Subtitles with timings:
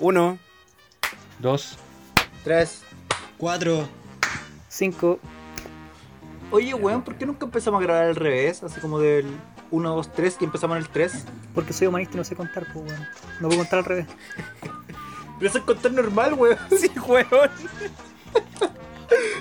[0.00, 0.38] Uno.
[1.38, 1.76] Dos.
[2.44, 2.82] Tres.
[3.36, 3.88] Cuatro.
[4.68, 5.18] Cinco.
[6.50, 8.62] Oye, weón, ¿por qué nunca empezamos a grabar al revés?
[8.62, 9.26] Así como del
[9.70, 11.24] 1, 2, 3 y empezamos en el 3.
[11.54, 13.08] Porque soy humanista y no sé contar, pues, weón.
[13.40, 14.06] No puedo contar al revés.
[15.38, 16.58] Pero eso es contar normal, weón.
[16.78, 17.50] Sí, weón.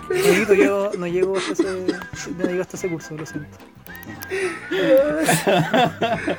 [0.10, 3.58] Amiguito, yo no llego hasta ese, no llego hasta ese curso, lo siento.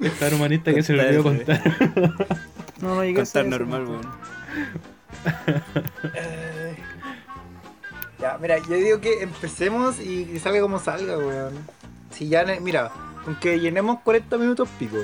[0.00, 1.62] Es tan humanista que se le olvidó contar.
[2.82, 4.06] No, no llegué a Contar ese- normal, weón.
[6.14, 6.76] Eh,
[8.20, 11.54] Ya, mira, yo digo que empecemos y, salga como salga, weón.
[12.12, 12.90] Si ya, mira,
[13.24, 14.98] con que llenemos 40 minutos pico.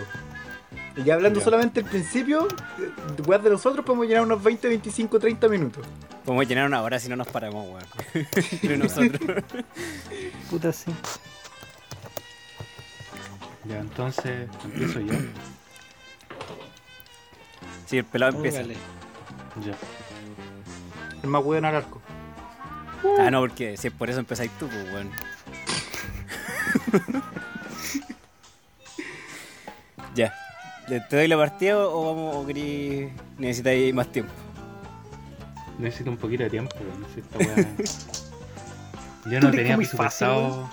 [0.97, 1.45] Y ya hablando Ya.
[1.45, 2.47] solamente el principio,
[2.79, 2.91] eh,
[3.27, 5.85] weón de nosotros podemos llenar unos 20, 25, 30 minutos.
[6.25, 7.87] Podemos llenar una hora si no nos paramos, weón.
[8.53, 9.43] Entre nosotros.
[10.51, 10.93] Puta, sí.
[13.65, 15.15] Ya, entonces empiezo yo.
[17.89, 18.62] Sí, el pelado empieza.
[18.62, 19.75] Ya.
[21.22, 22.00] El más weón al arco.
[23.19, 25.11] Ah, no, porque si es por eso empezáis tú, pues, weón.
[30.14, 30.34] ya.
[30.86, 34.33] ¿Te doy la partida o vamos o querís- necesitáis más tiempo?
[35.78, 37.69] Necesito un poquito de tiempo, pero no sé esta weá.
[39.30, 40.70] Yo no tenía fácil, presupuestado.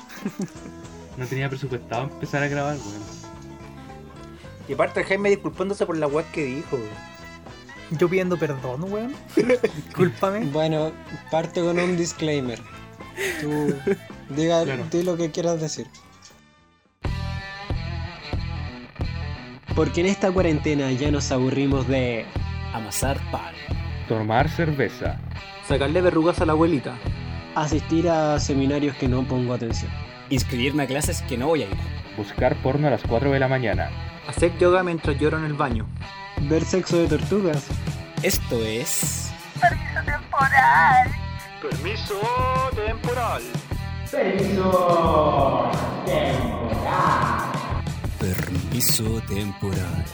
[1.17, 3.24] No tenía presupuestado empezar a grabar, weón.
[4.67, 6.89] Y aparte Jaime disculpándose por la weá que dijo, weón.
[7.91, 9.13] Yo pidiendo perdón, weón.
[9.35, 10.45] Discúlpame.
[10.47, 10.91] Bueno,
[11.29, 12.59] parte con un disclaimer.
[13.41, 13.75] Tú
[14.29, 14.83] diga Claro.
[14.91, 15.87] di lo que quieras decir.
[19.75, 22.25] Porque en esta cuarentena ya nos aburrimos de
[22.73, 23.53] Amasar pan.
[24.07, 25.19] Tomar cerveza.
[25.67, 26.95] Sacarle verrugas a la abuelita.
[27.55, 29.89] asistir a seminarios que no pongo atención.
[30.29, 31.77] Inscribirme a clases que no voy a ir.
[32.17, 33.89] Buscar porno a las 4 de la mañana.
[34.27, 35.85] Hacer yoga mientras lloro en el baño.
[36.41, 37.67] Ver sexo de tortugas.
[38.23, 39.31] Esto es.
[39.61, 41.13] Permiso temporal.
[48.19, 50.05] Permiso temporal.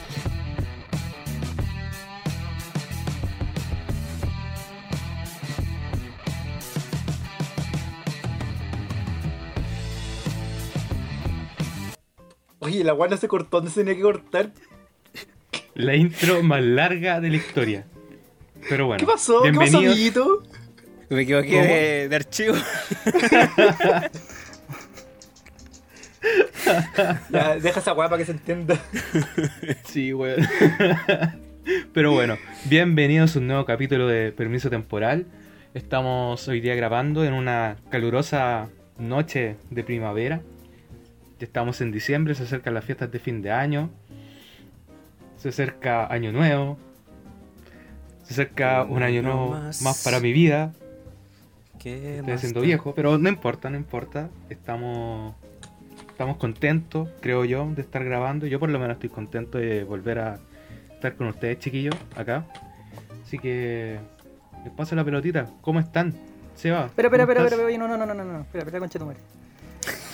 [12.62, 14.50] Oye, la no se cortó, no se tenía que cortar.
[15.74, 17.86] La intro más larga de la historia.
[18.68, 19.00] Pero bueno.
[19.00, 19.42] ¿Qué pasó?
[19.42, 20.44] ¿Qué pasó, amiguito?
[21.10, 22.54] Me equivoqué de, de archivo.
[27.30, 28.78] Ya, deja esa weá para que se entienda.
[29.84, 30.46] Sí, weón.
[31.92, 35.26] Pero bueno, bienvenidos a un nuevo capítulo de Permiso Temporal.
[35.74, 38.68] Estamos hoy día grabando en una calurosa
[38.98, 40.42] noche de primavera.
[41.42, 43.90] Ya estamos en diciembre, se acercan las fiestas de fin de año.
[45.36, 46.78] Se acerca Año Nuevo.
[48.22, 49.82] Se acerca un año nuevo más.
[49.82, 50.72] más para mi vida.
[51.80, 52.60] ¿Qué Estoy da?
[52.60, 54.30] viejo, pero no importa, no importa.
[54.50, 55.34] Estamos
[56.08, 58.46] estamos contentos, creo yo, de estar grabando.
[58.46, 60.38] Yo por lo menos estoy contento de volver a
[60.94, 62.46] estar con ustedes, chiquillos, acá.
[63.24, 63.98] Así que
[64.62, 65.50] les paso la pelotita.
[65.60, 66.14] ¿Cómo están?
[66.54, 66.86] Seba.
[66.86, 69.00] Espera, espera, ¿cómo espera, espera, oye, no, no, no, no, no, no, espera, espera, concha
[69.00, 69.18] tu madre.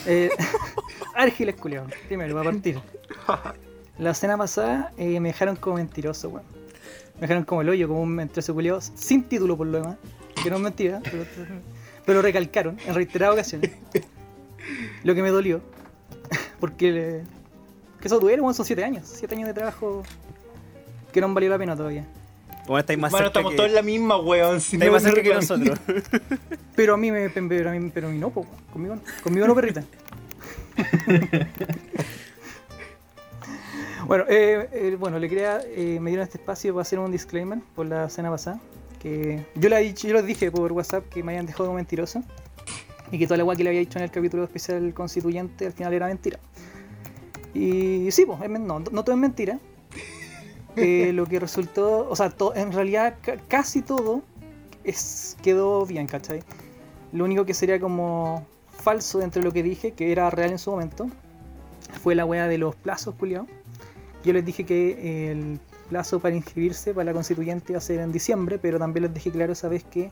[0.06, 0.30] Eh,
[1.14, 1.86] Árgiles, culiao.
[2.06, 2.78] Primero, va a partir.
[3.98, 6.46] La cena pasada eh, me dejaron como mentiroso, weón.
[7.16, 9.96] Me dejaron como el hoyo, como un mentiroso culiao, sin título por lo demás.
[10.42, 11.24] Que no es mentira, pero,
[12.06, 13.72] pero recalcaron en reiteradas ocasiones.
[15.02, 15.60] Lo que me dolió.
[16.60, 17.22] Porque le-
[18.00, 19.08] que eso duele, weón, son 7 años.
[19.12, 20.04] 7 años de trabajo
[21.12, 22.06] que no han valido la pena todavía.
[22.68, 24.60] Bueno, estáis más Bueno, cerca estamos que, todos en la misma, weón.
[24.60, 25.78] Si estáis no, más cerca que nosotros.
[26.76, 29.02] Pero a mí me pero a mí, pero a mí no, po, conmigo no.
[29.22, 29.82] Conmigo no, perrita.
[34.06, 37.58] bueno, eh, eh, bueno, le quería, eh, me dieron este espacio para hacer un disclaimer
[37.74, 38.60] por la cena pasada.
[39.00, 42.22] Que yo, dicho, yo les dije por WhatsApp que me habían dejado como mentiroso.
[43.10, 45.72] Y que toda la guay que le había dicho en el capítulo especial constituyente al
[45.72, 46.38] final era mentira.
[47.54, 49.58] Y sí, pues, no, no todo es mentira.
[50.80, 54.22] Eh, lo que resultó, o sea, to- en realidad ca- casi todo
[54.84, 56.42] es, quedó bien, ¿cachai?
[57.12, 60.58] Lo único que sería como falso dentro de lo que dije, que era real en
[60.58, 61.08] su momento,
[62.02, 63.46] fue la wea de los plazos, culiao.
[64.24, 65.58] Yo les dije que el
[65.88, 69.30] plazo para inscribirse para la constituyente iba a ser en diciembre, pero también les dije
[69.30, 70.10] claro esa vez que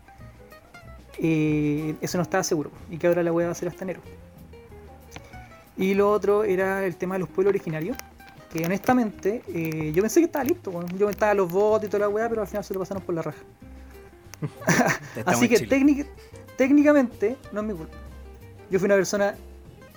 [1.19, 4.01] eh, eso no estaba seguro y que ahora la wea va a ser hasta enero.
[5.77, 7.97] Y lo otro era el tema de los pueblos originarios,
[8.53, 12.09] que honestamente eh, yo pensé que estaba listo, yo estaba los votos y toda la
[12.09, 13.39] wea, pero al final se lo pasaron por la raja.
[15.25, 16.07] Así que técnic-
[16.57, 17.97] técnicamente no es mi culpa.
[18.71, 19.35] Yo fui una persona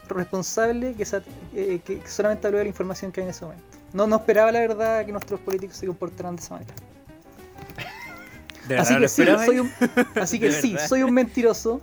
[0.07, 1.21] responsable que, sa-
[1.55, 3.63] eh, que solamente habló de la información que hay en ese momento.
[3.93, 6.73] No, no esperaba la verdad que nuestros políticos se comportaran de esa manera.
[8.67, 9.71] ¿De Así que sí, soy un,
[10.15, 11.81] así que ¿De sí, soy un mentiroso,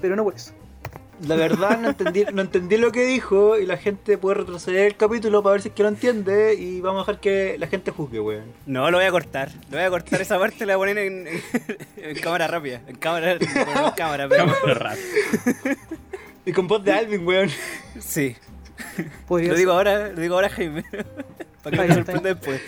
[0.00, 0.52] pero no por eso.
[1.26, 4.96] La verdad no entendí, no entendí lo que dijo y la gente puede retroceder el
[4.96, 7.90] capítulo para ver si es que lo entiende y vamos a dejar que la gente
[7.90, 8.52] juzgue, weón.
[8.66, 9.50] No, lo voy a cortar.
[9.70, 11.28] Lo voy a cortar esa parte, la voy a poner en,
[11.96, 12.82] en cámara rápida.
[12.86, 13.38] En cámara, en
[13.96, 14.46] cámara, pero.
[14.46, 15.76] Cámara rápida.
[16.46, 17.50] Y con voz de Alvin, weón.
[18.00, 18.36] Sí.
[19.26, 20.84] Podría Lo digo ahora, lo digo ahora, Jaime.
[21.62, 22.62] Para que me sorprenda después.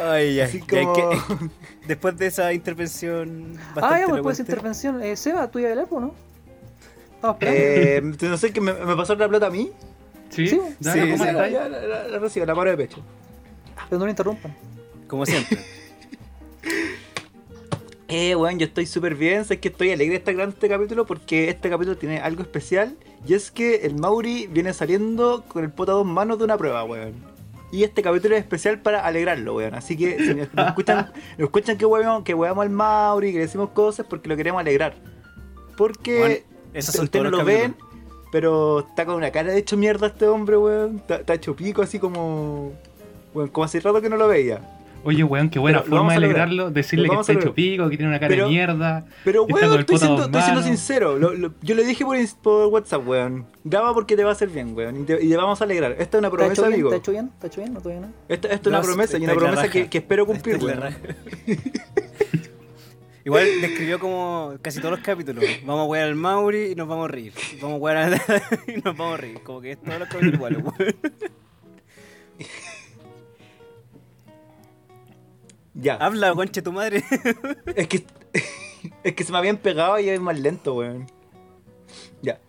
[0.00, 0.44] Ay, ya.
[0.44, 0.94] Así ya hay como...
[1.10, 1.18] que-
[1.88, 5.02] después de esa intervención bastante Ah, ya, pues, después de esa intervención.
[5.02, 6.14] Eh, Seba, ¿tú ibas a hablar, po, no?
[7.30, 8.16] Esperando.
[8.24, 9.70] eh, no sé, que me, me pasaron la plata a mí.
[10.30, 10.46] ¿Sí?
[10.48, 11.24] Sí, sí, ¿cómo sí.
[11.24, 11.48] Ya, la,
[11.80, 12.98] la- la recibo, la paro de pecho.
[13.88, 14.54] Pero no lo interrumpan.
[15.08, 15.58] Como siempre.
[18.10, 19.44] Eh, weón, yo estoy súper bien.
[19.44, 22.96] Sé que estoy alegre de estar grabando este capítulo porque este capítulo tiene algo especial.
[23.26, 26.56] Y es que el Mauri viene saliendo con el poto a dos manos de una
[26.56, 27.12] prueba, weón.
[27.70, 29.74] Y este capítulo es especial para alegrarlo, weón.
[29.74, 33.38] Así que si nos nos escuchan, nos escuchan que weón, que weamos al Mauri, que
[33.38, 34.94] le decimos cosas porque lo queremos alegrar.
[35.76, 36.34] Porque Bueno,
[36.72, 37.76] esos ustedes no lo ven,
[38.32, 40.96] pero está con una cara de hecho mierda este hombre, weón.
[40.96, 42.72] Está, está hecho pico así como.
[43.34, 44.77] Weón, como hace rato que no lo veía.
[45.04, 46.70] Oye, weón, qué buena Pero forma de alegrarlo.
[46.70, 49.06] Decirle que está hecho pico, que tiene una cara Pero- de mierda.
[49.24, 51.18] Pero Está weón, estoy siendo, estoy siendo sincero.
[51.18, 53.46] Lo- lo- yo le dije por, por WhatsApp, weón.
[53.64, 55.00] Graba porque te va a hacer bien, weón.
[55.00, 55.92] Y te, y te vamos a alegrar.
[55.98, 56.72] Esta es una ¿Te ha promesa, hecho bien?
[56.74, 56.88] amigo.
[56.90, 57.30] ¿Te ha hecho bien?
[57.38, 57.72] ¿Te ha hecho bien?
[57.74, 58.12] ¿No todavía no?
[58.28, 60.80] Esta, esta es una No, promesa y está una promesa que, que espero cumplir, weón.
[63.24, 65.44] Igual describió como casi todos los capítulos.
[65.66, 67.32] Vamos a wear al Mauri y nos vamos a reír.
[67.60, 68.14] Vamos a wear al
[68.66, 69.40] y nos vamos a reír.
[69.42, 70.96] Como que es todos los capítulos iguales, weón.
[75.80, 75.94] Ya.
[75.94, 77.04] Habla, conche tu madre.
[77.76, 78.04] Es que,
[79.04, 81.06] es que se me habían pegado y es más lento, weón.
[82.20, 82.40] Ya.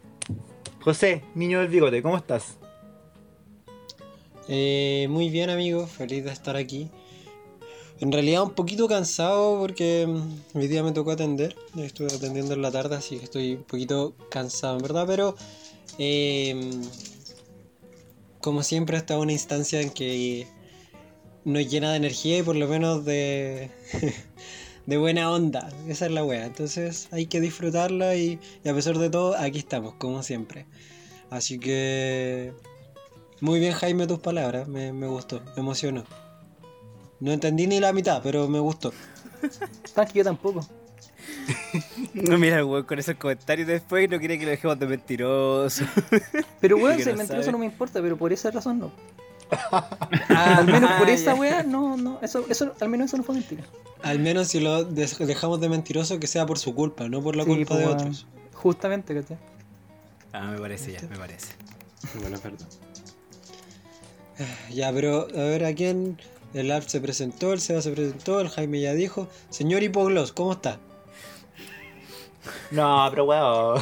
[0.82, 2.58] José, niño del bigote, ¿cómo estás?
[4.48, 5.86] Eh, muy bien, amigo.
[5.86, 6.90] Feliz de estar aquí.
[8.00, 11.56] En realidad un poquito cansado porque mm, hoy día me tocó atender.
[11.78, 15.06] Estuve atendiendo en la tarde, así que estoy un poquito cansado, en verdad.
[15.06, 15.36] Pero
[16.00, 16.82] eh,
[18.42, 20.48] como siempre, esta es una instancia en que
[21.50, 23.72] nos llena de energía y por lo menos de,
[24.86, 25.70] de buena onda.
[25.88, 26.46] Esa es la wea.
[26.46, 30.66] Entonces hay que disfrutarla y, y a pesar de todo, aquí estamos, como siempre.
[31.30, 32.54] Así que
[33.42, 34.68] muy bien, Jaime, tus palabras.
[34.68, 36.04] Me, me gustó, me emocionó.
[37.20, 38.94] No entendí ni la mitad, pero me gustó.
[39.94, 40.68] Tranqui, yo tampoco.
[42.14, 45.86] No mira el weón con esos comentarios después no quiere que lo dejemos de mentiroso.
[46.60, 47.52] Pero weón, ser no mentiroso sabe.
[47.52, 48.92] no me importa, pero por esa razón no.
[50.30, 53.36] Al menos por Ah, esa weá, no, no, eso, eso, al menos eso no fue
[53.36, 53.64] mentira.
[54.04, 57.44] Al menos si lo dejamos de mentiroso, que sea por su culpa, no por la
[57.44, 57.98] Sí, culpa pues, de weón.
[58.00, 58.28] otros.
[58.54, 59.38] Justamente, ¿cachai?
[60.34, 61.54] Ah, me parece ya, me parece.
[62.22, 62.68] Bueno, verdad.
[64.72, 66.18] Ya, pero a ver, ¿a quién?
[66.54, 69.28] El Alf se presentó, el Seba se presentó, el Jaime ya dijo.
[69.50, 70.80] Señor Hipoglos, ¿cómo está?
[72.72, 73.82] No, pero weón.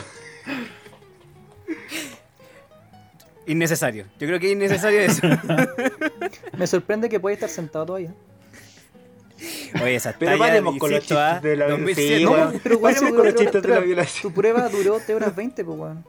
[3.47, 4.05] Innecesario.
[4.19, 5.21] Yo creo que es innecesario eso.
[6.57, 8.13] Me sorprende que pueda estar sentado todavía.
[9.81, 12.17] Oye, esa Pero talla, paremos con los ah, chistes de la 2007.
[12.17, 12.59] Sí, No, weón.
[12.63, 14.21] pero con los tres chistes de la violación.
[14.21, 16.03] Tu prueba duró 3 horas 20, pues weón.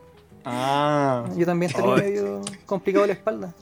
[0.45, 1.29] Ah.
[1.37, 3.55] Yo también tenía medio complicado la espalda.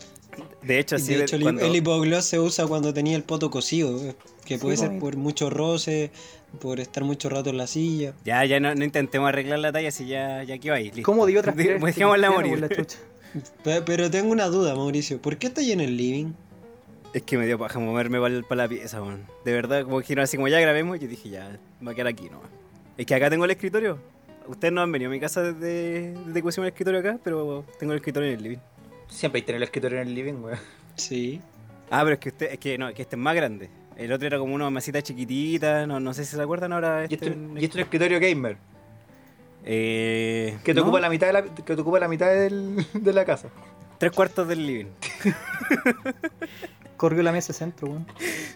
[0.62, 3.50] De hecho, sí, de hecho, el, cuando- el hipogloss se usa cuando tenía el poto
[3.50, 4.14] cocido, eh,
[4.45, 6.11] que puede Sí, ser por mucho roce,
[6.61, 8.12] por estar mucho rato en la silla.
[8.25, 10.85] Ya, ya no, no intentemos arreglar la talla si ya, ya quedó ahí.
[10.90, 11.02] listo.
[11.02, 12.61] ¿Cómo dio otras Dej- Dejémosla morir.
[12.61, 12.99] la chucha?
[13.64, 15.21] Pe- Pero tengo una duda, Mauricio.
[15.21, 16.33] ¿Por qué está ahí en el living?
[17.14, 19.25] Es que me dio paja moverme para la pieza, weón.
[19.45, 21.49] De verdad, como dijeron así como ya grabemos, yo dije ya,
[21.81, 22.49] me voy a quedar aquí nomás.
[22.99, 23.99] Es que acá tengo el escritorio.
[24.49, 27.64] Ustedes no han venido a mi casa desde, desde que pusimos el escritorio acá, pero
[27.78, 28.59] tengo el escritorio en el living.
[29.09, 30.59] Siempre hay que tener el escritorio en el living, weón.
[30.97, 31.40] Sí.
[31.90, 33.71] Ah, pero es que usted, es que no, es que este es más grande.
[33.97, 37.07] El otro era como una mesita chiquitita, no, no sé si se acuerdan ahora.
[37.09, 38.57] Y Este, y este es un escritorio gamer.
[39.66, 40.82] Eh, Que te, ¿no?
[40.87, 43.49] ocupa la mitad de la, que te ocupa la mitad del- de la casa.
[43.99, 44.87] Tres cuartos del living.
[46.96, 48.06] Corrió la mesa centro, weón.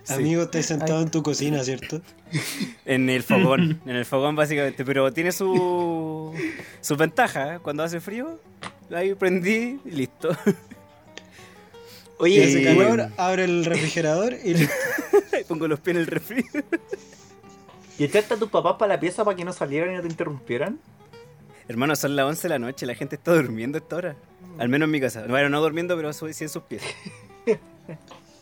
[0.03, 0.15] Sí.
[0.15, 1.03] Amigo, estás sentado Ay.
[1.05, 2.01] en tu cocina, ¿cierto?
[2.87, 6.33] En el fogón, en el fogón básicamente, pero tiene su
[6.81, 7.57] sus ventajas.
[7.57, 7.59] ¿eh?
[7.63, 8.39] Cuando hace frío,
[8.95, 10.31] ahí prendí y listo.
[10.47, 10.55] Y
[12.23, 14.75] Oye, hace calor, abre el refrigerador y listo.
[15.49, 16.45] Pongo los pies en el refri.
[17.99, 20.09] ¿y echaste a tus papás para la pieza para que no salieran y no te
[20.09, 20.79] interrumpieran?
[21.71, 24.17] Hermano, son las 11 de la noche, la gente está durmiendo a esta hora.
[24.59, 25.25] Al menos en mi casa.
[25.29, 26.83] Bueno, no durmiendo, pero sí en sus pies.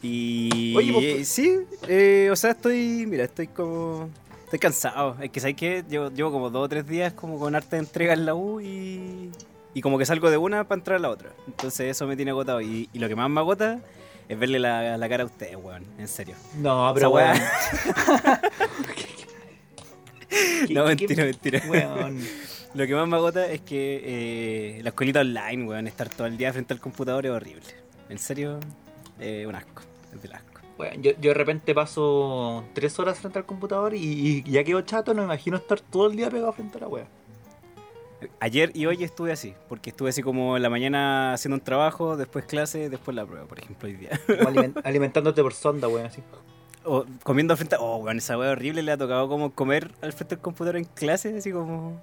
[0.01, 1.59] Y Oye, pues, eh, sí,
[1.89, 4.09] eh, o sea, estoy, mira, estoy como,
[4.45, 5.17] estoy cansado.
[5.21, 8.15] Es que sabes que llevo, llevo como dos o tres días como con harta entrega
[8.15, 9.31] en la U y,
[9.75, 11.31] y como que salgo de una para entrar a la otra.
[11.49, 12.63] Entonces eso me tiene agotado.
[12.63, 13.79] Y, y lo que más me agota
[14.29, 15.85] es verle la, la cara a ustedes, weón.
[15.99, 16.35] En serio.
[16.57, 17.37] No, pero weón.
[20.67, 21.63] ¿Qué- No, qué- mentira, mentira.
[21.69, 22.25] Weón.
[22.79, 26.37] Lo que más me agota es que eh, la escuelita online, weón, estar todo el
[26.37, 27.63] día frente al computador es horrible.
[28.09, 28.61] En serio,
[29.19, 29.83] eh, un asco.
[30.15, 30.61] Es del asco.
[30.79, 34.81] Weón, yo, yo de repente paso tres horas frente al computador y, y ya quedo
[34.83, 37.07] chato, no me imagino estar todo el día pegado frente a la wea.
[38.39, 42.17] Ayer y hoy estuve así, porque estuve así como en la mañana haciendo un trabajo,
[42.17, 44.11] después clase, después la prueba, por ejemplo, hoy día.
[44.29, 46.23] Aliment- alimentándote por sonda, weón, así.
[46.85, 47.75] O comiendo al frente.
[47.81, 50.85] Oh, weón, esa weá horrible le ha tocado como comer al frente del computador en
[50.85, 52.01] clase, así como.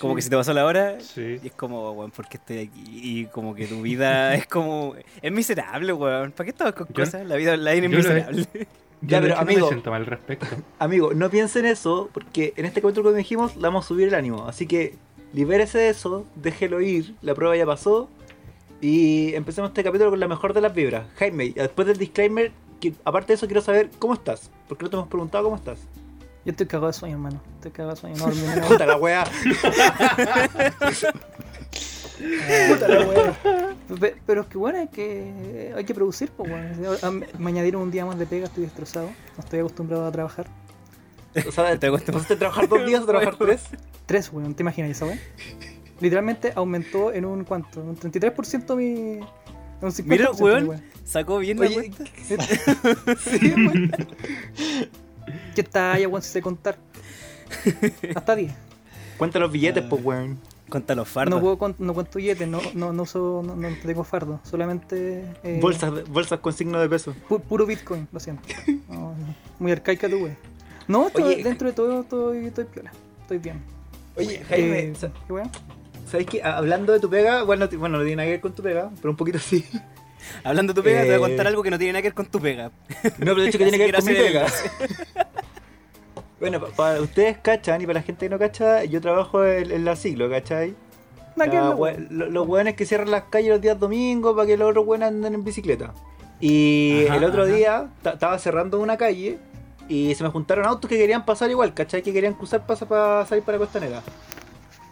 [0.00, 1.00] Como que se te pasó la hora.
[1.00, 1.38] Sí.
[1.42, 2.84] Y es como, weón, ¿por qué estoy aquí?
[2.86, 4.94] Y como que tu vida es como.
[5.22, 6.32] Es miserable, weón.
[6.32, 7.26] ¿Para qué estabas con Yo- cosas?
[7.26, 8.46] La vida online es miserable.
[8.54, 8.60] Yo
[9.08, 9.66] Ya, pero, hecho, no amigo.
[9.66, 10.46] me siento mal al respecto.
[10.78, 14.14] Amigo, no piensen eso, porque en este capítulo que dijimos, le vamos a subir el
[14.14, 14.46] ánimo.
[14.48, 14.94] Así que
[15.34, 18.08] libérese de eso, déjelo ir, la prueba ya pasó.
[18.80, 21.06] Y empecemos este capítulo con la mejor de las vibras.
[21.16, 24.50] Jaime, después del disclaimer, que, aparte de eso, quiero saber cómo estás.
[24.68, 25.78] Porque no te hemos preguntado cómo estás.
[26.46, 27.42] Yo estoy cagado de sueño, hermano.
[27.56, 28.16] Estoy cagado de sueño.
[28.16, 29.24] No dormí una Puta la weá.
[32.68, 33.36] Puta la wea.
[34.00, 37.26] Pe- Pero es que bueno, es que hay que producir, pues bueno.
[37.38, 39.06] Me añadieron un día más de pega, estoy destrozado.
[39.36, 40.46] No estoy acostumbrado a trabajar.
[41.46, 43.64] O sea, Te gusta- ¿pasaste a trabajar dos días o trabajar tres?
[44.06, 45.20] Tres, weón, ¿te imaginas esa weón?
[46.00, 48.86] Literalmente aumentó en un cuánto, un 33% mi.
[49.18, 49.20] en
[49.82, 50.68] Un 50% Mira, mi weón.
[50.68, 50.80] weá.
[51.04, 52.04] Sacó bien la Oye, cuenta.
[53.20, 53.92] Sí, weón.
[55.54, 56.76] ¿Qué talla, weón, si sé contar?
[58.14, 58.52] Hasta 10.
[59.18, 60.38] Cuenta los billetes, pues, weón.
[60.68, 61.36] Conta los fardos.
[61.36, 65.24] No puedo con- no cuento billetes, no, no, no, uso, no, no tengo fardo, solamente.
[65.44, 67.14] eh, Bolsas, bolsas con signo de peso.
[67.28, 68.42] pu- puro Bitcoin, lo siento.
[68.88, 69.14] No,
[69.60, 70.36] muy arcaica tu wey.
[70.88, 72.92] No, esto- Oye, dentro de todo estoy, estoy piola,
[73.22, 73.62] estoy bien.
[74.16, 74.92] Oye, Jaime, Eh,
[75.26, 75.50] ¿qué weón?
[76.10, 76.42] ¿sabes qué?
[76.42, 79.10] Hablando de tu pega, bueno, bueno, no tiene nada que ver con tu pega, pero
[79.10, 79.64] un poquito sí.
[80.44, 81.20] Hablando de tu pega, te voy a Eh.
[81.20, 82.70] contar algo que no tiene nada que ver con tu pega.
[83.02, 84.46] No, pero de hecho que tiene que ver con Así mi pega.
[86.40, 89.70] Bueno, pa- para ustedes cachan y para la gente que no cacha, yo trabajo en,
[89.70, 90.74] en la siglo, ¿cachai?
[91.34, 94.86] La lo- los weones que cierran las calles los días domingos para que los otros
[94.86, 95.94] weones anden en bicicleta.
[96.40, 97.52] Y Ajá, el otro ajá.
[97.52, 99.38] día ta- estaba cerrando una calle
[99.88, 102.02] y se me juntaron autos que querían pasar igual, ¿cachai?
[102.02, 104.02] Que querían cruzar para, para salir para Costanera.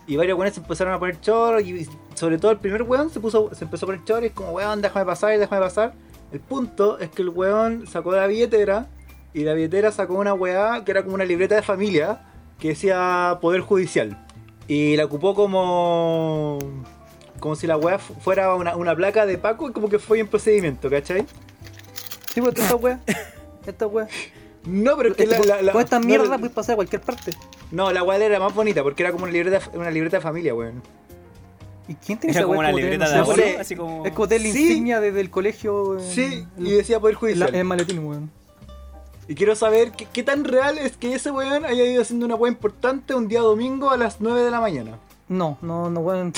[0.06, 3.20] Y varios weones se empezaron a poner choros y sobre todo el primer weón se
[3.20, 5.94] puso se empezó a poner choros y es como weón, déjame pasar, déjame pasar.
[6.32, 8.86] El punto es que el weón sacó la billetera
[9.32, 12.20] y la billetera sacó una weá que era como una libreta de familia
[12.58, 14.18] que decía Poder Judicial.
[14.68, 16.58] Y la ocupó como.
[17.40, 20.18] como si la weá fu- fuera una, una placa de Paco y como que fue
[20.20, 21.26] en procedimiento, ¿cachai?
[22.32, 23.00] Sí, pues esta weá.
[23.66, 24.06] Esta weá.
[24.66, 26.74] No, pero es que la, Este, la- la- con esta no, mierda la- puedes pasar
[26.74, 27.32] a cualquier parte.
[27.74, 30.54] No, la weá era más bonita porque era como una libreta, una libreta de familia,
[30.54, 30.82] weón.
[31.88, 33.60] ¿Y quién tiene Era esa como una libreta de weón?
[33.60, 34.06] así como.
[34.06, 34.46] Es como la Sí.
[34.48, 35.98] insignia desde el colegio.
[35.98, 37.48] en- Sí, y decía Poder Judicial.
[37.50, 38.30] en el maletín, weón.
[39.26, 42.34] Y quiero saber qué, qué tan real es que ese weón haya ido haciendo una
[42.36, 44.98] weá importante un día domingo a las 9 de la mañana.
[45.28, 46.32] No, no, no, weón.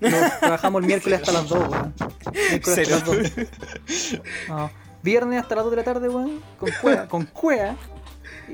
[0.00, 1.94] No, trabajamos el miércoles hasta las 2, weón.
[2.32, 2.90] Miércoles hasta Cero.
[2.90, 4.18] las 2.
[4.48, 4.70] No.
[5.02, 6.40] Viernes hasta las 2 de la tarde, weón.
[6.58, 7.76] Con cuea, con cuea.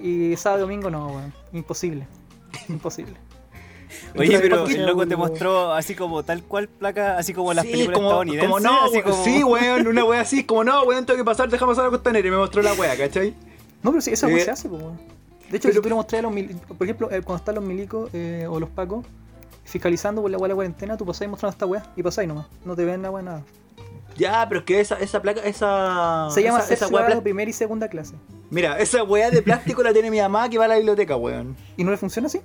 [0.03, 1.33] Y sábado y domingo no, weón.
[1.53, 2.07] Imposible.
[2.69, 3.15] Imposible.
[4.19, 7.55] Oye, pero ¿Por qué el loco te mostró así como tal cual placa, así como
[7.55, 8.49] las Sí, películas como, estadounidenses.
[8.51, 9.25] como no, así como...
[9.25, 12.27] sí, weón, una weá así, como no, weón, tengo que pasar, deja pasar a Costanera
[12.29, 13.35] y me mostró la weá, ¿cachai?
[13.83, 14.97] No, pero sí, esa Eh, se hace, pues, weón.
[15.51, 17.65] De hecho, pero- si tú le a los milicos, por ejemplo, eh, cuando están los
[17.65, 19.07] milicos eh, o los pacos
[19.65, 22.47] fiscalizando por la weá de la cuarentena, tú pasáis mostrando esta weá y pasáis nomás.
[22.67, 23.43] No te ven la weá nada.
[24.19, 26.29] Ya, pero es que esa, esa placa, esa.
[26.31, 28.15] Se llama esa, esa ciudadano plástica- primera y segunda clase.
[28.51, 31.57] Mira, esa weá de plástico la tiene mi mamá que va a la biblioteca, weón.
[31.77, 32.41] ¿Y no le funciona así?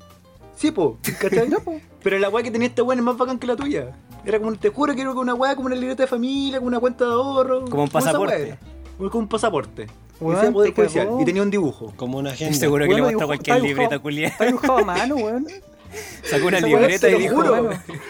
[0.56, 1.50] Sí, po, ¿cachai?
[1.50, 1.80] Ya, po.
[2.04, 3.92] Pero la weá que tenía este weón es más bacán que la tuya.
[4.26, 6.68] Era como, te juro que era como una weá, como una libreta de familia, como
[6.68, 7.66] una cuenta de ahorro.
[7.66, 8.58] Como un pasaporte.
[8.98, 9.88] Como como un pasaporte.
[10.22, 11.10] Y Weón, decía poder te judicial.
[11.20, 11.94] Y tenía un dibujo.
[11.96, 12.58] Como una agenda.
[12.58, 14.02] seguro que le dibujo- cualquier libreta dibujado.
[14.02, 14.28] culia.
[14.28, 15.48] Está dibujado a mano, weón.
[16.24, 17.70] Sacó una Esa libreta y dijo: juro,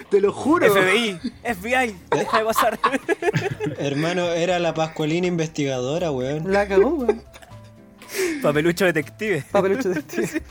[0.09, 0.67] te lo juro.
[0.71, 2.79] FBI, FBI, deja de pasar.
[3.77, 6.51] Hermano, era la Pascualina investigadora, weón.
[6.51, 7.21] La cagó, weón.
[8.41, 9.43] Papelucho detective.
[9.51, 10.41] Papelucho de este.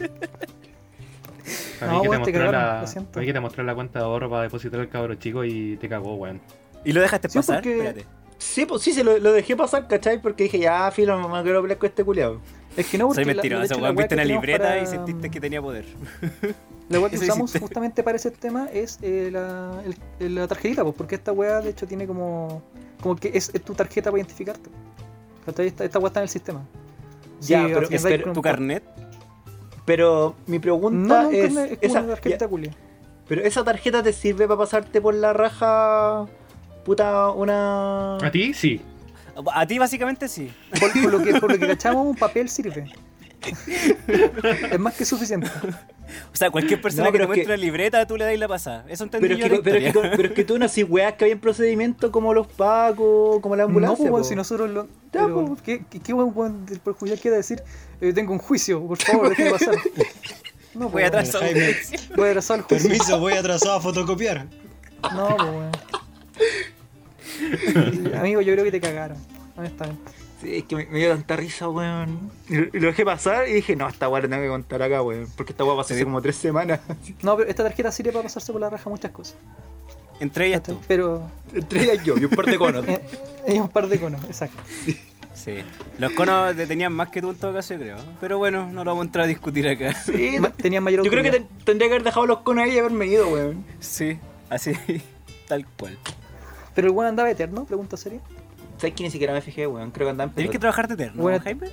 [1.80, 3.98] A No, mí que te mostró cagaron, la, a mí que te mostró la cuenta
[3.98, 6.40] de ahorro para depositar el cabro chico y te cagó, weón.
[6.84, 7.56] ¿Y lo dejaste Sí, pasar?
[7.56, 8.06] porque- Espérate.
[8.38, 10.20] Sí, pues sí, se lo, lo dejé pasar, ¿cachai?
[10.20, 12.40] Porque dije, ya, filo, no me quiero pelear con este culiado.
[12.76, 13.94] Es que no, porque Soy mentiroso, weón.
[13.96, 15.84] Viste que una libreta para- y sentiste que tenía poder.
[16.88, 17.60] La weá que Eso usamos hiciste.
[17.60, 19.82] justamente para ese tema es eh, la,
[20.20, 22.62] el- la tarjetita, pues, porque esta weá de hecho tiene como.
[23.00, 24.70] como que es, es tu tarjeta para identificarte.
[25.46, 26.62] Esta, esta weá está en el sistema.
[27.48, 27.88] Ya, pero-
[28.24, 28.82] con- ¿Tu carnet?
[29.84, 32.70] Pero mi pregunta no, es, es, es como esa, una tarjeta ya,
[33.28, 36.26] pero esa tarjeta te sirve para pasarte por la raja,
[36.84, 38.16] puta, una...
[38.18, 38.54] ¿A ti?
[38.54, 38.80] Sí.
[39.52, 40.52] A ti básicamente sí.
[40.78, 42.92] Por, por lo que, por lo que cachamos, un papel sirve.
[44.70, 45.48] Es más que suficiente.
[46.32, 48.24] O sea, cualquier persona No, que pero te es muestre que- la libreta, tú le
[48.24, 48.84] das la pasada.
[48.88, 50.12] Eso entendí Pero es, yo que, de la pero, es que, historia.
[50.16, 53.56] pero es que tú no haces weas que hay en procedimiento como los pacos, como
[53.56, 54.10] la No, ambulancia.
[54.10, 54.28] pues, po.
[54.28, 54.84] si nosotros lo.
[55.12, 55.62] Ya, pero, pues.
[55.62, 57.62] ¿Qué, qué, qué buen buen del perjudicial quiere decir?
[58.00, 59.74] eh, tengo un juicio, por favor, déjeme pasar.
[60.74, 61.76] No, Voy pues, atrás a Jaime.
[62.16, 62.88] Voy atrasado al juicio.
[62.88, 64.46] Permiso, voy atrasado a fotocopiar.
[65.14, 65.72] No, pues, weón.
[68.18, 69.16] Amigo, yo creo que te cagaron.
[69.56, 70.10] Honestamente.
[70.42, 72.30] Sí, es que me, me dio tanta risa, weón.
[72.48, 75.00] Y lo, y dejé pasar y dije, no, esta wea la tengo que contar acá,
[75.02, 75.28] weón.
[75.36, 76.80] Porque esta wea pasó hace como tres semanas.
[77.22, 79.36] No, pero esta tarjeta sirve para pasarse por la raja muchas cosas.
[80.20, 80.78] Entre ellas tú.
[80.88, 81.22] Pero.
[81.54, 82.84] Entre ellas yo y un par de conos.
[83.44, 84.62] Eh, hay un par de conos, exacto.
[85.34, 85.58] Sí.
[85.98, 87.96] Los conos te tenían más que tú en todo caso, creo.
[88.20, 89.94] Pero bueno, no lo vamos a entrar a discutir acá.
[89.94, 92.78] Sí, Tenían mayor yo creo que ten- tendría que haber dejado los conos ahí y
[92.78, 93.64] haberme ido, weón.
[93.80, 94.16] Sí,
[94.48, 94.72] así,
[95.48, 95.98] tal cual.
[96.74, 98.20] Pero el weón andaba eterno, pregunta seria.
[98.82, 99.92] ¿Sabes que ni siquiera me fijé, weón?
[99.92, 100.74] Creo que andaba en Tienes que pelota.
[100.74, 101.38] trabajar de eterno, Bueno.
[101.44, 101.68] Jaime.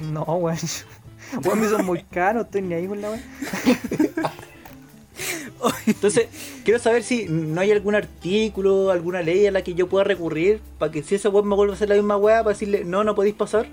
[0.00, 0.58] No, weón.
[1.44, 3.22] Weón, me son muy caros, estoy ni ahí con la weón.
[5.86, 6.26] Entonces,
[6.64, 10.60] quiero saber si no hay algún artículo, alguna ley a la que yo pueda recurrir
[10.78, 13.04] para que si ese weón me vuelva a hacer la misma weá, para decirle, no,
[13.04, 13.68] no podéis pasar.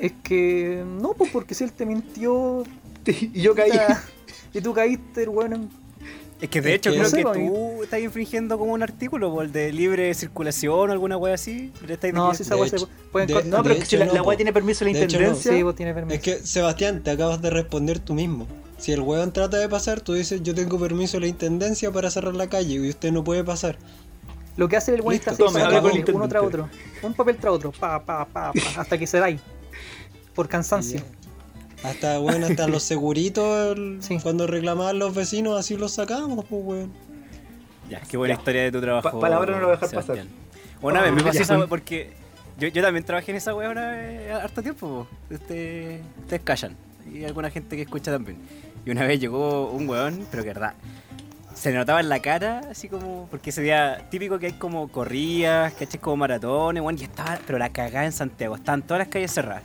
[0.00, 0.84] Es que.
[0.86, 2.62] No, pues porque si él te mintió.
[3.04, 3.72] y yo caí.
[4.54, 5.68] Y tú caíste, weón.
[6.40, 8.82] Es que de Es hecho que- creo No sé, que tú estás infringiendo como un
[8.82, 11.70] artículo, por el de libre circulación o alguna wea así.
[12.12, 14.04] No, si esa se hecho- pueden de- cor- No, pero De es que si hecho,
[14.06, 14.36] la, no, la po.
[14.36, 15.22] tiene permiso de la De hecho, no.
[15.24, 15.52] intendencia.
[15.52, 16.14] Sí, vos tienes permiso.
[16.16, 18.46] Es que, Sebastián, te acabas de responder tú mismo.
[18.78, 22.10] Si el weón trata de pasar, tú dices, yo tengo permiso de la intendencia para
[22.10, 23.76] cerrar la calle y usted no puede pasar.
[24.56, 25.32] Lo que hace el weón está
[26.14, 26.70] uno tras otro.
[27.02, 27.72] Un papel tras otro.
[27.72, 29.38] Pa, pa, pa, pa, hasta que se da ahí.
[30.34, 31.00] Por cansancio.
[31.82, 34.18] Hasta, weón, hasta los seguritos, el- Sí.
[34.22, 36.92] cuando reclamaban los vecinos, así los sacamos, pues, weón.
[37.88, 38.38] Ya, qué buena Ya.
[38.40, 39.10] historia de tu trabajo.
[39.10, 40.28] Pa- palabra no lo voy a dejar Sebastián.
[40.82, 42.12] Una vez me Oh, pasó esa porque
[42.58, 45.06] yo, yo también trabajé en esa wea ahora harto tiempo.
[45.08, 45.34] po.
[45.34, 46.76] Este, ustedes callan.
[47.12, 48.38] Y alguna gente que escucha también.
[48.86, 50.74] Y una vez llegó un weón, pero que verdad.
[51.54, 53.26] Se le notaba en la cara, así como.
[53.30, 56.00] Porque ese día típico que hay como corridas, ¿cachai?
[56.00, 56.96] Como maratones, weón.
[56.98, 58.54] Y estaba, pero la cagada en Santiago.
[58.54, 59.62] Estaban todas las calles cerradas.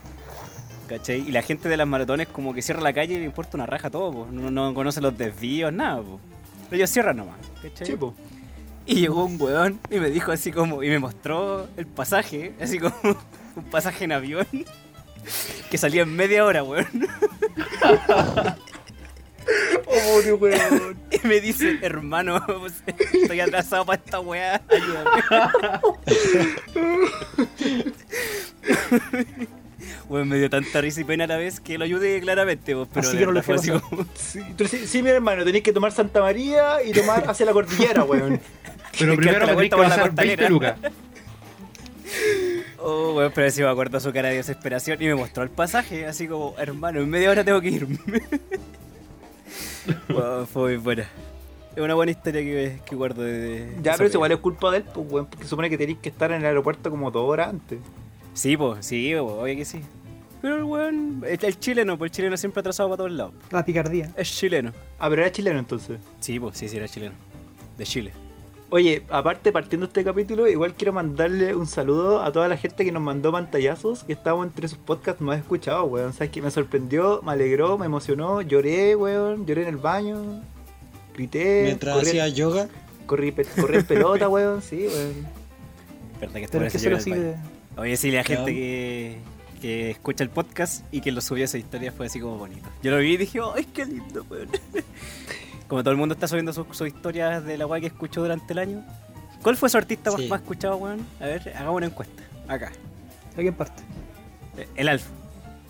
[0.88, 1.22] ¿Cachai?
[1.28, 3.66] Y la gente de las maratones como que cierra la calle y le importa una
[3.66, 4.28] raja todo.
[4.32, 6.20] No, no conoce los desvíos, nada, po.
[6.72, 7.88] Ellos cierran nomás, ¿cachai?
[7.88, 8.14] Sí, po.
[8.86, 12.78] Y llegó un weón y me dijo así como, y me mostró el pasaje, así
[12.78, 12.96] como
[13.56, 14.48] un pasaje en avión,
[15.72, 16.88] que salía en media hora, weón.
[20.40, 20.98] Weón.
[21.12, 22.74] Y me dice, hermano, pues,
[23.14, 25.24] estoy atrasado para esta weá, ayúdame.
[30.10, 32.88] Weón, me dio tanta risa y pena a la vez que lo ayudé claramente, pues,
[32.94, 34.06] pero Así que no lo fue así como...
[34.14, 38.04] Sí, sí, sí, mi hermano, tenéis que tomar Santa María y tomar hacia la cordillera,
[38.04, 38.40] weón.
[39.00, 40.50] Pero primero vuelta que por la pasar 20 costanera.
[40.50, 40.76] lucas.
[42.88, 46.06] Oh, weón, pero si me acuerdo su cara de desesperación y me mostró el pasaje,
[46.06, 47.98] así como, hermano, en media hora tengo que irme.
[50.10, 51.06] Wow, fue muy buena.
[51.76, 53.32] Es una buena historia que, que guardo de.
[53.32, 55.98] de Ya, pero eso igual es culpa de él, pues, weón, porque supone que tenéis
[56.00, 57.80] que estar en el aeropuerto como dos horas antes.
[58.36, 59.82] Sí, pues, sí, po, obvio que sí.
[60.42, 63.34] Pero el weón, el, el chileno, pues el chileno siempre atrasado para todos lados.
[63.50, 64.12] La picardía.
[64.16, 64.74] Es chileno.
[65.00, 66.00] Ah, pero era chileno entonces.
[66.20, 67.16] Sí, pues, sí, sí, era chileno.
[67.78, 68.12] De Chile.
[68.70, 72.92] Oye, aparte, partiendo este capítulo, igual quiero mandarle un saludo a toda la gente que
[72.92, 76.14] nos mandó pantallazos, que estábamos entre sus podcasts más escuchados, weón.
[76.14, 80.42] Sabes que me sorprendió, me alegró, me emocionó, lloré, weón, lloré en el baño,
[81.14, 82.68] grité, Mientras corrí, hacía yoga,
[83.06, 85.28] corrí, corrí en pelota, weón, sí, weón.
[86.20, 87.36] Verdad que Pero es que solo así de.
[87.78, 89.18] Oye, sí, la gente que,
[89.62, 92.68] que escucha el podcast y que lo subió a esa historia fue así como bonito.
[92.82, 94.50] Yo lo vi y dije, ¡ay, qué lindo, weón!
[95.68, 98.60] Como todo el mundo está subiendo sus historias de la weá que escuchó durante el
[98.60, 98.86] año.
[99.42, 100.28] ¿Cuál fue su artista más, Sí.
[100.28, 101.06] más escuchado, weón?
[101.20, 102.22] A ver, hagamos una encuesta.
[102.48, 102.72] Acá.
[103.36, 103.82] Alguien parte.
[104.58, 105.10] Eh, El Alfa.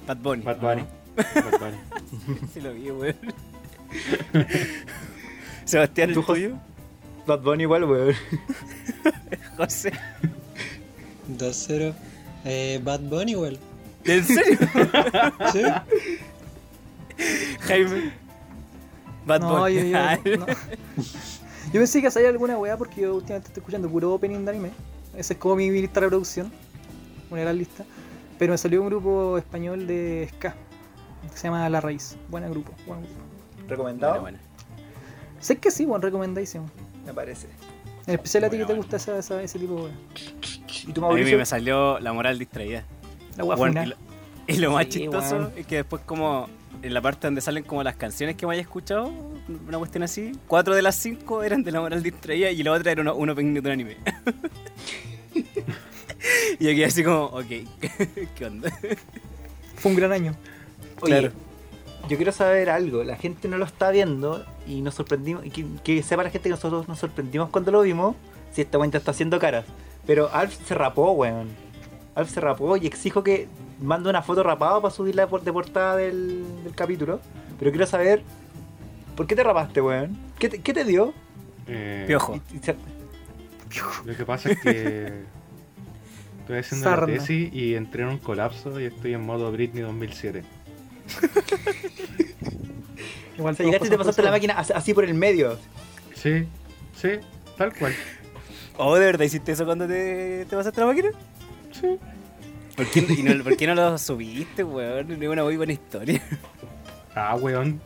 [0.06, 0.44] Bad Bunny.
[0.44, 0.84] Bad Bunny.
[1.16, 2.40] Bad Bunny.
[2.54, 3.16] Sí lo vi, weón.
[5.64, 6.56] Sebastián, ¿Tú, ¿el tuyo?
[7.26, 8.14] Bad Bunny igual, weón.
[9.58, 9.94] José.
[11.30, 11.94] 2-0.
[12.46, 13.60] Eh, Bad Bunny, igual.
[14.04, 14.58] ¿En serio?
[15.54, 15.62] ¿Sí?
[17.62, 18.12] Jaime.
[19.26, 19.76] Bad No, Bunny.
[19.76, 20.46] yo, yo, no.
[21.74, 24.70] Yo pensé que salía alguna weá porque yo últimamente estoy escuchando puro opening de anime.
[25.18, 26.52] Esa es como mi lista de reproducción.
[27.32, 27.84] Una gran lista.
[28.38, 30.54] Pero me salió un grupo español de ska.
[31.32, 32.18] Que se llama La Raíz.
[32.30, 32.72] Buen grupo.
[32.86, 33.16] Buen grupo.
[33.68, 34.56] Recomendado, Bueno, bueno.
[35.40, 36.70] Sé que sí, buen recomendadísimo.
[37.06, 37.48] me parece.
[38.06, 39.94] En especial a ti Bueno, que te gusta esa, esa- ese tipo de weá.
[40.88, 41.38] ¿Y tú, A mí Mauricio?
[41.38, 42.84] me salió la moral distraída.
[43.38, 43.96] La Bueno, y, lo,
[44.48, 46.48] y lo más Sí, chistoso es que después como
[46.82, 49.12] en la parte donde salen como las canciones que me haya escuchado,
[49.68, 52.92] una cuestión así, cuatro de las cinco eran de la moral distraída y la otra
[52.92, 53.98] era uno, un opening de un anime.
[56.60, 57.46] Y quedé así como, ok,
[58.36, 58.72] ¿qué onda?
[59.76, 60.34] Fue un gran año.
[61.02, 61.32] Oye, Claro.
[62.10, 63.04] yo quiero saber algo.
[63.04, 65.46] La gente no lo está viendo y nos sorprendimos.
[65.46, 68.16] Y que, que sepa la gente que nosotros nos sorprendimos cuando lo vimos.
[68.54, 69.66] Si esta cuenta está haciendo caras.
[70.08, 71.50] Pero Alf se rapó, weón.
[72.16, 73.48] Alf se rapó y exijo que
[73.82, 77.20] mande una foto rapada para subirla por- de portada del, del capítulo.
[77.60, 78.22] Pero quiero saber.
[79.16, 80.18] ¿Por qué te rapaste, weón?
[80.40, 81.14] ¿Qué te, qué te dio?
[81.68, 82.40] Eh, Piojo.
[82.54, 82.76] Y- y se-
[84.06, 85.06] Lo que pasa es que
[86.42, 87.08] estoy haciendo Sarna.
[87.08, 90.44] la tesis y entré en un colapso y estoy en modo Britney 2007.
[93.38, 95.58] Igual o sea, llegaste y te pasaste la máquina así por el medio.
[96.14, 96.46] Sí,
[96.96, 97.10] sí,
[97.58, 97.94] tal cual.
[98.78, 101.10] ¿Oh, de verdad hiciste eso cuando te, te pasaste la máquina?
[101.72, 101.98] Sí.
[102.76, 105.12] ¿Por qué, y no, ¿Por qué no lo subiste, weón?
[105.12, 106.22] Es una muy buena historia.
[107.16, 107.80] Ah, weón.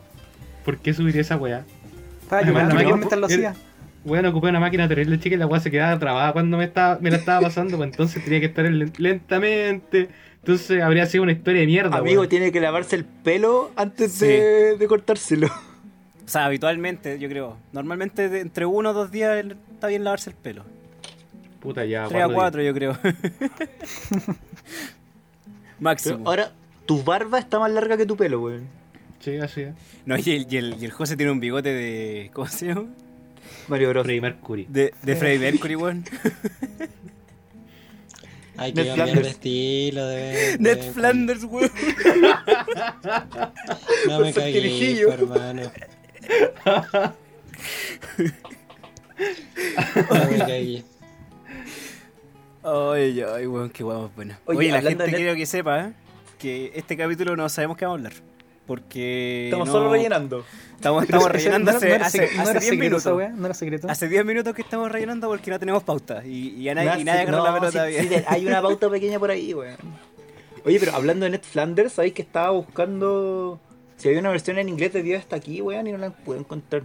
[0.64, 1.64] ¿Por qué subiría esa weá?
[2.30, 3.54] Llorando la máquina- mientras lo hacía.
[4.04, 6.98] Weón, ocupé una máquina terrible chica y la weá se quedaba trabada cuando me, estaba,
[7.00, 10.08] me la estaba pasando, pues entonces tenía que estar len- lentamente.
[10.38, 12.28] Entonces habría sido una historia de mierda, Amigo, weón.
[12.28, 14.26] tiene que lavarse el pelo antes Sí.
[14.26, 15.46] de, de cortárselo.
[15.46, 17.56] O sea, habitualmente, yo creo.
[17.72, 20.64] Normalmente entre uno o dos días está bien lavarse el pelo.
[21.60, 22.98] Puta ya, Tres a guardo cuatro, yo creo.
[23.02, 23.14] Pero
[25.78, 26.26] Máximo.
[26.28, 26.52] ahora,
[26.86, 28.66] tu barba está más larga que tu pelo, weón.
[29.20, 29.74] Sí, así es.
[30.06, 32.30] No, y el, y, el, y el José tiene un bigote de.
[32.32, 32.86] ¿Cómo se llama?
[33.68, 34.04] Mario Bros.
[34.04, 34.66] Freddie Mercury.
[34.68, 36.04] De, de Freddie Mercury, weón.
[38.56, 39.28] Hay que Ned cambiar de Flanders.
[39.34, 40.06] estilo.
[40.06, 41.70] De, Ned de- Flanders, weón.
[44.08, 45.62] No me cagué, hermano.
[50.10, 50.84] No me cagué.
[52.62, 54.34] Ay, ay, weón, qué guapo, bueno.
[54.46, 55.92] Oye, Oye, la gente quiero que sepa ¿eh?
[56.38, 58.22] que este capítulo no sabemos qué vamos a hablar.
[58.66, 59.46] Porque.
[59.46, 60.44] Estamos no- solo rellenando.
[60.76, 63.16] Estamos, estamos rellenando hace, no era hace, sec- no hace era 10 secreto esa minutos.
[63.18, 63.88] wea, no era secreto.
[63.90, 66.24] Hace 10 minutos que estamos rellenando porque no tenemos pauta.
[66.24, 69.30] Y, y a nadie, y nadie agarró la pelota sí- hay una pauta pequeña por
[69.30, 69.76] ahí, weón.
[70.64, 73.58] Oye, pero hablando de Ned Flanders, ¿sabéis que estaba buscando
[73.96, 75.86] si había una versión en inglés de Dios está aquí, weón?
[75.86, 76.82] Y no la puedo encontrar.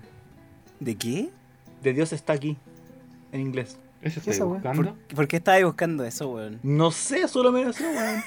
[0.79, 1.29] ¿De qué?
[1.83, 2.57] De Dios está aquí,
[3.33, 3.77] en inglés.
[4.06, 4.54] ¿Eso ¿Qué estoy esa weá?
[4.62, 4.96] buscando?
[5.08, 6.60] ¿Por, por qué estabas buscando eso, weón?
[6.63, 8.24] No sé, solo me nació, weón.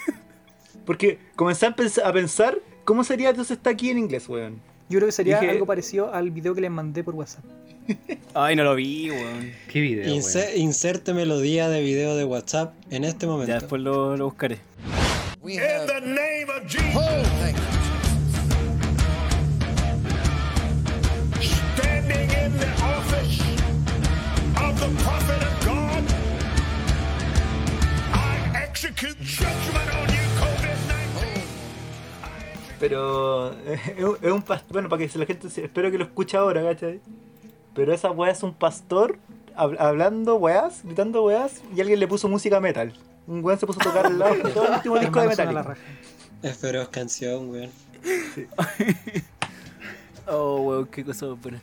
[0.84, 4.60] Porque comencé a, pens- a pensar cómo sería Dios está aquí en inglés, weón.
[4.90, 7.44] Yo creo que sería Dije- algo parecido al video que les mandé por WhatsApp.
[8.34, 9.52] Ay, no lo vi, weón.
[9.72, 10.16] ¿Qué video, weón?
[10.18, 13.48] Inse- inserte melodía de video de WhatsApp en este momento.
[13.52, 14.58] Ya después lo, lo buscaré.
[15.46, 16.92] In the name of Jesus.
[16.92, 17.54] Standing
[32.80, 33.78] Pero eh,
[34.22, 37.00] es un- pastor, bueno, para que la gente, se- espero que lo escuche ahora, ¿cachai?
[37.74, 39.18] Pero esa weá es un pastor
[39.56, 42.92] hab- hablando weás, gritando weás, y alguien le puso música metal.
[43.26, 45.74] Un weón se puso a tocar al lado todo el último disco de raja.
[46.42, 47.70] Es feroz canción, weón.
[50.30, 51.58] Oh, weón, qué cosa buena.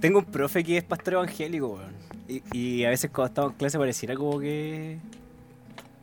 [0.00, 1.92] Tengo un profe que es pastor evangélico, weón.
[2.28, 4.98] Y, y a veces cuando estamos en clase pareciera como que.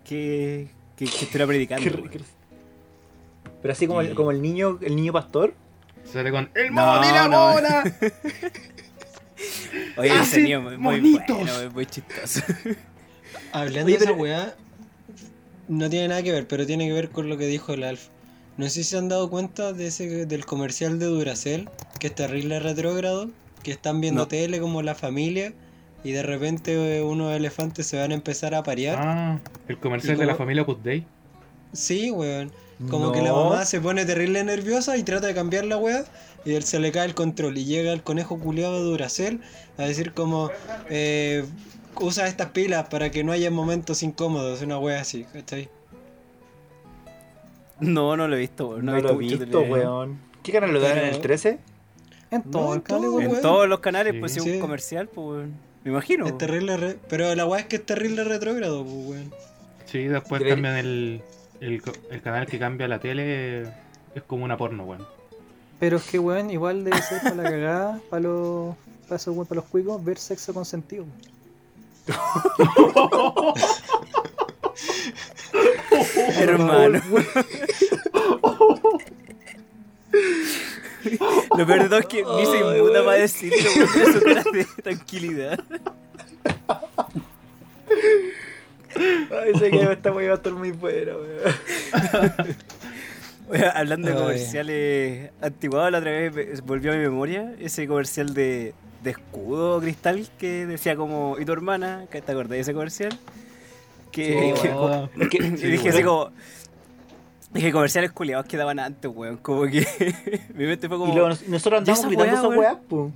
[0.09, 0.67] Que.
[0.97, 2.09] que, que estuviera predicando.
[2.09, 2.19] Qué.
[3.61, 5.53] Pero así como, Y- el, como el niño el niño pastor.
[6.11, 7.53] Sale con ¡El No, mono y la no.
[7.53, 7.83] mona!
[9.97, 11.37] Oye, ese ¡Hace niño es muy monitos!
[11.37, 12.41] bueno, muy chistoso.
[13.51, 14.55] Hablando Oye, de esa pero- weá,
[15.67, 18.07] no tiene nada que ver, pero tiene que ver con lo que dijo el Alf.
[18.57, 21.69] No sé si se han dado cuenta de ese del comercial de Duracell,
[21.99, 23.29] que es terrible retrógrado,
[23.63, 24.27] que están viendo No.
[24.27, 25.53] tele como la familia
[26.03, 28.97] y de repente eh, unos elefantes se van a empezar a parear.
[28.99, 31.05] Ah, el comercial ¿Y de la familia Put Day.
[31.73, 32.51] Sí, weón.
[32.89, 33.11] Como No.
[33.11, 36.05] que la mamá se pone terrible nerviosa y trata de cambiar la weá
[36.45, 39.41] y él se le cae el control y llega el conejo culiado de Duracell
[39.77, 40.49] a decir como
[40.89, 41.43] eh,
[41.99, 45.67] usa estas pilas para que no haya momentos incómodos, una weá así, ¿cachai?
[47.81, 48.85] No, no lo he visto, weón.
[48.85, 50.19] No, No, he lo he mucho visto, weón.
[50.43, 51.59] ¿Qué canal lo dan en el Pero- 13?
[52.31, 54.19] En todo No, en todo, todos los canales, Sí.
[54.19, 54.51] pues sí, Sí.
[54.51, 55.53] un comercial, pues weón.
[55.89, 56.27] Me imagino.
[56.27, 59.33] Es terrible, re- pero la weá es que es terrible retrógrado, pues, weón.
[59.87, 61.23] Sí, después cambian el,
[61.61, 61.81] el,
[62.21, 63.63] canal que cambia la tele.
[64.13, 65.07] Es como una porno, weón.
[65.79, 68.75] Pero es que, weón, igual debe ser para la cagada, para los,
[69.05, 71.05] para esos, weón, para los cuicos, ver sexo consentido.
[76.37, 77.01] Hermano.
[81.57, 83.69] Lo peor de todo es que ni se inmuta para decirlo,
[84.13, 85.59] su cara de tranquilidad.
[88.95, 92.57] Ay, ese que esta weá va a estar muy buena, weón.
[93.73, 98.73] Hablando de comerciales antiguados, la otra vez me- volvió a mi memoria ese comercial de,
[99.03, 102.05] de escudo cristal que decía como, ¿y tu hermana?
[102.11, 103.17] ¿Te acordás de ese comercial?
[104.11, 106.31] Que, Sí, que- Es que- y Sí, dije así como.
[107.53, 109.37] Dije comerciales culiados que daban antes, weón.
[109.37, 109.85] Como que.
[110.53, 111.11] mi mente fue como.
[111.11, 113.11] Y luego nosotros andamos gritando esa weá, po.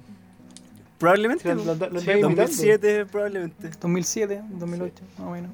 [0.98, 1.44] Probablemente.
[1.44, 2.42] Sí, lo- lo- lo Sí, andaba imitando.
[2.42, 3.70] 2007, probablemente.
[3.80, 5.52] 2007, 2008, más o menos.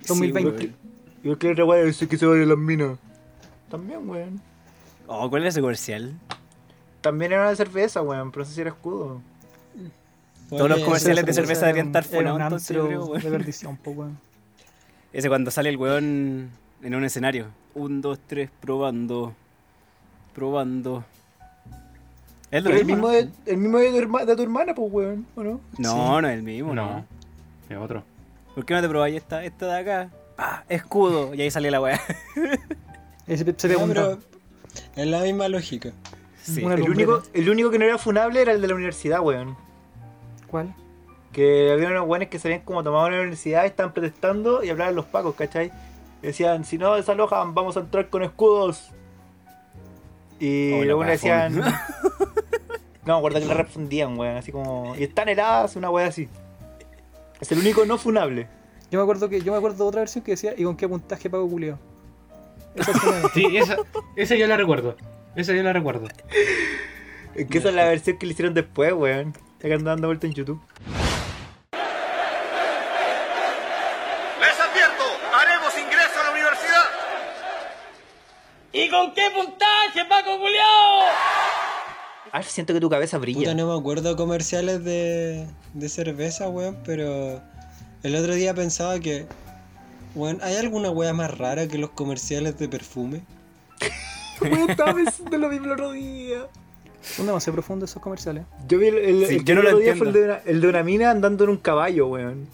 [0.00, 0.50] Sí, 2020.
[0.50, 0.76] weón.
[1.22, 2.98] Y que otra weá dice que se vale las minas.
[3.70, 4.40] También, weón.
[5.06, 6.14] Oh, ¿cuál era ese comercial?
[7.00, 9.22] También era una cerveza, weón, pero no sé si era escudo.
[10.50, 13.22] Todos los comerciales de cerveza deberían estar era un funados, entonces, yo antro creo, weón.
[13.22, 14.18] de perdición, po, weón.
[15.12, 16.50] Ese cuando sale el weón
[16.82, 17.46] en un escenario.
[17.74, 19.34] Un, dos, tres, probando.
[20.34, 21.04] Probando.
[22.50, 23.08] ¿Es lo el mismo?
[23.08, 25.60] de, el mismo de, tu herma- de tu hermana, pues, weón, ¿o no?
[25.78, 26.92] No, no es el mismo, no.
[26.92, 27.04] No,
[27.68, 28.02] es otro.
[28.54, 30.10] ¿Por qué no te probáis esta, esta de acá?
[30.36, 31.32] Ah, escudo.
[31.34, 32.00] Y ahí sale la weá.
[33.26, 34.18] Ese se No,
[34.96, 35.92] es la misma lógica.
[36.42, 36.64] Sí.
[36.64, 39.56] El único, el único que no era funable era el de la universidad, weón.
[40.48, 40.74] ¿Cuál?
[41.32, 44.70] Que había unos weones que se habían como tomado en la universidad, estaban protestando y
[44.70, 45.70] hablaban los pacos, ¿cachai?
[46.22, 48.90] Decían, si no desalojan, vamos a entrar con escudos.
[50.38, 51.56] Y Oh, le decían...
[53.04, 54.94] no, me acuerdo que le respondían, weón, así como...
[54.96, 56.28] Y están heladas, una wea así.
[57.40, 58.48] Es el único no funable.
[58.90, 60.88] Yo me acuerdo que yo me acuerdo de otra versión que decía ¿y con qué
[60.88, 61.78] puntaje pago culeo?
[62.74, 63.76] Esa es una- Sí, esa,
[64.16, 64.96] esa yo la recuerdo.
[65.36, 66.06] Esa yo la recuerdo.
[67.34, 69.32] Es que esa es la versión que le hicieron después, weón.
[69.60, 70.60] Ya que anda dando vuelta en YouTube.
[74.40, 75.04] Les advierto,
[75.34, 76.84] haremos ingreso a la universidad.
[78.72, 81.00] ¿Y con qué puntaje, Paco Culeado?
[82.32, 83.54] Ah, siento que tu cabeza Puta, brilla.
[83.54, 87.40] no me acuerdo comerciales de, de cerveza, weón, pero
[88.02, 89.26] el otro día pensaba que,
[90.14, 93.22] weón, ¿hay alguna wea más rara que los comerciales de perfume?
[94.40, 96.46] Weón, estaba pensando lo mismo el otro día.
[97.02, 98.44] Son demasiado profundos esos comerciales.
[98.68, 100.20] Yo vi el, el, Sí, el yo no el lo otro día fue el de,
[100.20, 100.42] entiendo.
[100.44, 102.48] una, el de una mina andando en un caballo, weón.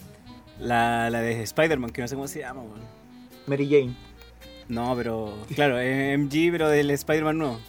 [0.59, 2.81] La, la de Spider-Man, que no sé cómo se llama, weón.
[3.45, 3.95] Mary Jane.
[4.69, 5.33] No, pero.
[5.55, 7.59] Claro, es MG, pero del Spider-Man nuevo.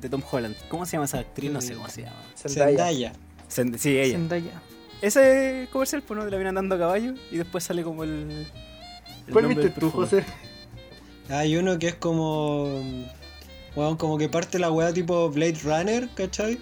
[0.00, 0.54] De Tom Holland.
[0.68, 1.50] ¿Cómo se llama esa actriz?
[1.50, 2.16] No sé cómo se llama.
[2.34, 2.68] Zendaya.
[2.76, 3.12] Zendaya.
[3.50, 4.12] Zend- Sí, ella.
[4.16, 4.62] Zendaya.
[5.02, 6.24] Ese comercial, pues, ¿no?
[6.24, 8.10] De la viene andando a caballo y después sale como el.
[9.26, 9.90] el ¿Cuál nombre viste tú.
[9.90, 10.24] José?
[11.28, 12.80] Hay uno que es como,
[13.74, 16.58] weón, como que parte la wea tipo Blade Runner, ¿cachai?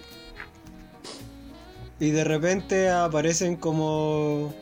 [1.99, 4.53] Y de repente aparecen como...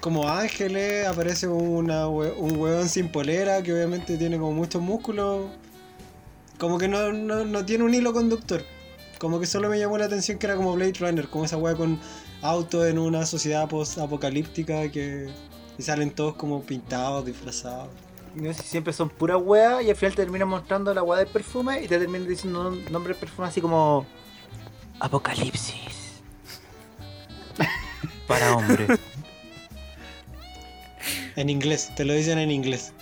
[0.00, 5.46] Como ángeles, aparece una, we- un weón sin polera que obviamente tiene como muchos músculos.
[6.58, 8.64] Como que no, no, no tiene un hilo conductor.
[9.18, 11.74] Como que solo me llamó la atención que era como Blade Runner, como esa wea
[11.74, 11.98] con
[12.42, 15.28] autos en una sociedad post-apocalíptica que
[15.78, 17.88] y salen todos como pintados, disfrazados.
[18.34, 21.18] No sé si siempre son puras weas y al final te terminan mostrando la wea
[21.20, 24.06] del perfume y te terminan diciendo un nombre del perfume así como.
[25.00, 26.20] Apocalipsis.
[28.26, 28.86] Para hombre.
[31.44, 32.94] En inglés, te lo dicen en inglés.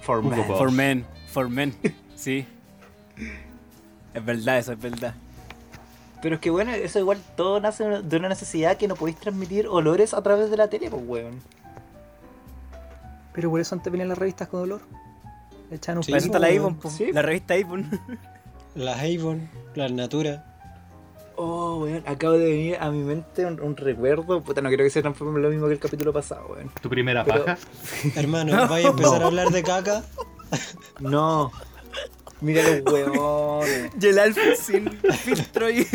[0.00, 0.22] For.
[0.22, 0.46] Boss.
[0.56, 1.04] For men.
[1.26, 1.74] For men.
[2.16, 2.46] Sí.
[4.14, 5.14] Es verdad, eso es verdad.
[6.22, 9.66] Pero es que bueno, eso igual todo nace de una necesidad que no podéis transmitir
[9.66, 11.42] olores a través de la tele, pues weón.
[13.34, 14.80] Pero por eso antes venían las revistas con olor.
[15.68, 16.46] Le echaban un Sí, está la.
[16.46, 16.88] Avon, po.
[16.88, 17.12] Sí.
[17.12, 18.00] La revista Avon.
[18.74, 20.53] Las Avon, las Natura.
[21.36, 24.40] Oh, weón, acabo de venir a mi mente un, un recuerdo.
[24.42, 26.70] Puta, no quiero que se transforme en lo mismo que el capítulo pasado, weón.
[26.80, 27.58] Tu primera Pero- paja.
[28.16, 30.04] Hermano, ¿vais a empezar a hablar de caca?
[31.00, 31.50] No.
[32.40, 33.90] Mira los weones.
[34.00, 35.86] Y el Alfred sin filtro y.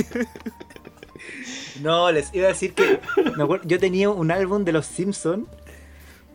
[1.82, 2.99] No, les iba a decir que
[3.38, 5.47] me acuerdo- yo tenía un álbum de los Simpsons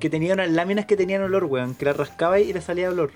[0.01, 1.75] que tenía unas láminas que tenían olor, weón.
[1.75, 3.11] Que las rascaba y le salía olor.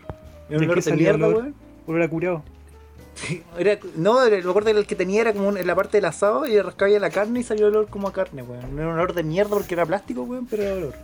[0.48, 1.42] Era un ¿De olor de salía mierda, olor?
[1.42, 1.55] weón.
[1.87, 2.42] Olor a curado.
[3.59, 5.99] Era, no, era- me acuerdo que el que tenía era como un- en la parte
[5.99, 8.75] del asado y le rascaba la carne y salió olor como a carne, weón.
[8.75, 10.95] No era un olor de mierda porque era plástico, weón, pero era olor.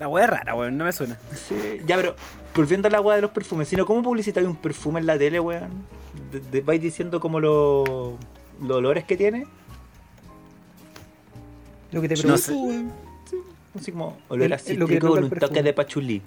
[0.00, 1.18] La wea es rara, weón, no me suena.
[1.48, 2.16] Sí, ya, pero
[2.54, 5.38] volviendo a la weá de los perfumes, sino ¿cómo publicitáis un perfume en la tele,
[5.40, 5.70] weón?
[6.32, 8.16] De- de- ¿Vais diciendo como lo-
[8.62, 9.46] los olores que tiene?
[11.92, 12.42] Lo que te No pregunto.
[12.42, 12.52] sé.
[12.52, 12.92] weón.
[13.78, 16.22] Así como olor El- a el- lo que cítrico con un toque de pachulí.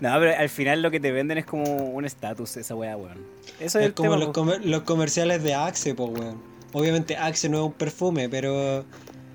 [0.00, 3.18] No, pero al final lo que te venden es como un estatus, esa wea, weón.
[3.60, 4.32] Eso es, Es el como tema, los, po.
[4.32, 6.42] comer- los comerciales de Axe, pues, weón.
[6.72, 8.84] Obviamente Axe no es un perfume, pero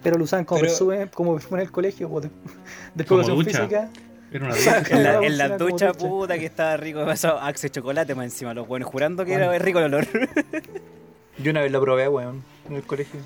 [0.03, 2.09] Pero lo usaban como Pero- perfume, como perfume en el colegio.
[2.11, 2.29] O de,
[2.97, 3.89] educación física.
[4.31, 4.55] Era una.
[4.91, 8.67] En la, en la ducha, puta, que estaba rico pasado Axe chocolate más encima, los
[8.67, 10.07] buenos jurando que era rico el olor.
[11.41, 13.19] Yo una vez lo probé, weón, en el colegio.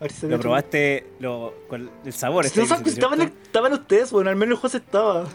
[0.00, 2.44] A ver si se Lo probaste lo, con el sabor.
[2.46, 5.26] diciendo, estaban, estaban ustedes, weón, al menos el José estaba.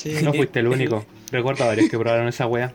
[0.00, 0.14] Sí.
[0.22, 1.04] No fuiste el único.
[1.30, 2.74] Recuerdo a varios que probaron esa wea.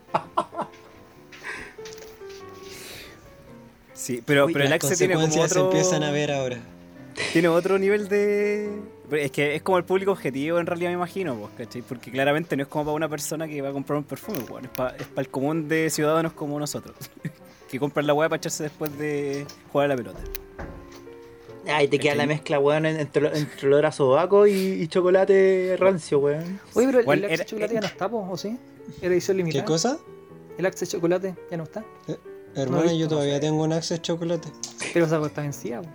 [3.94, 5.48] Sí, pero, Uy, pero el Axe tiene como otro...
[5.48, 6.60] se empiezan a ver ahora.
[7.34, 8.70] tiene otro nivel de.
[9.12, 11.82] Es que es como el público objetivo en realidad me imagino, pues, ¿cachai?
[11.82, 14.66] Porque claramente no es como para una persona que va a comprar un perfume, weón.
[14.66, 16.96] Es para el común de ciudadanos como nosotros.
[17.70, 20.20] que compran la weá para echarse después de jugar a la pelota.
[21.68, 26.20] Ay, te queda la mezcla, weón, entre, entre olor a sobaco y, y chocolate rancio,
[26.20, 26.60] weón.
[26.74, 28.58] Oye, pero el, ¿Cuál el Axe era- Chocolate ya no está, po, ¿o sí?
[29.02, 29.64] ¿Era edición limitada?
[29.64, 29.98] ¿Qué cosa?
[30.58, 31.84] El Axe Chocolate ya no está.
[32.56, 33.40] Hermano, No, yo no todavía sé.
[33.42, 34.48] tengo un Access chocolate.
[34.94, 35.90] Pero esa cosa está vencida, po.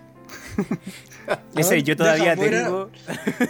[1.56, 2.90] Ese yo todavía deja, voy a ir a- tengo.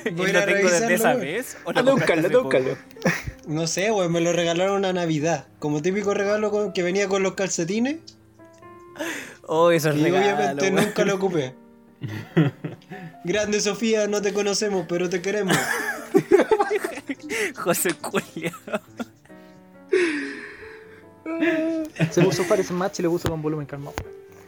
[0.05, 1.21] y voy a lo tengo desde esa weón.
[1.21, 1.57] vez.
[1.65, 2.77] ¿o lo Anda a compraste buscarlo, anda a hace buscarlo.
[3.03, 3.53] poco?
[3.53, 5.47] No sé, weón, me lo regalaron a Navidad.
[5.59, 7.97] Como típico regalo con- que venía con los calcetines.
[9.47, 10.75] Oh, eso es Y obviamente weón.
[10.77, 11.55] nunca lo ocupé.
[13.25, 15.57] Grande Sofía, no te conocemos, pero te queremos.
[17.57, 18.53] José Culia.
[22.11, 23.95] Se puso Paris Match y lo puso con volumen calmado.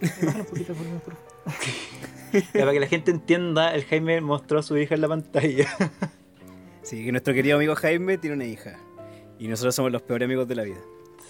[0.01, 2.53] Un poquito el volumen, por favor.
[2.53, 5.69] Para que la gente entienda, el Jaime mostró a su hija en la pantalla.
[6.83, 8.79] Sí, que nuestro querido amigo Jaime tiene una hija.
[9.39, 10.81] Y nosotros somos los peores amigos de la vida.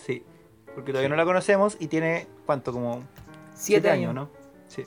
[0.07, 0.23] Sí,
[0.75, 2.73] porque todavía no la conocemos y tiene, ¿cuánto?
[2.73, 3.03] Como
[3.55, 4.15] Siete años.
[4.15, 4.31] ¿no?
[4.69, 4.85] Sí.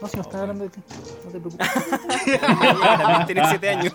[0.00, 0.80] No, si no están hablando de ti.
[1.24, 1.68] No te preocupes.
[2.40, 3.92] También tiene 7 años.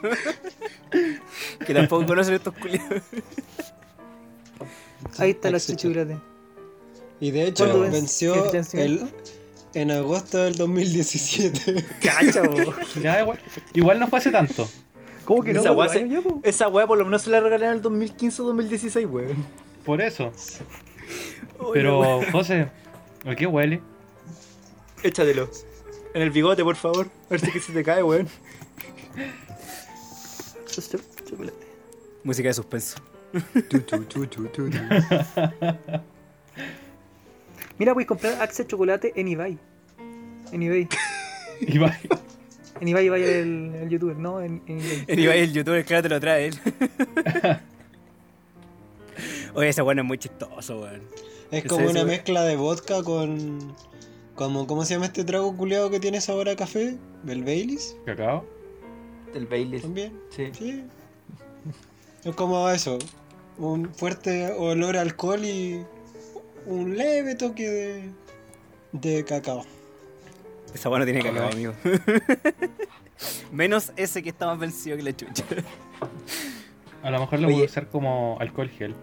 [1.65, 3.01] que tampoco conocen estos culiados.
[5.17, 6.17] Ahí está Axe Chocolate.
[7.19, 9.07] Y de hecho ¿Cuándo ven- venció el
[9.73, 11.85] en agosto del 2017.
[12.01, 12.41] Cacha.
[13.01, 13.39] Ya, igual,
[13.73, 14.67] igual no fue hace tanto.
[15.25, 15.61] ¿Cómo que no?
[15.61, 16.07] Esa weá se-.
[16.43, 19.45] Esa weá por lo menos se la regalaron en el 2015 o 2016, weón.
[19.85, 20.31] Por eso.
[21.73, 22.67] Pero, José,
[23.25, 23.81] ¿a qué huele?
[25.01, 25.49] Échatelo.
[26.13, 27.07] En el bigote, por favor.
[27.07, 28.27] A ver si que se te cae, weón.
[30.67, 30.81] Cho-
[31.29, 31.57] Chocolate.
[32.23, 32.97] Música de suspenso.
[33.69, 34.77] Tu, tu, tu, tu, tu, tu.
[37.79, 39.57] Mira, puedes comprar Axe Chocolate en eBay.
[40.51, 40.87] En eBay.
[41.81, 41.97] Va-
[42.79, 44.41] En eBay vaya el, el youtuber, ¿no?
[44.41, 45.03] En, en eBay.
[45.07, 46.59] El Ibai, el youtuber, claro, te lo trae él.
[49.55, 51.01] Oye, ese weón es muy chistoso, weón.
[51.51, 52.07] Es como es, una weón.
[52.07, 53.75] mezcla de vodka con.
[54.35, 56.97] Como, ¿Cómo se llama este trago culeado que tiene sabor a café?
[57.27, 57.95] ¿El Baileys?
[58.05, 58.45] ¿Cacao?
[59.33, 59.83] El Baileys.
[59.83, 60.19] También.
[60.29, 60.49] Sí.
[60.53, 60.83] Sí.
[62.23, 62.97] Es como eso.
[63.57, 65.85] Un fuerte olor a alcohol y
[66.65, 68.09] un leve toque de,
[68.93, 69.63] de cacao.
[70.73, 71.73] Esa no tiene cacao, amigo.
[73.51, 75.43] Menos ese que está más vencido que la chucha.
[77.03, 78.95] A lo mejor lo voy a usar como alcohol gel.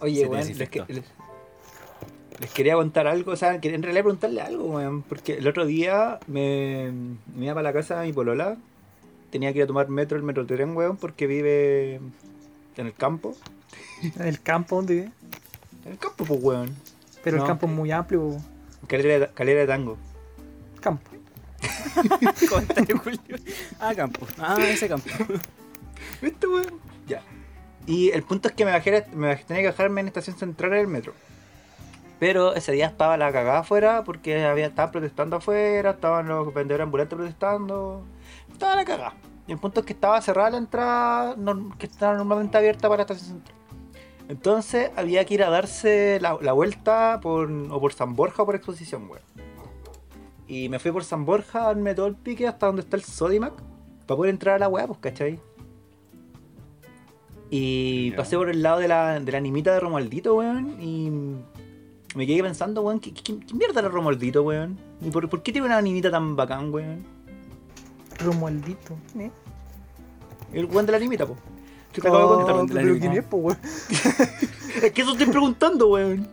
[0.00, 1.04] Oye, weón, les, que- les-
[2.40, 5.64] les quería contar algo, o sea, quería en realidad preguntarle algo, weón, porque el otro
[5.66, 6.90] día me,
[7.34, 8.56] me iba para la casa de mi polola,
[9.30, 11.94] tenía que ir a tomar metro, el metro tren, weón, porque vive
[12.76, 13.34] en el campo.
[14.18, 15.10] En el campo donde vive.
[15.86, 16.74] En el campo, pues, weón.
[17.24, 17.42] Pero No.
[17.44, 18.20] el campo es muy amplio.
[18.20, 18.42] po.
[18.86, 19.96] Calera de, calera de tango.
[20.80, 21.10] Campo.
[23.80, 24.26] Ah, campo.
[24.38, 25.08] Ah, ese campo.
[26.22, 26.66] ¿Viste, weón?
[27.06, 27.22] Ya.
[27.86, 30.70] Y el punto es que me bajé, me bajé- tenía que bajarme en estación central
[30.72, 31.14] del metro.
[32.18, 36.84] Pero ese día estaba la cagada afuera porque había, estaban protestando afuera, estaban los vendedores
[36.84, 38.04] ambulantes protestando.
[38.50, 39.14] Estaba la cagada.
[39.46, 41.36] Y el punto es que estaba cerrada la entrada
[41.78, 43.56] que estaba normalmente abierta para la estación central.
[44.28, 48.46] Entonces había que ir a darse la, la vuelta por, o por San Borja o
[48.46, 49.22] por exposición, weón.
[50.48, 53.04] Y me fui por San Borja a darme todo el pique hasta donde está el
[53.04, 53.54] Sodimac
[54.06, 55.40] para poder entrar a la weá, pues, ¿cachai?
[57.50, 61.10] Y pasé por el lado de la, de la animita de Romualdito, weón, y
[62.16, 64.78] me quedé pensando, weón, ¿qué, qué, qué mierda era Romualdito, weón?
[65.02, 67.04] ¿Y por, por qué tiene una animita tan bacán, weón?
[68.18, 68.96] Romualdito.
[69.18, 69.30] ¿eh?
[70.52, 71.36] El weón de la animita, po.
[71.92, 72.66] Te acabo de contar.
[72.66, 73.10] De la pero animita.
[73.10, 73.58] ¿quién es, po, weón?
[74.82, 76.26] Es que eso estoy preguntando, weón.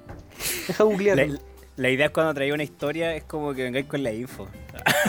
[0.68, 1.34] Deja googlearlo.
[1.34, 1.40] La,
[1.76, 4.48] la idea es cuando traía una historia es como que vengáis con la info.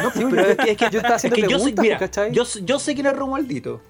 [0.03, 1.99] No, pero es que, es que Yo estaba haciendo es que yo sé, preguntas, mira,
[1.99, 2.33] ¿cachai?
[2.33, 3.81] yo, yo sé quién es Romualdito.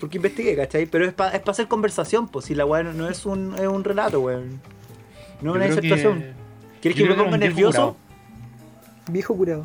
[0.00, 0.86] Porque investigué, ¿cachai?
[0.86, 3.66] Pero es para es pa hacer conversación, pues si la weón no es un, es
[3.66, 4.60] un relato, weón.
[5.40, 6.24] No una creo disertación.
[6.80, 7.96] ¿Quieres yo que me ponga un nervioso?
[9.10, 9.64] Viejo curado.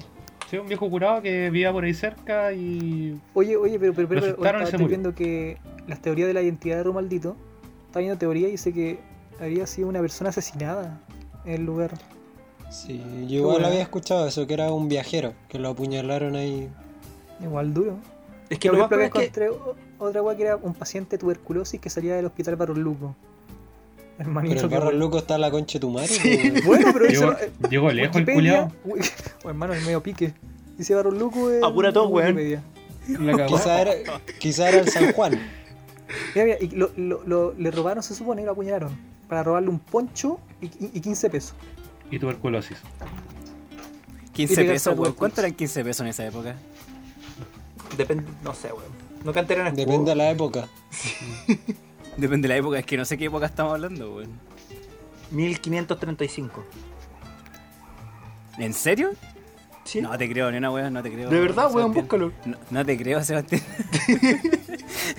[0.49, 3.19] Sí, un viejo curado que vivía por ahí cerca y.
[3.33, 4.87] Oye, oye, pero, pero, pero, Lo pero estoy murió.
[4.89, 5.57] viendo que
[5.87, 7.35] las teorías de la identidad de Romaldito,
[7.87, 8.99] está viendo teoría y dice que
[9.39, 10.99] habría sido una persona asesinada
[11.45, 11.91] en el lugar.
[12.69, 13.67] Sí, yo igual Bueno.
[13.67, 16.67] había escuchado eso, que era un viajero, que lo apuñalaron ahí.
[17.41, 17.97] Igual duro.
[18.49, 19.49] Es que lo más que encontré
[19.99, 23.15] otra weá que era un paciente de tuberculosis que salía del hospital Barros Luco.
[24.19, 26.07] Hermanito, Pero el qué barro loco está en la concha de tu madre.
[26.07, 26.53] Sí.
[26.65, 27.39] Bueno, pero Llegó, eso.
[27.41, 28.71] eh, llegó lejos el culiao.
[28.83, 28.99] Uy,
[29.43, 30.33] oh, hermano, es medio pique.
[30.77, 31.51] Dice Barros Luco.
[31.51, 32.37] en- Apura todo, weón.
[33.47, 33.91] Quizá era,
[34.39, 35.39] quizá era el San Juan.
[36.35, 38.95] Mira, mira, y lo, lo- lo- le robaron, se supone, y lo apuñalaron.
[39.27, 41.53] Para robarle un poncho y, y- y 15 pesos.
[42.11, 42.77] Y tuberculosis.
[44.33, 45.13] 15 pegarse pesos, weón.
[45.13, 46.55] ¿Cuánto eran 15 pesos en esa época?
[47.97, 48.91] Depende, no sé, weón.
[49.23, 50.67] No cantaron en Depende de la época.
[52.19, 54.31] Depende de la época, es que no sé qué época estamos hablando, weón.
[55.31, 56.63] 1535.
[58.57, 59.11] ¿En serio?
[59.85, 60.01] ¿Sí?
[60.01, 61.29] No te creo, ni una weón, no te creo.
[61.29, 62.31] De verdad, weón, búscalo.
[62.45, 63.61] No, no te creo, Sebastián.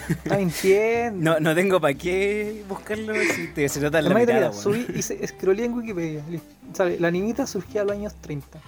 [0.09, 1.33] Está mintiendo.
[1.33, 4.63] No, no tengo para qué buscarlo si te, se nota en la mirada, mira, weón.
[4.63, 6.23] subí y se scrollé en Wikipedia.
[6.73, 8.59] Sale, la animita surgió a los años 30.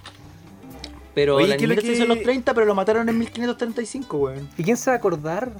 [1.15, 2.75] Pero Oye, la ¿qué es lo animita se que- hizo en los 30, pero lo
[2.75, 4.49] mataron en 1535, weón.
[4.57, 5.51] ¿Y quién se va a acordar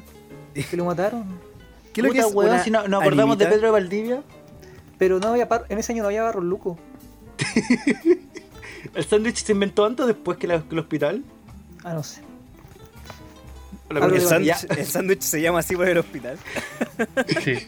[0.54, 1.24] que lo mataron?
[1.94, 3.46] ¿Qué es lo que es weón, una si no, nos acordamos de?
[3.46, 4.24] Pedro de Valdivia.
[4.98, 6.78] Pero no había par- en ese año no había barro luco.
[8.96, 11.24] ¿El sándwich se inventó antes o después que, la- que el hospital?
[11.84, 12.22] Ah, no sé.
[13.90, 16.38] El sándwich se llama así por el hospital.
[17.44, 17.56] Sí.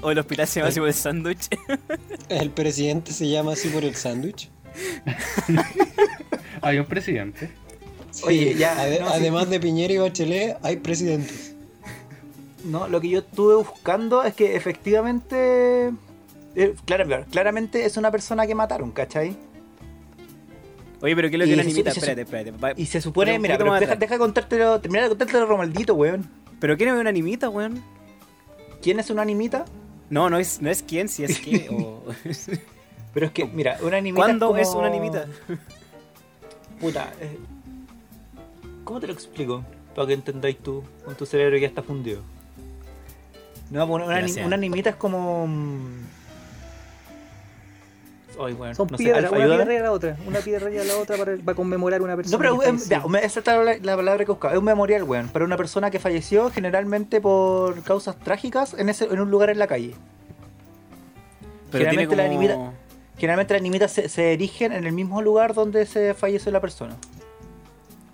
[0.00, 1.48] O el hospital se llama así por el sándwich.
[2.28, 4.50] El presidente se llama así por el sándwich.
[6.60, 7.50] Hay un presidente.
[8.24, 9.12] Oye, ya, Ade- no, sí.
[9.14, 11.54] además de Piñera y Bachelet, hay presidentes.
[12.66, 15.92] No, lo que yo estuve buscando es que efectivamente.
[16.54, 19.36] eh, claro, claramente es una persona que mataron, ¿cachai?
[21.02, 21.90] Oye, pero ¿qué es lo que se- animita?
[21.92, 22.50] se- Espérate, espérate.
[22.52, 26.28] Va- Y se supone, mira, pero deja, deja contártelo, terminar de contártelo Romaldito, weón.
[26.58, 27.82] ¿Pero qué no es una animita, weón?
[28.82, 29.64] ¿Quién es una animita?
[30.08, 31.68] No, no es, no es quién, si es qué.
[31.70, 32.02] o...
[33.12, 34.24] Pero es que, mira, una animita.
[34.24, 35.26] ¿Cuándo como- es una animita?
[36.80, 37.38] Puta, eh,
[38.84, 39.64] ¿cómo te lo explico?
[39.94, 42.20] Para que entendáis tú con tu cerebro que ya está fundido.
[43.70, 45.46] No, una, una, animita es como.
[45.46, 46.06] mm,
[48.38, 50.16] Ay, bueno, Son no piedras, una piedra y la otra.
[50.26, 52.36] Una piedra y la otra para, para conmemorar a una persona.
[52.36, 54.52] No, pero que ya, esa es la, la palabra que buscaba.
[54.52, 55.28] Es un memorial, weón.
[55.30, 59.58] Para una persona que falleció generalmente por causas trágicas en, ese, en un lugar en
[59.58, 59.94] la calle.
[61.72, 62.68] Pero tiene Generalmente la como...
[62.70, 62.72] animita-
[63.18, 66.94] Generalmente las animitas se, se erigen en el mismo lugar donde se falleció la persona.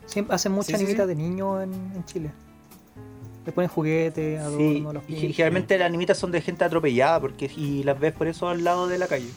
[0.07, 1.09] Siempre hacen muchas Sí, sí, animitas sí.
[1.09, 2.31] de niños en, en Chile.
[3.45, 5.33] Le ponen juguetes, Sí, adornos, los y pintan.
[5.33, 8.87] generalmente las animitas son de gente atropellada porque y las ves por eso al lado
[8.87, 9.29] de la calle.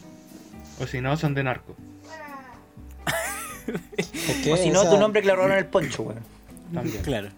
[0.79, 1.75] O si no, son de narco.
[4.51, 6.19] O si no, esa- tu nombre que le robaron el poncho, weón.
[6.73, 7.01] También.
[7.03, 7.29] Claro.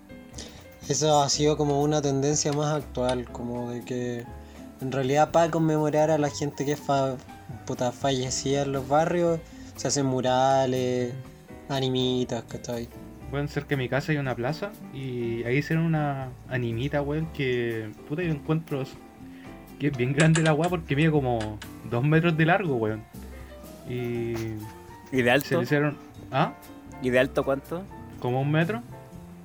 [0.89, 4.23] Eso ha sido como una tendencia más actual, como de que
[4.81, 7.15] en realidad para conmemorar a la gente que fa
[7.65, 9.39] puta, fallecía en los barrios,
[9.75, 11.13] se hacen murales,
[11.69, 12.87] animitas, ¿cachai?
[13.29, 17.27] Pueden ser que en mi casa hay una plaza y ahí hicieron una animita, weón,
[17.33, 18.83] que puta yo encuentro
[19.79, 21.59] que es bien grande la weá porque mide como
[21.89, 23.03] dos metros de largo, weón.
[23.89, 24.31] Y
[25.11, 25.57] ¿Y de se alto?
[25.57, 25.97] le hicieron,
[26.31, 26.53] ¿ah?
[27.01, 27.83] ¿Y de alto cuánto?
[28.19, 28.81] Como un metro.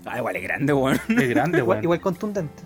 [0.04, 0.98] Ah, igual es grande, weón.
[1.08, 1.84] Es grande, Igual, weón.
[1.84, 2.62] igual contundente.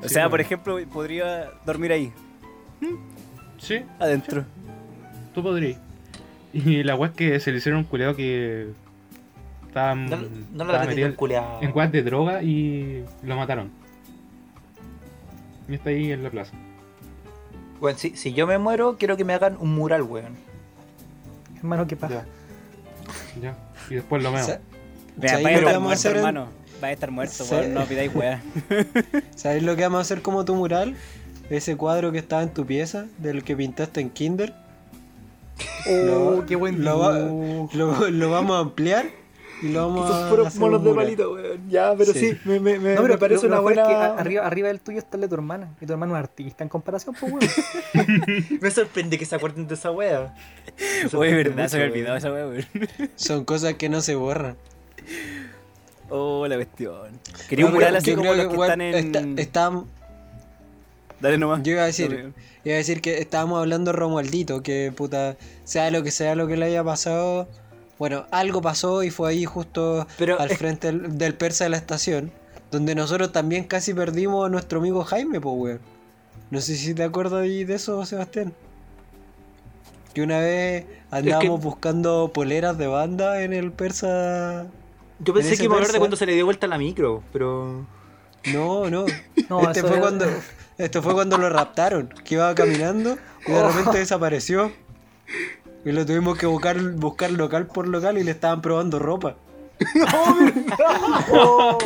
[0.00, 0.30] O Sí, sea, weón.
[0.30, 2.12] por ejemplo, podría dormir ahí,
[3.58, 4.44] Sí, adentro.
[5.34, 5.78] tú podrías.
[6.52, 8.68] Y la weá es que se le hicieron un culeado que
[9.78, 11.08] estaba, No, no estaba la metido
[11.60, 13.70] en weas de droga y lo mataron.
[15.68, 16.52] Y está ahí en la plaza.
[17.80, 20.34] Bueno, si, si yo me muero, quiero que me hagan un mural, weón.
[21.58, 22.24] Hermano, ¿qué pasa?
[23.40, 23.52] Ya.
[23.52, 23.56] Ya.
[23.90, 24.44] Y después lo meo.
[25.16, 26.48] Vea, ¿Sabéis vaya a lo que estar vamos a muerto, hermano.
[26.80, 27.54] Vaya a estar muerto, Sí.
[27.54, 27.74] weón.
[27.74, 28.42] No pidáis weá.
[29.36, 30.96] ¿Sabes lo que vamos a hacer como tu mural?
[31.50, 34.54] Ese cuadro que estaba en tu pieza, del que pintaste en Kinder.
[35.88, 37.18] Oh, Lo- qué buen lo, va-
[37.72, 39.06] lo, lo vamos a ampliar
[39.62, 41.68] y lo vamos a Son hacer monos de palito, weón.
[41.70, 42.38] Ya, pero sí, Sí.
[42.44, 44.06] me, me, me, No, pero me parece lo- lo una es que buena.
[44.06, 45.74] a- arriba, arriba del tuyo está el de tu hermana.
[45.80, 47.50] Y tu hermano es artista en comparación, pues, weón.
[48.60, 49.90] Me sorprende que se acuerden de esa.
[49.92, 52.66] Me Oye, verdad, se me olvidó esa weá, weón.
[53.16, 54.56] Son cosas que no se borran.
[56.10, 57.18] Oh, la cuestión.
[57.48, 58.94] Quería un mural así yo como creo los que están en.
[58.94, 59.84] está- está-
[61.20, 61.62] Dale nomás.
[61.64, 62.32] Yo iba a decir,
[62.64, 66.46] iba a decir que estábamos hablando de Romualdito, que puta, sea lo que sea lo
[66.46, 67.48] que le haya pasado,
[67.98, 71.76] bueno, algo pasó y fue ahí justo Pero al frente del, del persa de la
[71.76, 72.30] estación,
[72.70, 75.80] donde nosotros también casi perdimos a nuestro amigo Jaime, pues weón.
[76.50, 78.52] No sé si te acuerdas ahí de eso, Sebastián.
[80.14, 84.66] Que una vez andábamos buscando poleras de banda en el persa.
[85.20, 87.84] Yo pensé que iba a hablar de cuando se le dio vuelta la micro, pero.
[88.52, 89.04] No, no.
[89.50, 90.26] No, este fue era- cuando.
[90.78, 93.68] Esto fue cuando lo raptaron, que iba caminando y de Oh.
[93.68, 94.72] repente desapareció.
[95.84, 99.36] Y lo tuvimos que buscar, buscar local por local y le estaban probando ropa.
[101.30, 101.78] Oh,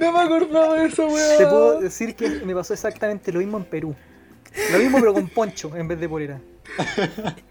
[0.00, 1.38] no me acordaba de eso, weón.
[1.38, 3.94] Te puedo decir que me pasó exactamente lo mismo en Perú.
[4.72, 6.40] Lo mismo, pero con poncho en vez de polera.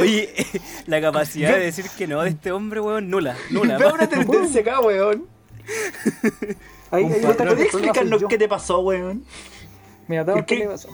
[0.00, 0.32] Oye,
[0.86, 3.36] la capacidad de decir que no de este hombre, weón, nula.
[3.50, 3.76] Nula.
[3.78, 5.26] Veo una tendencia acá, weón.
[6.90, 9.24] ¿Podrías explicarnos qué te pasó, weón?
[10.08, 10.58] Mira, te voy a ¿Por qué?
[10.58, 10.88] qué pasó.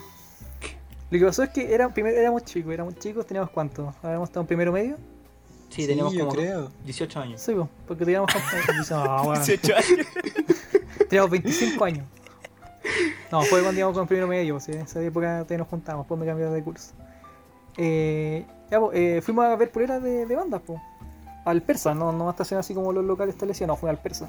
[1.11, 3.93] Lo que pasó es que era, primero, éramos chicos, éramos chicos, teníamos cuánto?
[4.03, 4.97] Habíamos estado en primero medio.
[5.69, 6.71] Sí, teníamos yo como creo.
[6.85, 7.41] 18 años.
[7.41, 8.45] Sí, po, porque teníamos como-
[9.03, 9.45] Ah, bueno.
[9.45, 10.07] 18 años.
[11.09, 12.07] Teníamos 25 años.
[13.33, 16.19] No, fue cuando íbamos con primero medio, sí, en esa época todavía nos juntamos, después
[16.21, 16.93] me cambié de curso.
[17.77, 20.81] Eh, ya, po, eh, fuimos a ver poleras de, de bandas, po.
[21.45, 24.29] Al persa, no, no a estacionar así como los locales establecidos, no, fue al persa.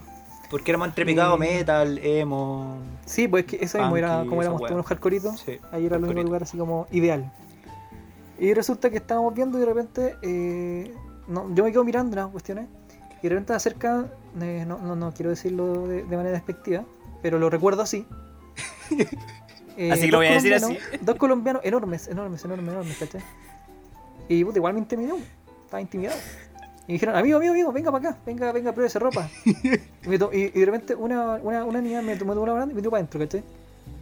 [0.52, 1.39] Porque éramos entre picado Mm.
[1.39, 2.76] metal, emo.
[3.06, 5.95] Sí, pues es que eso mismo era como éramos todos unos hardcoreitos, Sí, ahí era
[5.95, 7.32] el único lugar así como ideal.
[8.38, 10.93] Y resulta que estábamos viendo y de repente, eh,
[11.28, 12.68] no, yo me quedo mirando unas cuestiones
[13.20, 14.06] y de repente acerca,
[14.41, 16.84] eh, no, no, no quiero decirlo de, de manera despectiva,
[17.22, 18.06] pero lo recuerdo así.
[19.78, 23.22] Eh, Así que lo voy a decir colombianos- Dos colombianos enormes, enormes, enormes, enormes, ¿cachai?
[24.28, 25.18] Y puta, igual me intimidó,
[25.64, 26.18] estaba intimidado.
[26.91, 29.29] Y dijeron, amigo, amigo, amigo, venga para acá, venga, venga, pruebe esa ropa.
[29.45, 32.73] y, me to- y- y de repente una, una, una niña me tomó una grande
[32.73, 33.43] y me dio para adentro, ¿cachai?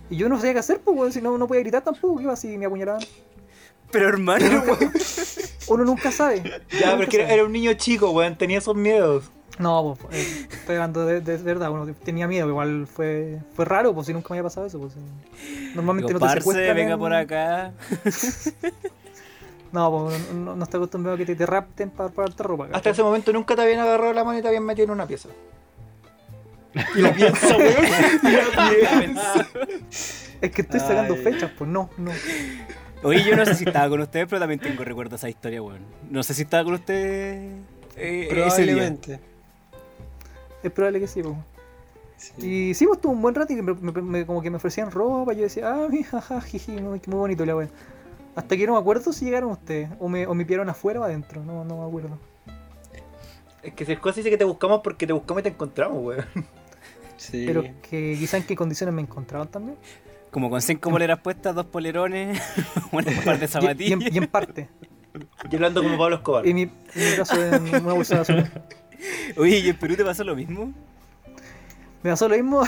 [0.10, 2.24] Y yo no sabía qué hacer, pues, weón, si no, no podía gritar tampoco, ¿qué
[2.24, 3.02] iba si me apuñalaban?
[3.92, 4.64] Pero hermano,
[5.68, 6.42] Uno nunca sabe.
[6.80, 7.34] Ya, pero que era, sabe.
[7.36, 9.26] era un niño chico, weón, tenía esos miedos.
[9.60, 13.94] No, pues, eh, estoy hablando de, de verdad, uno tenía miedo, igual fue, fue raro,
[13.94, 14.94] pues si nunca me había pasado eso, pues.
[14.94, 15.72] eh.
[15.76, 16.76] Normalmente digo, no te parce, secuestran.
[16.76, 17.74] venga en- por acá.
[19.72, 22.68] No, pues no, no está acostumbrado a que te, te rapten para darte ropa.
[22.72, 25.06] Hasta ese momento nunca te habían agarrado la mano y te habían metido en una
[25.06, 25.30] pieza.
[26.96, 29.18] Y la piensa, weón.
[30.42, 31.24] Es que estoy sacando Ay.
[31.24, 32.12] fechas, pues no, no.
[33.04, 35.62] Oye, yo no sé si estaba con ustedes, pero también tengo recuerdo de esa historia,
[35.62, 35.82] weón.
[36.10, 37.60] No sé si estaba con ustedes
[37.96, 38.74] eh, ese día.
[38.74, 39.20] Probablemente.
[40.64, 41.36] Es probable que sí, pues.
[42.18, 42.46] Sí.
[42.70, 44.92] Y sí, pues estuvo un buen rato y me, me- me- como que me ofrecían
[44.92, 45.34] ropa.
[45.34, 47.70] Yo decía, ah, mi jaja, jiji, muy, muy bonito la wea.
[48.40, 51.04] Hasta que no me acuerdo si llegaron ustedes, o me, o me pillaron afuera o
[51.04, 52.18] adentro, no, no me acuerdo.
[53.62, 56.26] Es que Cercos dice que te buscamos porque te buscamos y te encontramos, weón.
[57.18, 57.44] Sí.
[57.46, 59.78] Pero que quizá en qué condiciones me encontraban también.
[60.32, 62.42] Como con cinco poleras puestas, dos polerones,
[62.94, 64.02] una par de Y, y zapatillas.
[64.08, 64.70] en, y en parte.
[65.50, 66.48] Yo hablando como Pablo Escobar.
[66.48, 68.52] En mi, en mi caso, en una bolsa de basura.
[69.36, 70.74] Oye, ¿y en Perú te pasó lo mismo?
[72.04, 72.64] Me pasó lo mismo,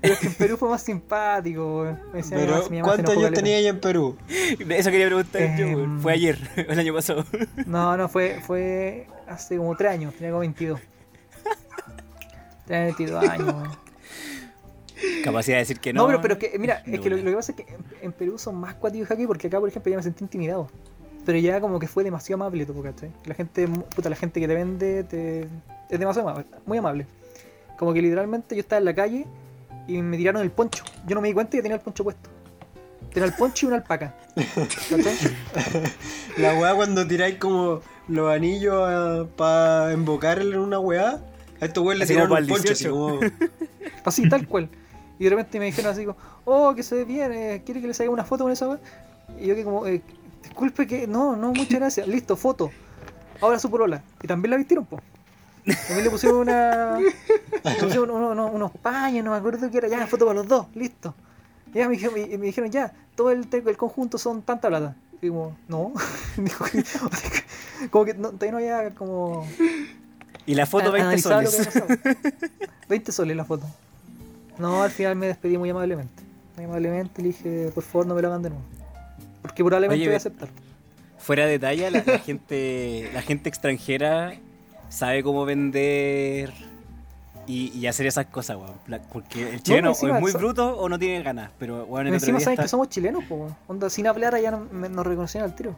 [0.00, 2.00] pero es que en Perú fue más simpático, weón.
[2.12, 4.16] Me decía, mi Pero, mamá- mi mamá se ¿cuántos años tenía ella en Perú?
[4.28, 5.74] Eso quería preguntar yo, Em.
[5.74, 6.00] weón.
[6.00, 7.24] Fue ayer, el año pasado.
[7.66, 10.80] No, no, fue, fue hace como 3 años, tenía como 22.
[12.66, 13.70] Tenía 22 años, weón.
[15.22, 16.02] Capacidad de decir que no.
[16.02, 18.38] No, pero, pero que, mira, es que lo, que pasa es que en, en Perú
[18.38, 20.68] son más cuáticos que aquí, porque acá, por ejemplo, ya me sentí intimidado.
[21.26, 23.10] Pero ya como que fue demasiado amable todo, ¿cachai?
[23.24, 25.40] La gente, puta, la gente que te vende te,
[25.90, 27.06] es demasiado amable, muy amable.
[27.78, 29.26] Como que literalmente yo estaba en la calle
[29.86, 30.84] y me tiraron el poncho.
[31.06, 32.30] Yo no me di cuenta que tenía el poncho puesto.
[33.12, 34.16] Tenía el poncho y una alpaca.
[36.38, 41.20] La weá cuando tiráis como los anillos para invocar en una weá.
[41.60, 42.90] A estos weones le tiraron un el poncho, así 18.
[42.90, 43.20] como.
[44.04, 44.68] Así, tal cual.
[45.18, 47.86] Y de repente me dijeron así como, oh, que se ve bien, eh, ¿quiere que
[47.86, 48.80] le saque una foto con esa weá?
[49.40, 50.02] Y yo que como, eh,
[50.42, 52.70] disculpe que, no, no, muchas gracias, listo, foto.
[53.40, 54.02] Ahora su porola.
[54.22, 55.00] Y también la vistieron, po.
[55.64, 56.98] También le pusieron una.
[57.00, 60.66] le uno- uno- unos paños, no me acuerdo qué era, ya, foto para los dos,
[60.74, 61.14] listo.
[61.72, 64.94] Y ya me dijeron, y me dijeron, ya, todo el, el conjunto son tanta plata.
[65.22, 65.92] Y como, no.
[67.90, 69.46] Como que no, todavía no había como.
[70.46, 71.68] Y la foto a- 20 analizado lo soles.
[71.68, 72.16] que había pasado.
[72.88, 73.66] 20 soles la foto.
[74.58, 76.22] No, al final me despedí muy amablemente.
[76.56, 78.64] Muy amablemente le dije, por favor no me lo hagan de nuevo.
[79.42, 80.48] Porque probablemente Oye, voy a aceptar.
[81.18, 84.34] Fuera de talla, la, la gente la gente extranjera
[84.88, 86.52] sabe cómo vender
[87.46, 89.00] y, y hacer esas cosas, weón.
[89.12, 91.50] Porque el chileno encima o es muy so- bruto o no tiene ganas.
[91.58, 93.56] Pero, weón, el otro Encima día, saben está- que somos chilenos, po, weón.
[93.68, 95.74] Onda, sin hablar allá no- nos reconocían al tiro.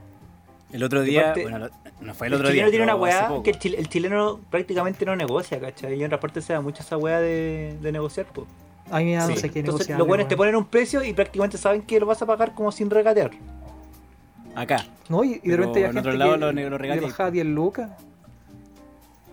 [0.73, 2.65] el otro día, bueno, lo- no fue el El, otro día.
[2.67, 5.95] chileno tiene una weá que el, chile- el chileno prácticamente no negocia, ¿cachai?
[5.95, 8.47] Y en otra parte se da mucho esa weá de, de negociar, pues.
[8.91, 9.99] A mí me da no sé qué Entonces negociar.
[9.99, 12.71] los buenos te ponen un precio y prácticamente saben que lo vas a pagar como
[12.71, 13.31] sin regatear.
[14.55, 14.85] Acá.
[15.09, 17.03] No, y, y de repente hay en gente otro lado que lo le regatea.
[17.03, 17.91] bajaba 10 lucas.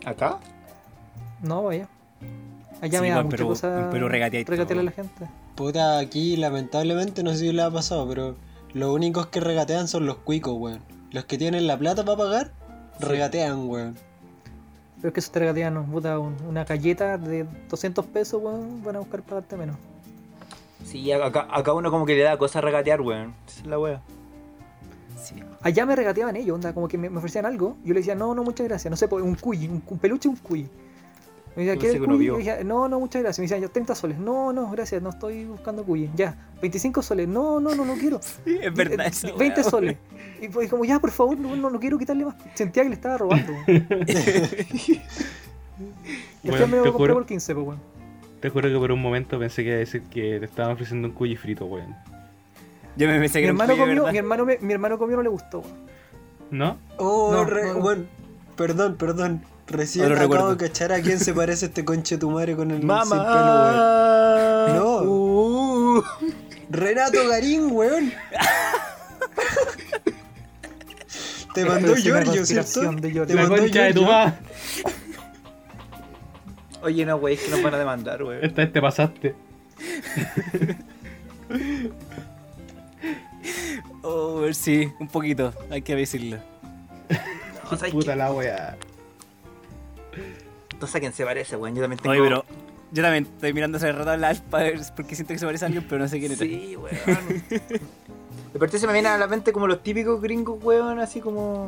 [0.06, 0.38] ¿Acá?
[1.41, 1.88] No, vaya.
[2.82, 5.26] Allá Sí, me da mucha pero- cosa pero regatearle a la gente.
[5.56, 8.36] Puta, aquí lamentablemente no sé si le ha pasado, pero
[8.74, 10.80] los únicos que regatean son los cuicos, weón.
[11.12, 12.51] Los que tienen la plata para pagar,
[12.99, 13.95] regatean, weón.
[14.97, 15.84] Pero es que eso te regatean, ¿no?
[15.86, 19.76] puta, un- una galleta de 200 pesos, weón, van a buscar pagarte menos.
[20.86, 23.34] Sí, acá, acá uno como que le da cosa regatear, weón.
[23.47, 24.01] Esa es la weá.
[25.22, 25.36] Sí.
[25.64, 27.78] Allá me regateaban ellos, onda, como que me, me ofrecían algo.
[27.86, 28.89] Yo le decía, no, no, muchas gracias.
[28.91, 30.68] No sé, un cuy, un, un peluche, un cuy.
[31.55, 32.26] Me decía, ¿quieres cuy?
[32.26, 33.39] Yo decía, no, no, muchas gracias.
[33.39, 34.18] Me decían, ya, 30 soles.
[34.18, 36.09] No, no, gracias, no estoy buscando cuy.
[36.16, 37.28] Ya, 25 soles.
[37.28, 38.20] No, no, no, no quiero.
[38.45, 39.36] Sí, es verdad Eh, eso.
[39.38, 39.72] 20 weón.
[39.72, 39.97] soles.
[40.41, 42.36] Y pues como, ya, por favor, no, no, no quiero quitarle más.
[42.55, 43.53] Sentía que le estaba robando.
[43.66, 43.88] final
[46.43, 47.80] me te lo compré por 15, pues, weón.
[48.41, 51.07] Te juro que por un momento pensé que iba a decir que te estaban ofreciendo
[51.07, 51.95] un cuy frito, weón.
[52.96, 54.12] Yo me pensé que Mi un hermano, comió, ¿verdad?
[54.12, 55.74] mi, hermano me- mi hermano comió, no le gustó, weón.
[56.52, 56.78] ¿No?
[56.98, 57.80] Oh, No, re- no, no.
[57.80, 58.08] weón.
[58.56, 59.44] Perdón, perdón.
[59.66, 62.80] Recién No acabo de cachar a quién se parece este conche tu madre con el
[62.80, 63.10] sin pelo, weón.
[63.10, 64.66] ¡Mamá!
[64.76, 65.02] No.
[65.04, 66.04] Uh.
[66.70, 68.12] Renato Garín, weón.
[71.56, 72.82] Te mandó Giorgio, ¿cierto?
[72.94, 73.26] de Giorgio.
[73.28, 74.18] Te La mandó concha de tu Giorgio.
[74.18, 74.34] madre.
[76.82, 78.39] Oye, no, wey, es que nos van a demandar, wey.
[78.41, 79.36] Esta vez te pasaste.
[84.04, 86.38] Oh, sí, un poquito, hay que decirlo.
[87.72, 88.18] No, ¿sabes Puta qué?
[88.18, 88.78] la wea.
[90.80, 91.74] No sé a quién se parece, weón.
[91.76, 92.12] Yo también tengo...
[92.12, 92.45] Oye, pero
[92.91, 94.60] yo también estoy mirando ese rato al alfa
[94.95, 96.38] porque siento que se parece a alguien, pero no sé quién es.
[96.39, 97.43] Sí, weón.
[98.54, 101.68] De parte se me viene a la mente como los típicos gringos, weón, así como...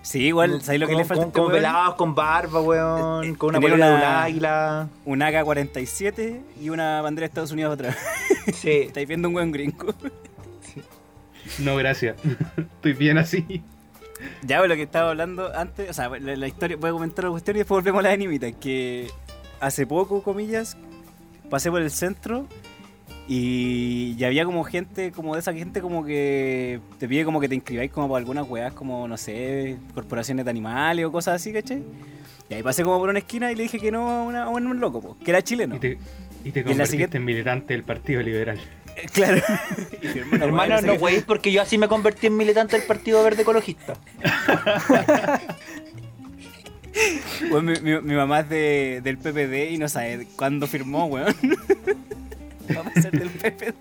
[0.00, 1.58] Sí, igual, ¿sabéis lo que le falta este Como weón?
[1.58, 4.88] pelados, con barba, weón, Eh, con una polera de un una- águila.
[5.04, 7.96] Un AK-47 y una bandera de Estados Unidos atrás.
[8.54, 8.70] Sí.
[8.86, 9.92] Estáis viendo un buen gringo.
[11.58, 12.16] No, gracias.
[12.56, 13.62] Estoy bien así.
[14.46, 17.24] Ya, pues, lo que estaba hablando antes, o sea, la, la historia, voy a comentar
[17.24, 19.08] la cuestión y después volvemos a la animita, que
[19.60, 20.76] hace poco, comillas,
[21.50, 22.46] pasé por el centro
[23.28, 27.48] y, y había como gente, como de esa gente como que te pide como que
[27.48, 31.52] te inscribáis como por algunas weas, como, no sé, corporaciones de animales o cosas así,
[31.52, 31.82] ¿cachai?
[32.48, 34.48] Y ahí pasé como por una esquina y le dije que no a, una- a
[34.50, 35.76] un loco, po, que era chileno.
[35.76, 35.98] Y te,
[36.44, 38.58] y te la convertiste siguiente- en militante del Partido Liberal.
[38.96, 39.40] Eh, Claro.
[40.40, 43.94] Hermano, no, wey, porque yo así me convertí en militante del Partido Verde Ecologista.
[47.50, 51.34] weón, mi, mi- mi mamá es de, del PPD y no sabe cuándo firmó, weón.
[52.74, 53.74] Vamos a ser del PPD.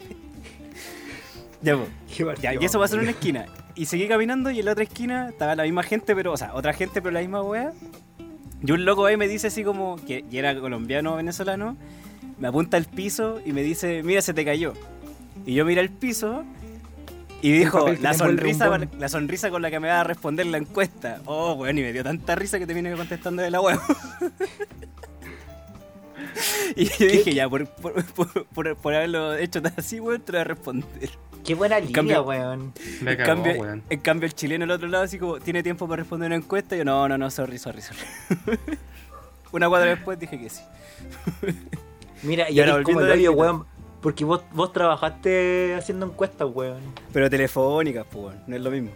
[1.61, 2.39] Ya, pues.
[2.41, 3.45] Ya, y eso pasó en una esquina.
[3.75, 6.53] Y seguí caminando y en la otra esquina estaba la misma gente, pero, o sea,
[6.53, 7.71] otra gente, pero la misma wea.
[8.65, 11.75] Y un loco ahí me dice así como, que y era colombiano o venezolano,
[12.39, 14.73] me apunta al piso y me dice, mira, se te cayó.
[15.45, 16.43] Y yo miré el piso
[17.41, 21.19] y dijo, la sonrisa, la sonrisa con la que me va a responder la encuesta.
[21.25, 23.79] Oh, weón, y me dio tanta risa que te vine contestando de la wea.
[26.75, 30.31] y yo dije, ya, por, por, por, por- por haberlo hecho tan así, weón, te
[30.31, 31.09] voy a responder.
[31.43, 32.73] Qué buena línea, cambio- weón.
[33.01, 33.83] En cagó, cambio, weón.
[33.89, 36.75] en cambio, el chileno al otro lado, así como, ¿tiene tiempo para responder una encuesta?
[36.75, 37.99] Y yo, no, no, no, sorry, sorry, sorry.
[39.51, 40.61] una cuadra después dije que sí.
[42.21, 43.65] Mira, y Y ahora como el hoyo, weón.
[44.03, 46.81] Porque vos, vos trabajaste haciendo encuestas, weón.
[47.11, 48.89] Pero telefónicas, pues, weón, no es lo mismo.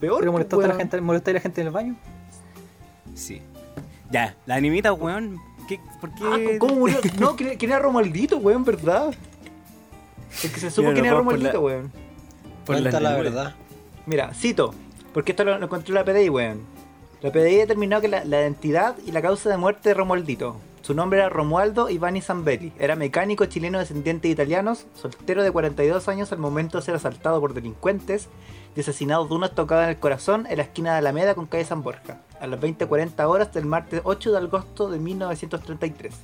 [0.00, 0.78] Peor, ¿Pero pues, molestaste a la weón.
[0.78, 1.96] gente, molestaste a la gente en el baño?
[3.14, 3.42] Sí.
[4.10, 5.38] Ya, la animita, weón.
[5.68, 6.24] ¿qué, ¿Por qué?
[6.24, 6.98] Ah, ¿Cómo murió?
[7.18, 8.64] No, ¿quién quién era Romualdito, weón?
[8.64, 9.12] ¿Verdad?
[10.42, 11.92] Es que se supo nos era por la- Romualdito, weón.
[12.64, 13.54] Por la verdad.
[14.06, 14.72] Mira, cito,
[15.12, 16.60] porque esto lo, lo encontró la PDI, weón.
[17.22, 20.56] La PDI determinó que la, la identidad y la causa de muerte de Romualdito.
[20.82, 22.72] Su nombre era Romualdo Ivani Zambelli.
[22.78, 27.40] Era mecánico chileno descendiente de italianos, soltero de 42 años al momento de ser asaltado
[27.40, 28.28] por delincuentes
[28.74, 31.64] y asesinado de una estocada en el corazón en la esquina de Alameda con calle
[31.64, 36.14] San Borja, a las 20.40 horas del martes 8 de agosto de 1933.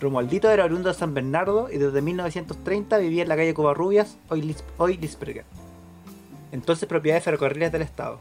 [0.00, 4.42] Romualdito era oriundo de San Bernardo y desde 1930 vivía en la calle Covarrubias, hoy,
[4.42, 5.44] Lis- hoy Lisberger.
[6.50, 8.18] Entonces propiedad de ferrocarriles del Estado.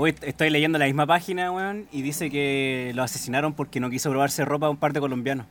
[0.00, 4.10] Hoy estoy leyendo la misma página, weón, y dice que lo asesinaron porque no quiso
[4.10, 5.46] probarse ropa a un par de colombianos.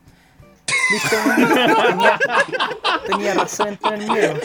[0.89, 1.17] Listo,
[1.85, 2.19] tenía,
[3.07, 4.35] tenía razón en tener miedo.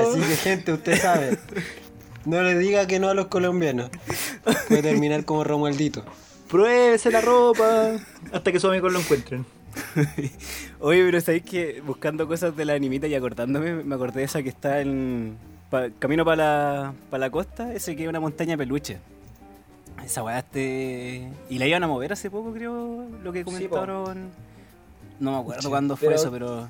[0.00, 1.38] Así que gente, usted sabe.
[2.24, 3.90] No le diga que no a los colombianos.
[4.66, 6.04] Puede terminar como Romualdito.
[6.50, 7.92] Pruébese la ropa
[8.32, 9.46] hasta que sus amigos lo encuentren.
[10.80, 14.42] Oye, pero sabéis que buscando cosas de la animita y acordándome, me acordé de esa
[14.42, 15.36] que está en.
[15.70, 18.98] pa- camino para la, pa la costa, ese que es una montaña peluche.
[20.04, 21.28] Esa weá este.
[21.48, 24.30] Y la iban a mover hace poco, creo, lo que Sí, comentaron.
[25.20, 26.68] no me acuerdo cuándo fue pero- eso, pero.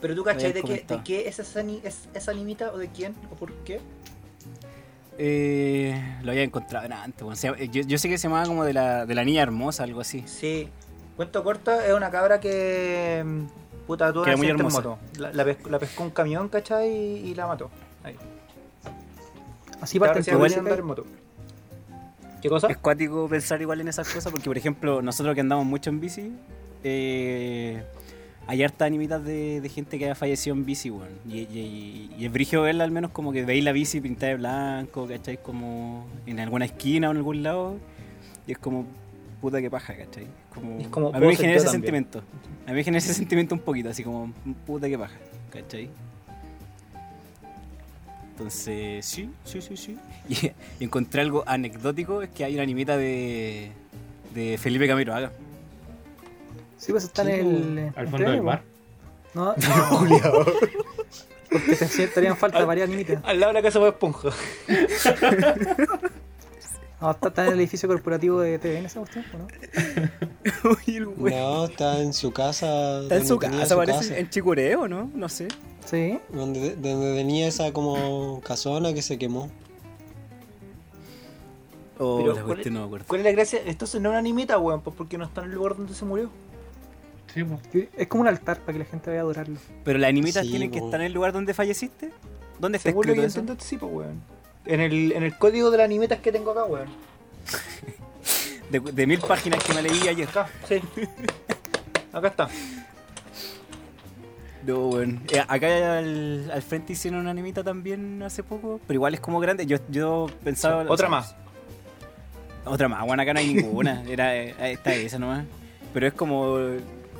[0.00, 3.14] Pero tú cachai de qué- de qué es esa, es esa limita o de quién
[3.32, 3.80] o por qué?
[5.18, 7.42] Eh, lo había encontrado en antes.
[7.42, 10.22] yo, yo sé que se llamaba como de la, de la niña hermosa, algo así.
[10.26, 10.68] Sí.
[11.18, 13.22] Cuento corto, es una cabra que.
[13.26, 14.76] mm, Puta, tuvo muy hermosa.
[14.78, 14.98] moto.
[15.18, 16.88] La, la pes- la pescó un camión, ¿cachai?
[16.90, 17.70] Y, y la mató.
[18.04, 18.16] Ahí.
[19.80, 21.04] Así parte igual andar en moto.
[22.40, 22.68] ¿Qué cosa?
[22.68, 25.98] Es cuático pensar igual en esas cosas porque, por ejemplo, nosotros que andamos mucho en
[26.00, 26.32] bici,
[26.84, 27.82] eh,
[28.46, 31.08] hay hartas animitas de, de gente que ha fallecido en bici, weón.
[31.28, 34.36] Y, y- y es brigio verla al menos como que veis la bici pintada de
[34.36, 35.38] blanco, ¿cachai?
[35.42, 37.74] Como en alguna esquina o en algún lado.
[38.46, 38.86] Y es como,
[39.40, 40.26] puta que paja, ¿cachai?
[40.54, 41.82] Como, Es como, a mí me genera ese también.
[41.82, 42.22] sentimiento.
[42.66, 44.32] A mí me genera ese sentimiento un poquito, así como,
[44.66, 45.16] puta que paja,
[45.52, 45.88] ¿cachai?
[48.32, 49.98] Entonces, sí, sí, sí, sí.
[50.28, 53.70] Y, y encontré algo anecdótico, es que hay una animita de,
[54.34, 55.32] de Felipe Camiroaga.
[56.76, 57.92] Sí, pues está Sí, en el.
[57.96, 58.62] Al fondo del mar.
[59.34, 59.54] No,
[61.50, 63.24] Porque te hacía- te harían falta varias animitas.
[63.24, 64.28] Al lado de la casa de Esponja.
[67.00, 69.46] No, está, está en el edificio corporativo de TVN esa cuestión, ¿o ¿no?
[70.86, 71.30] Uy, el weón.
[71.30, 73.02] No, está en su casa.
[73.02, 74.18] Está en su casa, parece.
[74.18, 75.08] En Chicureo, ¿no?
[75.14, 75.46] No sé.
[75.86, 76.18] Sí.
[76.30, 79.48] Donde, donde tenía esa como casona que se quemó.
[82.00, 83.06] Oh, Pero, la ¿cuál cuestión no me acuerdo.
[83.08, 83.60] ¿Cuál es la gracia?
[83.64, 86.04] Entonces no es una animita, weón, pues porque no está en el lugar donde se
[86.04, 86.30] murió.
[87.32, 87.88] Sí, pues.
[87.96, 89.58] Es como un altar para que la gente vaya a adorarlo.
[89.84, 90.86] Pero las animitas Sí, tienen que po.
[90.86, 92.10] estar en el lugar donde falleciste.
[92.58, 94.37] ¿Dónde está Según lo que yo entiendo, sí, pues, weón.
[94.68, 96.88] En el, en el código de las animetas que tengo acá, weón.
[98.70, 100.28] De, de mil páginas que me leí ayer.
[100.28, 100.78] Acá, sí.
[102.12, 102.48] Acá está.
[104.66, 105.20] No, bueno.
[105.32, 109.40] Eh, acá al, al frente hicieron una animita también hace poco, pero igual es como
[109.40, 109.64] grande.
[109.64, 110.84] Yo, yo pensaba.
[110.86, 111.34] Otra más.
[112.66, 114.02] Otra más, bueno, acá no hay ninguna.
[114.08, 115.46] Era, eh, está esa nomás.
[115.94, 116.58] Pero es como,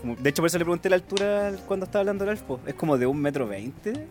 [0.03, 2.61] como- De hecho, por eso le pregunté la altura cuando estaba hablando del Alfo.
[2.67, 4.07] Es como de un metro veinte,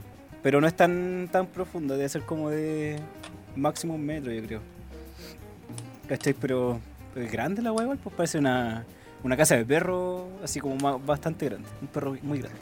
[0.47, 1.97] pero no es tan, tan profundo.
[1.97, 2.97] Debe ser como de
[3.57, 4.61] máximo un metro, yo creo.
[6.07, 6.33] ¿Cachai?
[6.33, 6.79] Pero
[7.17, 8.85] es grande la hueá, igual, pues parece una,
[9.25, 11.67] una casa de perro, así como bastante grande.
[11.81, 12.61] Un perro muy grande.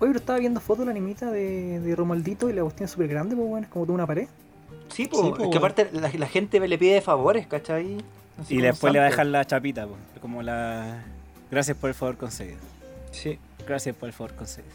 [0.00, 2.90] Oye, pero estaba viendo fotos de la animita de, de Romualdito y la cuestión es
[2.90, 4.26] súper grande, pues bueno, es como de una pared.
[4.88, 5.22] Sí, pues.
[5.22, 7.98] Sí, po, es que aparte la, la gente le pide favores, ¿cachai?
[8.40, 11.04] Así Y después le va a dejar la chapita, pues, como la...
[11.48, 12.58] Gracias por el favor concedido.
[13.12, 13.38] Sí.
[13.68, 14.74] Gracias por el favor concedido.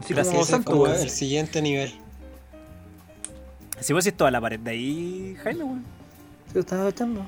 [0.00, 1.92] Así Gracias, como el siguiente nivel.
[3.80, 5.84] Si vos es toda la pared de ahí, Jaime, weón.
[6.48, 7.26] ¿Se lo estás echando?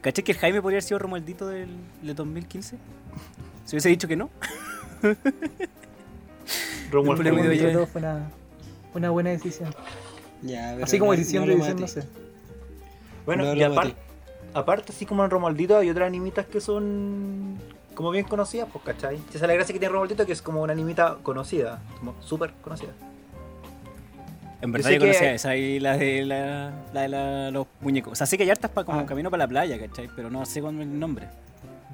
[0.00, 1.68] ¿Cachai que el Jaime podría haber sido Romualdito del,
[2.02, 2.76] del 2015?
[3.64, 4.30] Si hubiese dicho que no.
[6.90, 7.42] Romuald Después le Romuald.
[7.42, 7.72] pido Entre ya.
[7.72, 8.30] todos fue una,
[8.94, 9.74] una buena decisión.
[10.42, 12.04] Ya, Así como decisión no de decisión, no sé.
[13.26, 13.94] Bueno, No y aparte,
[14.54, 17.58] aparte, así como en Romualdito, hay otras animitas que son
[17.98, 19.16] como bien conocidas, pues, ¿cachai?
[19.16, 22.52] Esa es la gracia que tiene Romualdito, que es como una animita conocida, como súper
[22.62, 22.92] conocida.
[24.62, 27.66] En verdad sé yo, conocía que- esa y la de, la, la de la- los
[27.80, 28.12] muñecos.
[28.12, 29.04] O sea, sé que hay hartas para como Ah.
[29.06, 30.08] camino para la playa, ¿cachai?
[30.14, 31.26] Pero no sé con el nombre.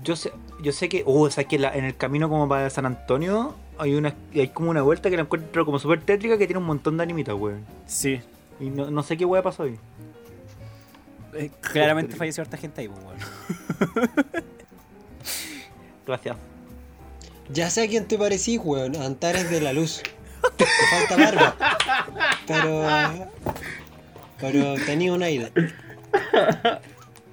[0.03, 0.31] Yo sé,
[0.63, 3.55] yo sé que, uh, o sea, que la- en el camino como para San Antonio
[3.79, 6.67] hay una hay como una vuelta que la encuentro como súper tétrica que tiene un
[6.67, 7.65] montón de animitas, weón.
[7.87, 8.21] Sí.
[8.61, 9.79] Y no, no sé qué weá pasó ahí.
[11.33, 14.45] Eh, claramente falleció harta gente ahí, pues, weón.
[16.07, 16.37] Gracias.
[17.51, 18.97] Ya sé a quién te parecís, weón.
[18.97, 20.03] Antares de la Luz.
[20.57, 21.57] Te falta barba.
[22.47, 22.87] Pero.
[24.41, 25.53] Pero tenía un aire.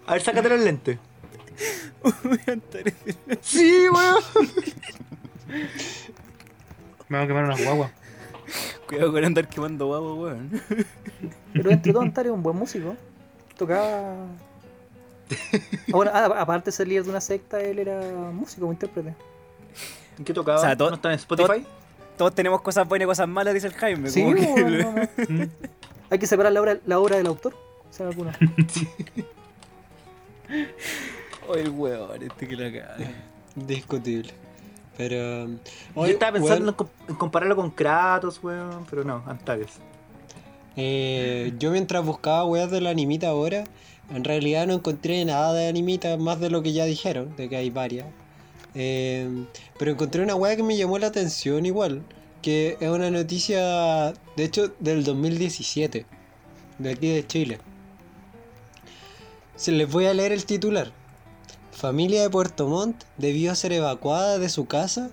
[0.06, 0.98] A ver, sácate los lentes.
[3.42, 4.24] sí, weón.
[7.10, 7.92] Me voy a quemar unas guaguas.
[8.88, 10.62] Cuidado con andar quemando guapo, weón.
[11.54, 12.96] Pero entre todo, Antares es un buen músico.
[13.58, 14.16] Tocaba.
[15.32, 15.58] Ah,
[15.88, 18.00] bueno, ah, aparte de ser líder de una secta, él era
[18.32, 19.16] músico, un intérprete.
[20.18, 20.58] ¿En qué tocaba?
[20.58, 21.66] O sea, ¿No está en Spotify?
[22.18, 24.10] Todos tenemos cosas buenas y cosas malas, dice el Jaime.
[24.10, 24.92] Sí, como que bueno, le- no,
[25.46, 25.50] no.
[26.10, 27.56] Hay que separar la obra, la obra del autor.
[27.90, 28.38] sea alguna.
[31.48, 32.98] Oh, el weón, este que la caga.
[33.56, 34.34] Discutible.
[34.98, 35.48] Pero.
[35.96, 39.72] Yo estaba pensando weón, en, com- en compararlo con Kratos, weón, pero no, Antares.
[40.76, 43.64] eh, yo mientras buscaba weas de la animita ahora,
[44.14, 47.56] en realidad no encontré nada de animita más de lo que ya dijeron, de que
[47.56, 48.08] hay varias.
[48.76, 49.46] Eh,
[49.78, 52.04] pero encontré una wea que me llamó la atención igual,
[52.42, 56.06] que es una noticia, de hecho, del 2017,
[56.80, 57.60] de aquí de Chile.
[59.56, 60.92] Se les voy a leer el titular.
[61.72, 65.10] Familia de Puerto Montt debió ser evacuada de su casa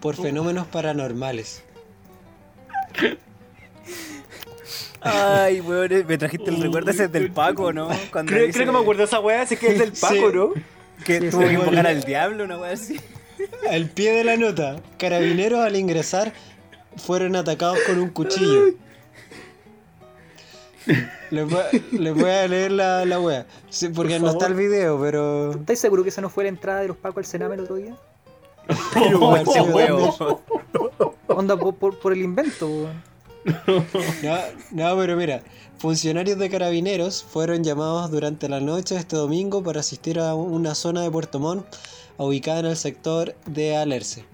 [0.00, 1.62] por fenómenos paranormales.
[5.04, 7.88] Ay, weón, me trajiste el recuerdo ese del Paco, ¿no?
[8.12, 10.14] Cuando Creo, dice creo que me acuerdo de esa weá, así que es del Paco,
[10.30, 10.36] Sí.
[10.36, 10.50] ¿no?
[11.04, 13.00] Que Sí, tuvo que invocar al diablo, una weá así.
[13.70, 16.32] Al pie de la nota, carabineros al ingresar
[16.96, 18.66] fueron atacados con un cuchillo.
[21.30, 23.46] Les voy, a- les voy a leer la, la wea.
[23.70, 25.52] Sí, porque Por no está el video, pero.
[25.52, 27.76] ¿Estáis seguros que esa no fue la entrada de los Pacos al Sename el otro
[27.76, 27.94] día?
[28.94, 30.10] pero weón, sí, Oh, weón.
[30.20, 31.12] weón.
[31.28, 33.02] Onda por, por- por el invento, weón.
[34.22, 34.38] No,
[34.70, 35.42] no, pero mira,
[35.78, 41.02] funcionarios de carabineros fueron llamados durante la noche este domingo para asistir a una zona
[41.02, 41.66] de Puerto Montt
[42.18, 44.24] ubicada en el sector de Alerce.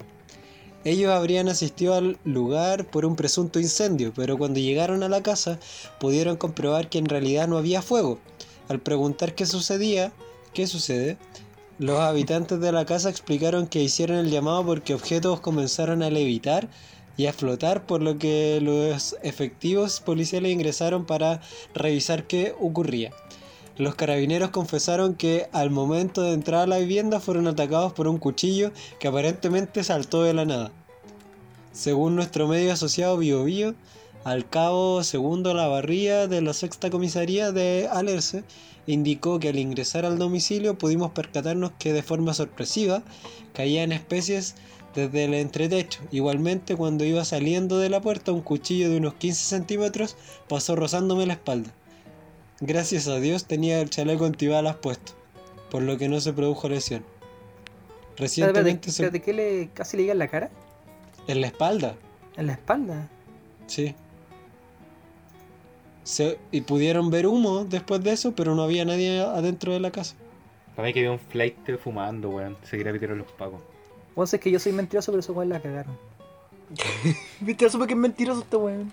[0.85, 5.59] Ellos habrían asistido al lugar por un presunto incendio, pero cuando llegaron a la casa
[5.99, 8.19] pudieron comprobar que en realidad no había fuego.
[8.69, 10.13] Al preguntar qué sucedía,
[10.53, 11.17] qué sucede,
[11.79, 16.69] los habitantes de la casa explicaron que hicieron el llamado porque objetos comenzaron a levitar
[17.19, 21.43] y a flotar, por lo que los efectivos policiales ingresaron para
[21.75, 23.13] revisar qué ocurría.
[23.77, 28.19] Los carabineros confesaron que al momento de entrar a la vivienda fueron atacados por un
[28.19, 30.73] cuchillo que aparentemente saltó de la nada.
[31.73, 33.75] Según nuestro medio asociado BioBio,
[34.25, 38.45] al cabo segundo la barría de la sexta comisaría de Alerce
[38.87, 43.03] indicó que al ingresar al domicilio pudimos percatarnos que de forma sorpresiva
[43.53, 44.55] caían especies
[44.99, 46.01] desde el entretecho.
[46.11, 50.17] Igualmente, cuando iba saliendo de la puerta, un cuchillo de unos 15 centímetros
[50.49, 51.71] pasó rozándome la espalda.
[52.61, 55.13] Gracias a Dios tenía el chaleco antibalas puesto,
[55.71, 57.05] por lo que no se produjo lesión.
[58.17, 60.51] Recientemente se- espérate, ¿qué le casi le llega en la cara?
[61.29, 61.95] en la espalda,
[62.37, 63.09] En la espalda.
[63.67, 63.95] sí.
[66.03, 69.91] Se- y pudieron ver humo después de eso, pero no había nadie adentro de la
[69.91, 70.15] casa.
[70.75, 72.57] Para mí que había un flight fumando, weón.
[72.63, 73.61] Se quería meter a los pacos.
[74.19, 75.97] Vos sé que yo soy mentiroso, pero esos weones la cagaron.
[77.39, 78.91] Viste, supe que es mentiroso este weón.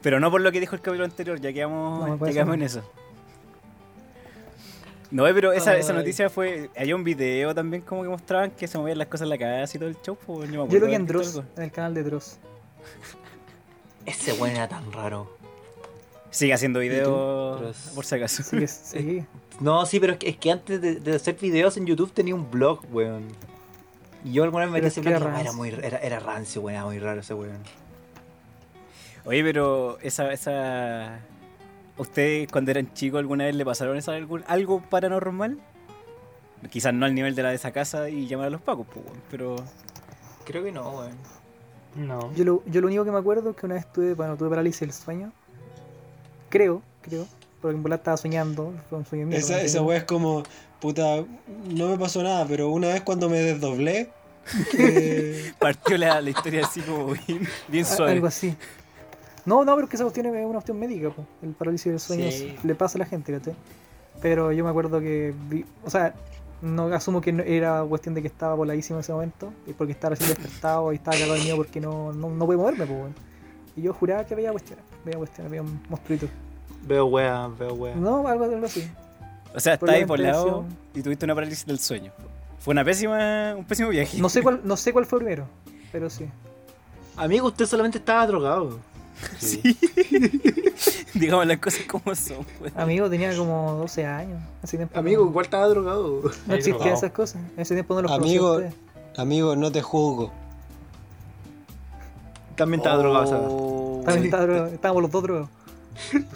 [0.00, 2.54] Pero no por lo que dijo el capítulo anterior, ya No, quedamos, ya parece quedamos
[2.54, 2.82] en eso.
[5.10, 6.70] No, pero esa, esa noticia fue.
[6.74, 9.76] Había un video también como que mostraban que se movían las cosas en la casa
[9.76, 10.16] y todo el show.
[10.26, 12.38] Pues, yo, me Yo lo vi en Dross, en el canal de Dross.
[14.06, 15.30] Ese weón era tan raro.
[16.30, 18.42] Sigue haciendo videos, por si acaso.
[18.42, 19.26] Sí, sí.
[19.60, 22.34] No, sí, pero es que, es que antes de, de hacer videos en YouTube tenía
[22.34, 23.26] un blog, weón.
[24.24, 25.52] Yo alguna vez me metí es ese era era, rancio.
[25.54, 27.58] muy, era, era rancio, weón, era muy raro ese weón.
[29.24, 31.20] Oye, pero esa, esa.
[31.96, 35.58] ¿Ustedes cuando eran chicos alguna vez le pasaron esa, algún, algo paranormal?
[36.70, 39.04] Quizás no al nivel de la de esa casa y llamar a los pacos, pues,
[39.06, 39.56] weón, pero.
[40.44, 41.16] Creo que no, weón.
[41.96, 42.32] No.
[42.34, 44.48] Yo lo, yo lo único que me acuerdo es que una vez tuve, bueno, tuve
[44.50, 45.32] parálisis del sueño.
[46.48, 47.26] Creo, creo.
[47.60, 48.72] Porque en volar estaba soñando.
[48.88, 49.36] Fue un sueño mío.
[49.38, 50.42] Esa, esa wea es como,
[50.80, 51.24] puta,
[51.74, 54.10] no me pasó nada, pero una vez cuando me desdoblé,
[54.78, 58.12] eh, Partió la, la historia así como bien, bien suave.
[58.12, 58.54] Algo así.
[59.44, 61.24] No, no, pero es que esa cuestión es una cuestión médica, po.
[61.42, 62.54] el parálisis del sueño Sí.
[62.62, 63.54] le pasa a la gente, ¿cachai?
[64.20, 66.14] Pero yo me acuerdo que vi, o sea,
[66.60, 69.92] no asumo que no- era cuestión de que estaba voladísimo en ese momento, y porque
[69.92, 73.12] estaba recién despertado y estaba cagado de miedo porque no, no, no podía moverme, pues,
[73.76, 76.26] Y yo juraba que veía cuestiones, veía cuestiones, veía un monstruito.
[76.88, 77.94] Veo weá, veo weá.
[77.94, 78.90] No, algo, algo así.
[79.54, 80.64] O sea, Por estás ahí por lado
[80.94, 82.12] y tuviste una parálisis del sueño.
[82.60, 84.18] Fue una pésima, un pésimo viaje.
[84.18, 85.46] No sé cuál, no sé cuál fue primero,
[85.92, 86.26] pero sí.
[87.16, 88.78] Amigo, usted solamente estaba drogado.
[89.38, 89.60] Sí.
[91.14, 92.72] Digamos las cosas como son, weón.
[92.76, 94.40] Amigo tenía como 12 años.
[94.62, 96.22] Ese tiempo no- Amigo, igual estaba drogado.
[96.46, 97.42] no existían esas cosas.
[97.56, 98.60] En ese tiempo no los Amigo,
[99.16, 100.30] amigo, no te juzgo.
[102.54, 104.04] También estaba drogado, ¿sabes?
[104.04, 104.24] También sí.
[104.28, 105.48] estaba drogado- estábamos los dos drogados.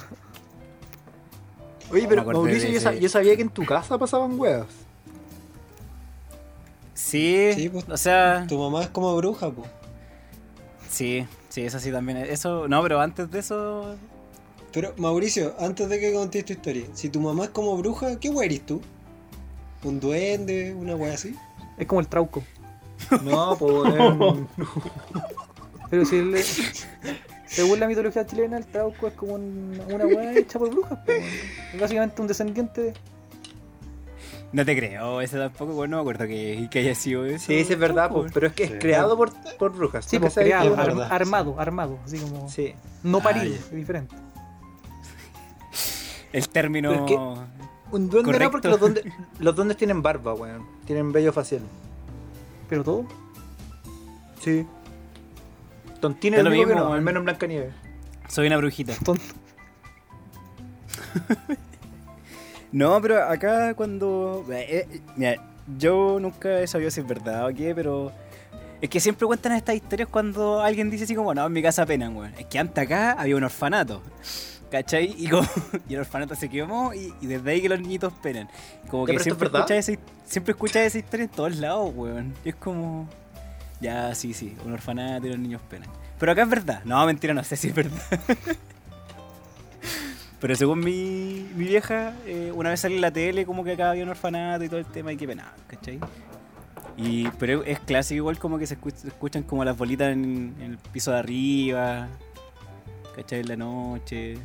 [1.92, 3.00] Oye, pero Mauricio, de yo, sa- ese.
[3.00, 4.66] yo sabía que en tu casa pasaban weas.
[6.94, 9.68] Sí, Sí, pues, o sea, Tu mamá es como bruja, pues.
[10.88, 12.18] sí, sí, eso sí también.
[12.18, 13.96] Eso, no, pero antes de eso,
[14.72, 18.30] Pero, Mauricio, antes de que contes tu historia, si tu mamá es como bruja, ¿qué
[18.30, 18.80] wea eres tú?
[19.84, 20.72] ¿Un duende?
[20.74, 21.34] ¿Una wea así?
[21.76, 22.42] Es como el trauco.
[23.22, 23.94] No, pues.
[25.90, 26.36] Pero si el-
[27.52, 30.98] según la mitología chilena, el trauco es como un- una weá hecha por brujas.
[31.06, 31.22] weón.
[31.74, 32.94] Es básicamente un descendiente de.
[34.52, 37.46] no te creo, ese tampoco, bueno, no me acuerdo que, que haya sido eso.
[37.46, 38.72] Sí, sí, es verdad, pues, pero es que Sí.
[38.74, 40.04] es creado por, por brujas.
[40.04, 41.98] Sí, pues creado, ar- armado, armado.
[42.04, 42.48] Así como.
[42.50, 42.74] Sí.
[43.02, 44.14] No Ah, parido, es diferente.
[46.32, 46.90] El término.
[46.90, 47.52] Pero es que-
[47.94, 48.44] Un duende Correcto.
[48.44, 49.04] no, porque los duendes,
[49.38, 50.66] los duendes tienen barba, weón.
[50.86, 51.60] Tienen vello facial.
[52.70, 53.04] Pero todo.
[54.40, 54.66] Sí.
[56.02, 57.72] Tontino Da es lo mismo que no, al menos en Blancanieves.
[58.28, 58.92] Soy una brujita.
[59.02, 59.22] Tonto.
[62.72, 64.46] No, pero acá cuando.
[64.50, 65.36] eh, eh, mira,
[65.78, 68.10] yo nunca he sabido si es verdad o qué, pero.
[68.80, 71.84] Es que siempre cuentan estas historias cuando alguien dice así como, no, en mi casa
[71.84, 72.32] penan, weón.
[72.38, 74.00] Es que antes acá había un orfanato.
[74.70, 75.14] ¿Cachai?
[75.18, 75.46] Y, como,
[75.88, 78.48] y el orfanato se quemó y, y desde ahí que los niñitos penan.
[78.88, 82.32] Como que siempre escuchas, esa, siempre escuchas esa historia en todos lados, weón.
[82.42, 83.06] Y es como.
[83.82, 85.88] Ya, sí, sí, un orfanato y los niños penan.
[86.18, 86.82] Pero acá es verdad.
[86.84, 88.00] No, mentira, no sé si es verdad.
[90.40, 93.90] Pero según mi, mi vieja, eh, una vez salió en la tele como que acá
[93.90, 96.00] había un orfanato y todo el tema y que penaba, ¿cachai?
[96.96, 100.54] Y, pero es clásico igual como que se escu- se escuchan como las bolitas en,
[100.60, 102.08] en el piso de arriba,
[103.16, 103.40] ¿cachai?
[103.40, 104.36] En la noche.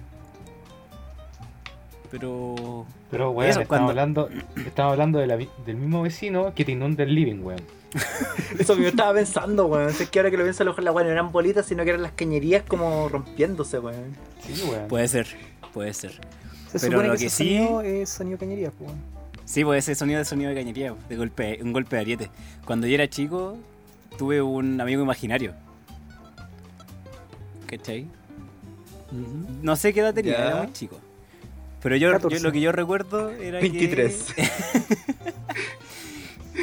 [2.11, 2.85] Pero...
[3.11, 4.29] Pero, weón, estamos, cuando- hablando,
[4.65, 7.61] estamos hablando de la vi- del mismo vecino que te inunda el living, weón.
[8.59, 9.89] Eso mismo estaba pensando, weón.
[9.89, 11.83] Es que ahora que lo pienso, a lo mejor la weón no eran bolitas, sino
[11.83, 14.15] que eran las cañerías como rompiéndose, weón.
[14.41, 14.87] Sí, weón.
[14.87, 15.27] Puede ser,
[15.73, 16.11] puede ser.
[16.71, 18.89] Se Pero supone lo que, que ese sí- sonido es sonido cañería, pues.
[18.89, 19.01] weón.
[19.45, 22.29] Sí, pues ese sonido de sonido de cañería, de golpe, un golpe de ariete.
[22.65, 23.57] Cuando yo era chico,
[24.17, 25.53] tuve un amigo imaginario.
[27.67, 28.07] ¿Cachai?
[29.61, 30.47] No sé qué edad tenía, Ya.
[30.47, 30.99] era muy chico.
[31.81, 32.41] Pero yo, yo- 14.
[32.41, 34.33] lo que yo recuerdo era 23.
[34.35, 34.43] que...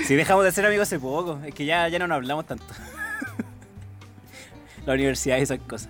[0.07, 2.65] si dejamos de ser amigos hace poco, es que ya, ya no nos hablamos tanto.
[4.87, 5.89] la universidad y esas cosas.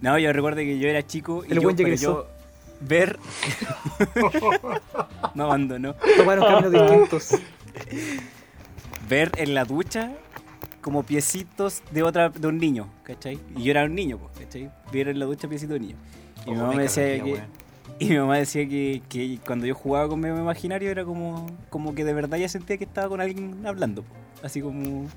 [0.00, 2.26] No, yo recuerdo que yo era chico y El yo, buen pero yo
[2.80, 3.18] ver...
[5.34, 5.94] no abandonó.
[6.16, 7.40] Tomaron caminos distintos.
[9.08, 10.12] ver en la ducha
[10.80, 13.38] como piecitos de otra de un niño, ¿cachai?
[13.56, 14.70] Y yo era un niño, ¿cachai?
[14.92, 15.96] Ver en la ducha piecitos de un niño.
[16.44, 17.40] Y mi Ojo, mamá me decía que.
[17.98, 21.94] Y mi mamá decía que, que cuando yo jugaba con mi imaginario era como como
[21.94, 24.04] que de verdad ya sentía que estaba con alguien hablando,
[24.42, 25.08] así como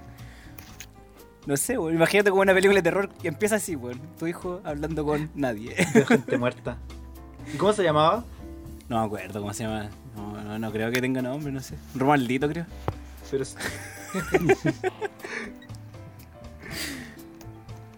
[1.47, 4.59] no sé, weón, imagínate como una película de terror que empieza así, weón, tu hijo
[4.65, 5.75] hablando con nadie.
[5.93, 6.77] De gente muerta.
[7.53, 8.25] ¿Y cómo se llamaba?
[8.89, 9.89] No me acuerdo cómo se llama.
[10.13, 11.75] No, no, no creo que tenga nombre, no sé.
[11.95, 12.65] Romaldito creo.
[13.31, 13.45] Pero...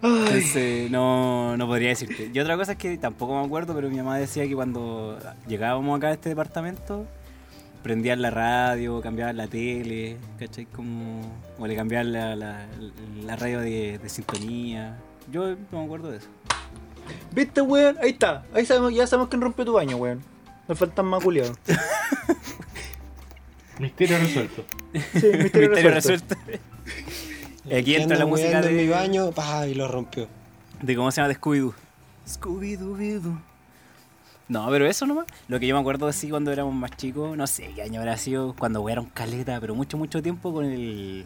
[0.02, 2.30] Entonces, no, no podría decirte.
[2.32, 5.96] Y otra cosa es que tampoco me acuerdo, pero mi mamá decía que cuando llegábamos
[5.98, 7.06] acá a este departamento,
[7.82, 10.66] prendían la radio, cambiaban la tele, ¿cachai?
[10.66, 11.20] Como,
[11.58, 12.66] o le cambiaban la, la,
[13.24, 14.96] la radio de, de sintonía.
[15.30, 16.28] Yo no me acuerdo de eso.
[17.32, 17.96] ¿Viste, weón?
[18.02, 18.44] Ahí está.
[18.54, 20.20] Ahí sabemos, ya sabemos quién rompió tu baño, weón.
[20.66, 21.56] Me faltan más culiados.
[23.78, 24.64] Misterio resuelto.
[24.92, 25.38] Sí, misterio,
[25.70, 26.34] Misterio resuelto.
[26.34, 26.36] resuelto.
[27.66, 30.28] Aquí entra la música en de, mi baño, pa, y lo rompió.
[30.82, 31.74] de cómo se llama de Scooby-Doo.
[32.26, 33.38] Scooby-Doo.
[34.48, 35.26] No, pero eso nomás.
[35.48, 38.16] Lo que yo me acuerdo así cuando éramos más chicos, no sé qué año habrá
[38.16, 41.24] sido, cuando era un caleta, pero mucho, mucho tiempo con el.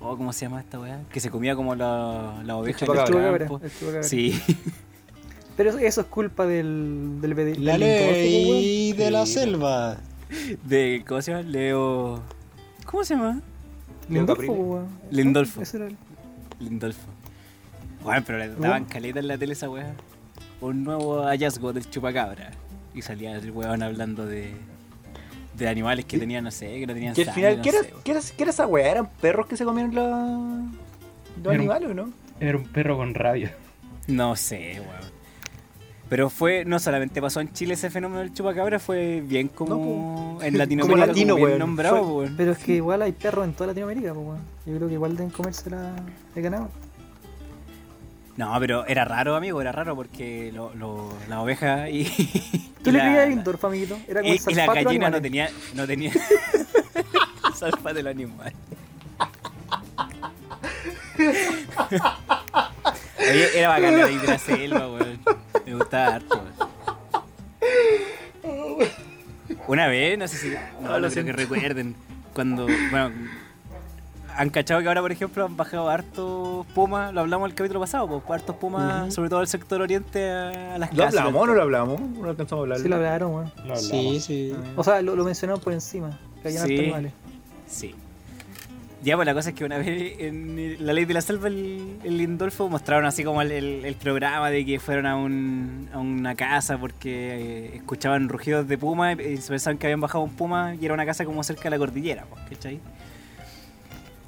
[0.00, 1.00] Oh, ¿Cómo se llama esta weá?
[1.12, 3.38] Que se comía como la, la oveja el chupacabra.
[3.38, 3.60] campo.
[3.62, 4.02] El chupacabra.
[4.02, 4.40] Sí.
[5.56, 9.98] Pero eso, es culpa del, del, del La del ley de la selva.
[10.64, 11.42] De, ¿Cómo se llama?
[11.42, 12.22] Leo.
[12.86, 13.42] ¿Cómo se llama?
[14.08, 14.86] Lindolfo.
[15.10, 15.62] Lindolfo.
[15.62, 15.96] Ese era el-
[16.58, 17.06] Lindolfo.
[18.02, 19.92] Bueno, pero le daban caleta en la tele esa weá.
[20.60, 22.50] Un nuevo hallazgo del chupacabra.
[22.94, 24.52] Y salía el weón hablando de.
[25.56, 27.78] De animales que tenían, no sé, que no tenían Que al final, no ¿qué era,
[27.82, 28.02] sé, weón.
[28.02, 28.90] qué, era, qué era esa weá?
[28.90, 30.02] ¿Eran perros que se comían la...
[30.02, 32.10] los Era un- animales o no?
[32.40, 33.54] Era un perro con rabia.
[34.06, 35.09] No sé, weón.
[36.10, 40.58] Pero fue, no solamente pasó en Chile ese fenómeno del chupacabra, fue bien como en
[40.58, 41.58] Latinoamérica latino, como bien weón.
[41.60, 42.34] nombrado, Fue- weón.
[42.36, 44.40] Pero es que igual hay perros en toda Latinoamérica, weón.
[44.66, 45.94] Yo creo que igual deben comerse la,
[46.34, 46.68] el ganado.
[48.36, 52.04] No, pero era raro, amigo, era raro porque lo, lo- la oveja y.
[52.82, 53.96] ¿Tú y le creías a Lindorf, amiguito?
[54.08, 55.48] Era como y, y la gallina no tenía.
[55.74, 56.12] No tenía.
[57.54, 58.52] Salpa del animal.
[63.20, 65.18] Oye, era bacán la de la selva, weón.
[65.66, 66.42] Me gustaba harto,
[68.42, 68.88] weón.
[69.68, 70.48] Una vez, no sé si.
[70.80, 71.94] No, Ah, lo no creo que recuerden.
[72.34, 72.66] Cuando.
[72.90, 73.12] Bueno.
[74.36, 78.06] Han cachado que ahora, por ejemplo, han bajado hartos pumas, lo hablamos el capítulo pasado,
[78.08, 81.18] pues, hartos pumas, sobre todo al sector oriente, a, a las ¿Lo casas.
[81.20, 82.00] hablamos o no lo hablamos?
[82.00, 82.78] No alcanzamos a hablar.
[82.78, 83.52] Sí lo hablaron, weón.
[83.66, 83.76] Lo.
[83.76, 84.54] Sí, sí.
[84.76, 86.18] O sea, lo, lo mencionaron por encima.
[86.42, 86.72] Que hayan Sí.
[86.72, 87.12] hartos animales.
[87.66, 87.94] Sí.
[89.02, 91.98] Ya, pues la cosa es que una vez en la ley de la selva, el,
[92.04, 96.76] Lindolfo mostraron así como el, el- programa de que fueron a, un, a una casa
[96.76, 100.84] porque eh, escuchaban rugidos de puma y se pensaban que habían bajado un puma y
[100.84, 102.78] era una casa como cerca de la cordillera, pues, ¿cachai?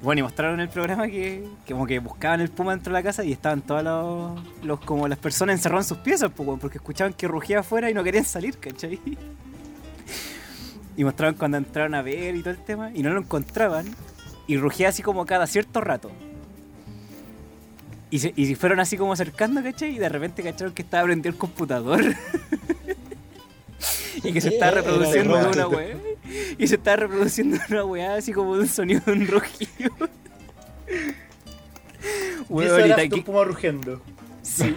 [0.00, 3.02] Bueno, y mostraron el programa que, que como que buscaban el puma dentro de la
[3.02, 6.78] casa y estaban todos los, los- como las personas encerradas en sus piezas, pues, porque
[6.78, 8.98] escuchaban que rugía afuera y no querían salir, ¿cachai?
[10.96, 13.86] Y mostraban cuando entraron a ver y todo el tema y no lo encontraban
[14.52, 16.10] y rugía así como cada cierto rato.
[18.10, 19.96] Y se, y fueron así como acercando, ¿cachai?
[19.96, 22.02] Y de repente cacharon que estaba prendido el computador.
[24.22, 25.96] y que se estaba Era reproduciendo de una weá.
[26.58, 29.90] Y se estaba reproduciendo una weá así como un sonido de un rugido.
[32.48, 34.02] Weón, y tu puma rugiendo.
[34.42, 34.74] Sí.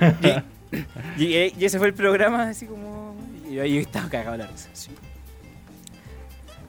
[1.17, 3.15] Y, y- y ese fue el programa, así como.
[3.49, 4.69] Y yo, yo estaba cagado la risa.
[4.73, 4.91] sí.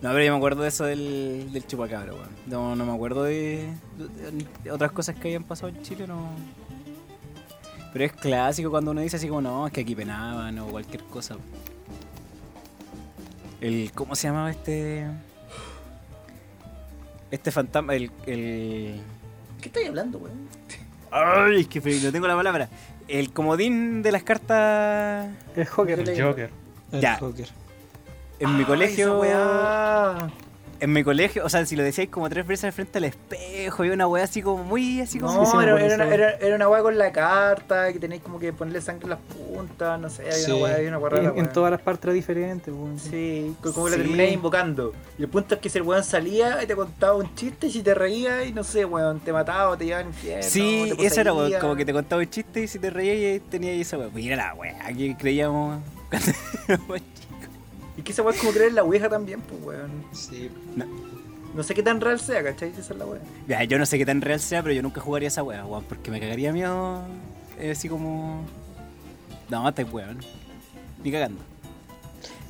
[0.03, 2.29] No, pero yo me acuerdo de eso del, del chupacabra, weón.
[2.47, 3.67] No, no me acuerdo de,
[3.97, 6.31] de- de otras cosas que hayan pasado en Chile, no.
[7.93, 11.03] Pero es clásico cuando uno dice así como, no, es que aquí penaban o cualquier
[11.05, 11.37] cosa.
[13.61, 15.07] El, ¿Cómo se llamaba este?
[17.31, 19.01] Este fantasma, el, el
[19.61, 20.47] ¿Qué estás hablando, weón?
[21.11, 22.69] Ay, es que no tengo la palabra.
[23.09, 26.01] El comodín de las cartas El Joker.
[26.01, 26.51] El Joker.
[26.93, 27.17] El Ya.
[27.19, 27.49] Joker.
[28.41, 29.25] En mi colegio.
[29.25, 29.37] esa
[30.19, 30.31] weá.
[30.79, 33.89] En mi colegio, o sea, si lo decíais como tres veces frente al espejo y
[33.89, 35.33] una weá así como muy así como.
[35.43, 38.53] No, era, era, esa era, era una weá con la carta, que tenéis como que
[38.53, 40.51] ponerle sangre en las puntas, no sé, había Sí.
[40.53, 42.99] una weá, había una weá rara, En, en todas las partes era diferente, weón.
[42.99, 44.03] Sí, co- como la Sí.
[44.03, 44.93] termináis invocando.
[45.19, 47.71] Y el punto es que si el weón salía y te contaba un chiste y
[47.73, 50.43] si te reías y no sé, weón, te mataba o te llevaba al infierno.
[50.43, 53.41] Sí, eso era, weón, como que te contaba un chiste y si te reías y
[53.49, 54.09] tenías esa weá.
[54.11, 55.81] Pues era la weá que creíamos
[56.11, 56.33] cuando
[58.07, 59.91] que esa weá es como creer en la ouija también, pues weón.
[60.13, 60.51] Sí.
[61.55, 62.71] No sé qué tan real sea, ¿cachai?
[62.71, 63.21] Esa es la weá.
[63.49, 65.85] Ya, yo no sé qué tan real sea, pero yo nunca jugaría esa wea, weón,
[65.85, 67.03] porque me cagaría miedo.
[67.59, 68.43] eh, así como.
[69.51, 70.19] No, estáis weón.
[71.03, 71.41] Ni cagando.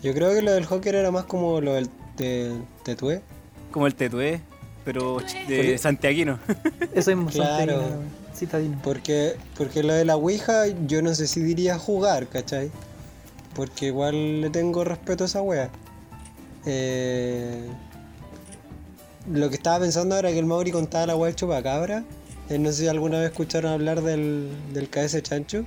[0.03, 3.23] Yo creo que lo del Joker era más como lo del de, Tetué.
[3.71, 4.41] Como el tetué,
[4.85, 6.39] pero de santiaguino.
[6.95, 7.33] Eso es Claro.
[7.33, 8.03] Santiago,
[8.35, 8.79] citadino.
[8.83, 12.71] Porque, porque lo de la Ouija yo no sé si diría jugar, ¿cachai?
[13.57, 15.71] Porque igual le tengo respeto a esa wea.
[16.67, 17.67] Eh,
[19.33, 22.05] lo que estaba pensando ahora que el Mauri contaba la wea del chupacabra.
[22.51, 25.65] Eh, no sé si alguna vez escucharon hablar del, del KS Chancho.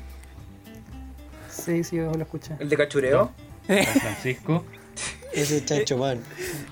[1.50, 2.54] Sí, sí, yo lo escuché.
[2.60, 3.32] El de cachureo.
[3.68, 4.64] San Francisco.
[5.34, 6.20] Ese Chancho Man.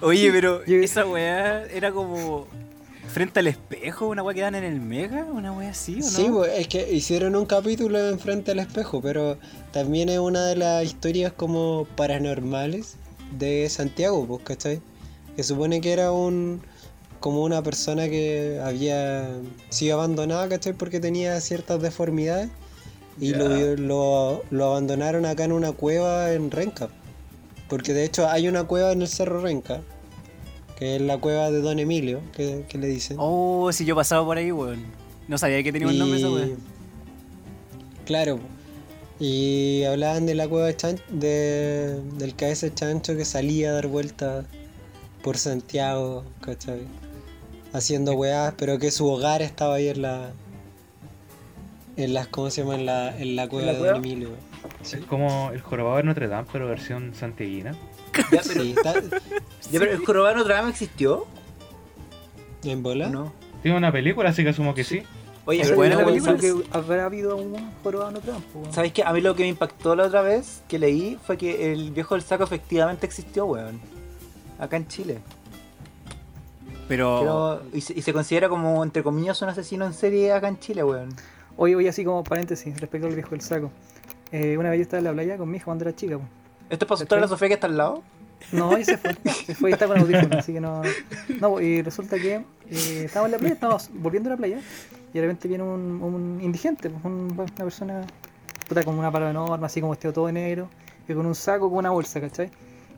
[0.02, 2.48] Oye, pero esa weá era como.
[3.08, 6.04] Frente al espejo, una weá que dan en el mega, una weá así, ¿o no?
[6.04, 9.38] Sí, pues, es que hicieron un capítulo en frente al espejo, pero
[9.72, 12.98] también es una de las historias como paranormales
[13.38, 14.82] de Santiago, pues, ¿cachai?
[15.36, 16.62] Que supone que era un
[17.20, 19.28] como una persona que había
[19.70, 20.74] sido abandonada, ¿cachai?
[20.74, 22.50] Porque tenía ciertas deformidades
[23.20, 26.90] y lo, lo, lo abandonaron acá en una cueva en Renca.
[27.68, 29.82] Porque de hecho hay una cueva en el Cerro Renca,
[30.78, 33.18] que es la cueva de Don Emilio, que, que le dicen.
[33.20, 34.86] Oh, si yo pasaba por ahí, weón.
[35.28, 36.48] No sabía que tenía un nombre esa weá.
[38.06, 38.40] Claro.
[39.20, 43.88] Y hablaban de la cueva de Chan- de, del KS Chancho que salía a dar
[43.88, 44.46] vueltas
[45.24, 46.82] por Santiago, ¿cachai?
[47.74, 50.32] Haciendo weás, pero que su hogar estaba ahí en la.
[51.98, 52.76] En las, ¿cómo se llama?
[52.76, 53.94] En la, en la cueva la de cueva?
[53.96, 54.30] Don Emilio.
[54.84, 57.76] Es como el jorobado de Notre Dame, pero versión santiaguina.
[58.32, 58.94] Ya, pero, Sí, está
[59.72, 61.26] ya, pero el jorobado drama existió.
[62.64, 63.08] en ¿o bola.
[63.10, 63.34] no?
[63.62, 65.04] Tiene una película, así que asumo que sí.
[65.46, 68.60] Oye, ¿Es buena la que habrá habido un jorobado campo.
[68.60, 68.74] weón.
[68.74, 69.04] ¿Sabes qué?
[69.04, 72.16] A mí lo que me impactó la otra vez que leí fue que el viejo
[72.16, 73.80] del saco efectivamente existió, weón.
[74.60, 75.20] Acá en Chile.
[76.88, 77.20] Pero.
[77.20, 80.60] Pero- y, se, y se considera como, entre comillas, un asesino en serie acá en
[80.60, 81.10] Chile, weón.
[81.56, 83.72] Oye, oye, así como paréntesis respecto al viejo del saco.
[84.32, 86.18] Eh, una vez yo estaba en la playa con mi hija cuando era chica.
[86.18, 86.24] po.
[86.70, 88.04] ¿Esto es para la Sofía que está al lado?
[88.52, 89.16] No, ella se fue.
[89.46, 90.82] Se fue y está con audífonos, así que no.
[91.42, 92.36] No, y resulta que
[92.70, 94.60] eh, estábamos en la playa, estábamos volviendo a la playa,
[95.12, 98.02] y de repente viene un, un indigente, pues, un- una persona,
[98.68, 100.70] puta, con una palabra enorme, así como vestido todo de negro,
[101.08, 102.50] y con un saco, con una bolsa, ¿cachai?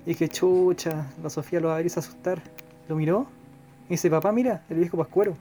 [0.06, 2.42] Y dije, chucha, la Sofía lo va a y asustar.
[2.88, 3.28] Lo miró,
[3.88, 5.36] y dice, papá, mira, el viejo pascuero.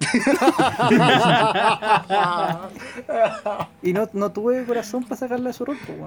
[3.82, 5.98] y no, no tuve corazón para sacarle a su rol, pues,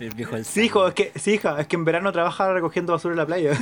[0.00, 2.92] El viejo del Sí, hijo, es que, sí, hija, es que en verano trabaja recogiendo
[2.92, 3.52] basura en la playa.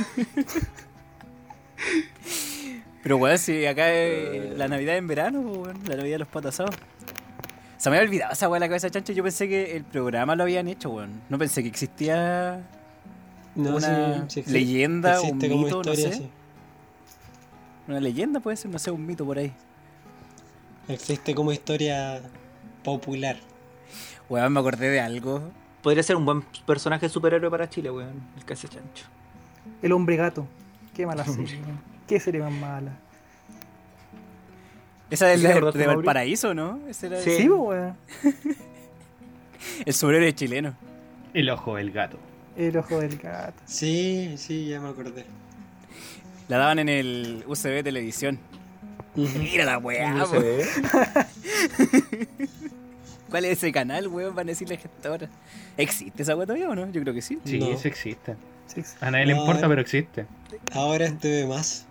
[3.03, 6.53] Pero weón, si acá es la Navidad en verano, weón, la Navidad de los patos
[6.55, 6.75] asados.
[7.77, 9.11] Se me había olvidado esa weá de la cabeza chancho.
[9.11, 11.21] Yo pensé que el programa lo habían hecho, weón.
[11.29, 12.61] No pensé que existía
[13.55, 16.13] No, Una sí, sí leyenda, un mito, no historia, sé.
[16.13, 16.29] sí.
[17.87, 19.51] una leyenda, puede ser, no sé, un mito por ahí.
[20.87, 22.21] Existe como historia
[22.83, 23.37] popular.
[24.29, 25.41] Weón, me acordé de algo.
[25.81, 28.21] Podría ser un buen personaje superhéroe para Chile, weón.
[28.37, 29.05] El casi chancho.
[29.81, 30.47] El hombre gato.
[30.95, 31.59] Qué mala serie.
[31.61, 31.79] weón.
[32.07, 32.91] Qué serie más mala.
[35.09, 35.87] Esa es ¿Sí la de?
[35.87, 36.79] Valparaíso, ¿no?
[36.87, 37.31] Ese era Sí.
[37.37, 37.95] Sí, weón.
[39.85, 40.73] el superhéroe chileno.
[41.33, 42.17] El ojo del gato.
[42.57, 43.61] El ojo del gato.
[43.65, 45.25] Sí, sí, ya me acordé.
[46.47, 48.39] La daban en el UCB Televisión.
[49.15, 50.65] Mira la weá, No ve.
[53.29, 54.35] ¿Cuál es ese canal, weón?
[54.35, 55.29] Van a decirle gestora.
[55.77, 56.89] ¿Existe esa weá todavía o no?
[56.91, 57.39] Yo creo que sí.
[57.45, 57.67] Sí, No.
[57.67, 58.35] eso existe.
[58.67, 58.95] Sí, sí.
[58.99, 59.69] A nadie le importa, eh.
[59.69, 60.25] pero existe.
[60.73, 61.85] Ahora es TV más.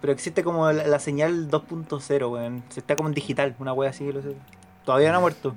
[0.00, 2.62] Pero existe como la, la señal 2.0, weón.
[2.68, 4.12] Se está como en digital, una wea así.
[4.12, 4.34] Lo sé.
[4.84, 5.54] Todavía no ha muerto.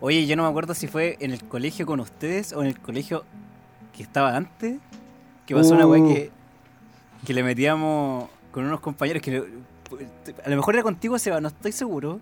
[0.00, 2.78] Oye, yo no me acuerdo si fue en el colegio con ustedes o en el
[2.78, 3.24] colegio
[3.96, 4.78] que estaba antes.
[5.46, 6.08] Que pasó una weá Uh.
[6.14, 6.30] que,
[7.26, 9.44] que le metíamos con unos compañeros que le-
[10.44, 12.20] a lo mejor era contigo, Seba, no estoy seguro.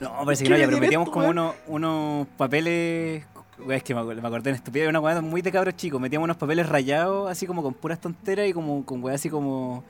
[0.00, 3.24] No, parece que no, ya, pero metíamos como unos, unos papeles.
[3.68, 6.00] Es que me, acordé en estupidez, una weá muy de cabros chicos.
[6.00, 9.84] Metíamos unos papeles rayados, así como con puras tonteras y como con weá así como.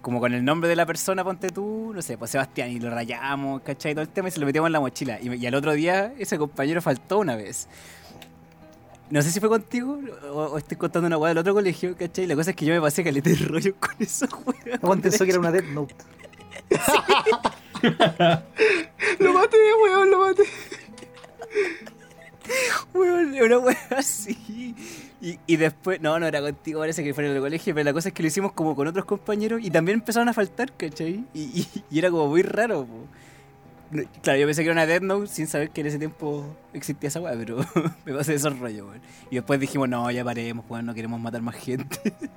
[0.00, 2.88] Como con el nombre de la persona, ponte tú, no sé, pues Sebastián, y lo
[2.88, 3.92] rayamos, ¿cachai?
[3.92, 5.18] Todo el tema y se lo metíamos en la mochila.
[5.20, 7.68] Y, y al otro día, ese compañero faltó una vez.
[9.10, 9.98] No sé si fue contigo
[10.32, 12.26] o, o estoy contando una weá del otro colegio, ¿cachai?
[12.26, 14.78] La cosa es que yo me pasé caleta de rollo con esa weá.
[14.80, 15.94] Juan pensó que era una Death Note.
[19.18, 20.42] Lo maté, weón, lo maté.
[22.94, 24.74] Weón, una weá así.
[25.20, 27.92] Y, y después, no, no era contigo, parece que fue en el colegio, pero la
[27.92, 31.24] cosa es que lo hicimos como con otros compañeros y también empezaron a faltar, ¿cachai?
[31.34, 33.06] Y, y- y era como muy raro, po.
[34.22, 37.08] Claro, yo pensé que era una Death Note sin saber que en ese tiempo existía
[37.08, 37.58] esa weá, pero
[38.04, 39.00] me pasé esos rollos, weón.
[39.30, 41.98] Y después dijimos, no, ya paremos, weón, no queremos matar más gente.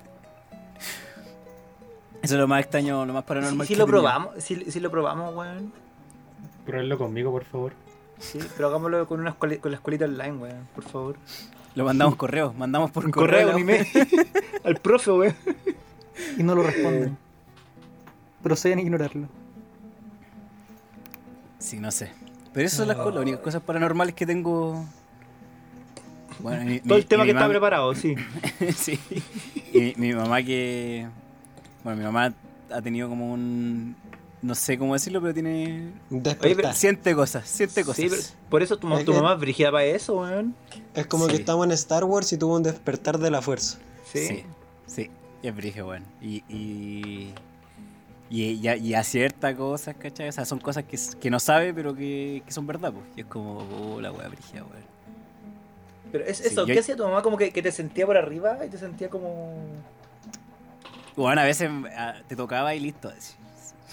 [2.23, 3.67] Eso es lo más extraño, lo más paranormal.
[3.67, 3.99] Si, que lo tenía.
[3.99, 5.73] probamos, si, si lo probamos, weón.
[6.65, 7.73] Pruébenlo conmigo, por favor.
[8.17, 11.17] Sí, pero hagámoslo con, una con la escuelita online, weón, por favor.
[11.75, 13.51] Lo mandamos correo, mandamos por Un correo.
[13.51, 13.85] correo, un email.
[14.63, 15.35] Al profe, weón.
[16.37, 17.17] Y no lo responden.
[18.41, 19.27] Proceden a ignorarlo.
[21.63, 22.09] Sí, no sé.
[22.53, 24.85] Pero esas son las, las únicas cosas paranormales que tengo.
[26.39, 28.15] Bueno, mi- Todo mi- el tema que está preparado, sí.
[28.75, 28.99] sí.
[29.73, 31.07] Y mi, mi mamá que.
[31.83, 32.33] Bueno, mi mamá
[32.71, 33.95] ha tenido como un.
[34.41, 35.91] No sé cómo decirlo, pero tiene.
[36.09, 36.75] Despertar.
[36.75, 37.95] Siente cosas, siente cosas.
[37.95, 39.39] Sí, pero por eso tu, ma- Es tu que- mamá es
[39.71, 40.53] para eso, weón.
[40.93, 43.77] Es como que estamos en Star Wars y tuvo un despertar de la fuerza.
[44.11, 44.27] Sí.
[44.27, 44.43] Sí,
[44.85, 45.09] sí,
[45.41, 46.03] es brígido, weón.
[46.21, 47.33] Y, y,
[48.33, 50.29] y, y, a- y acierta cosas, ¿cachai?
[50.29, 53.05] O sea, son cosas que, que no sabe, pero que, que son verdad, pues.
[53.15, 54.83] Y es como, oh, la weá brígida, weón.
[56.11, 57.21] Pero es Sí, eso, yo- ¿qué hacía tu mamá?
[57.21, 59.53] Como que, que te sentía por arriba y te sentía como.
[61.15, 63.09] Bueno, a veces ah, te tocaba y listo.
[63.09, 63.33] Así,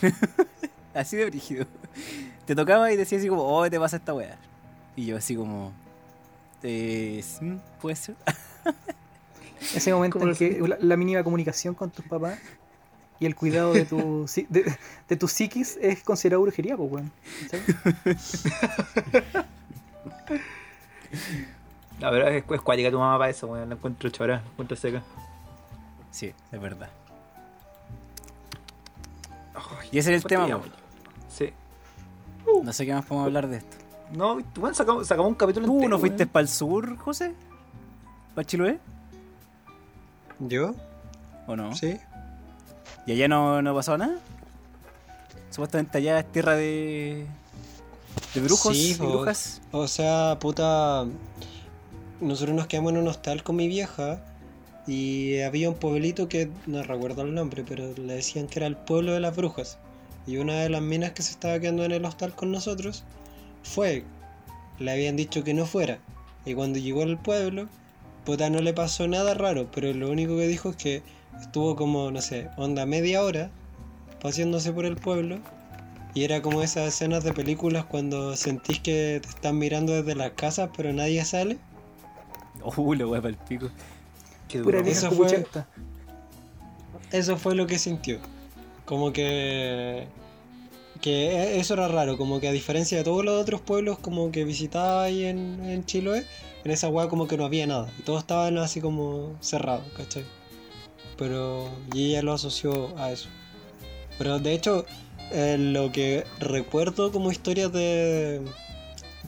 [0.95, 1.67] así de brígido.
[2.47, 4.39] Te tocaba y decía así como, oh, te pasa esta weá.
[4.97, 5.73] Y yo así como,
[6.63, 7.23] eh,
[7.81, 8.17] puede ser.
[9.75, 12.39] Ese momento ¿Cómo en que la, la mínima comunicación con tus papás
[13.21, 14.75] y el cuidado de tu, de,
[15.09, 17.13] de tu psiquis es considerado brujería, pues, weón.
[22.01, 23.69] La verdad es, es cuática tu mamá para eso, weón.
[23.69, 25.03] La encuentro chora, la encuentro seca.
[26.11, 26.89] Sí, es verdad.
[29.93, 30.63] Y ese es el tema, weón.
[31.29, 31.53] Sí.
[32.65, 33.77] No sé qué más podemos hablar de esto.
[34.13, 37.35] No, weón, sacamos, sacamos un capítulo ¿Tú entero, no fuiste para el sur, José?
[38.35, 38.81] ¿Para Chiloé?
[40.39, 40.75] ¿Yo?
[41.47, 41.75] ¿O no?
[41.75, 41.99] Sí.
[43.11, 44.21] ¿Y allá no, no pasó nada?
[45.51, 47.27] Supuestamente allá es tierra de.
[48.35, 49.61] de brujos Sí, y brujas.
[49.73, 51.07] O sea, puta.
[52.21, 54.23] Nosotros nos quedamos en un hostal con mi vieja.
[54.87, 58.77] Y había un pueblito que no recuerdo el nombre, pero le decían que era el
[58.77, 59.79] pueblo de las brujas.
[60.29, 63.03] Y una de las minas que se estaba quedando en el hostal con nosotros
[63.65, 64.05] fue.
[64.79, 65.99] Le habían dicho que no fuera.
[66.45, 67.67] Y cuando llegó al pueblo,
[68.25, 69.69] puta, no le pasó nada raro.
[69.75, 71.03] Pero lo único que dijo es que
[71.41, 73.51] estuvo como, no sé, onda media hora
[74.21, 75.39] paseándose por el pueblo.
[76.13, 80.33] Y era como esas escenas de películas cuando sentís que te están mirando desde las
[80.33, 81.59] casas, pero nadie sale.
[82.77, 83.71] Uh, la wea para el pico.
[84.49, 84.79] Qué duro.
[84.79, 85.47] Pura Eso fue-.
[87.13, 88.19] Eso fue lo que sintió.
[88.85, 90.09] Como que.
[91.01, 94.31] Que e- eso era raro, como que a diferencia de todos los otros pueblos como
[94.33, 96.27] que visitaba ahí en, en Chiloé,
[96.65, 97.89] en esa hueá como que no había nada.
[97.99, 100.25] Y todos estaban así como cerrados, ¿cachai?
[101.21, 101.69] Pero.
[101.95, 103.29] Ella lo asoció a eso.
[104.19, 104.87] Pero de hecho,
[105.31, 108.41] eh, lo que recuerdo como historias de.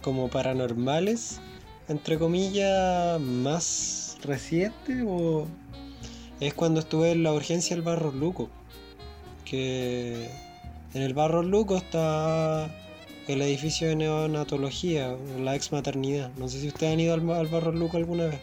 [0.00, 1.40] como paranormales,
[1.88, 5.46] entre comillas, más reciente o
[6.40, 8.48] es cuando estuve en la urgencia del Barro Luco.
[9.44, 10.30] Que
[10.94, 12.70] en el Barro Luco está
[13.28, 16.30] el edificio de neonatología, la ex maternidad.
[16.38, 18.40] No sé si ustedes han ido al, al Barro Luco alguna vez.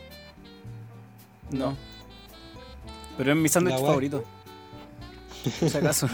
[1.49, 1.75] No.
[3.19, 4.23] Pero es mi sándwich favorito.
[5.59, 6.07] Por si acaso.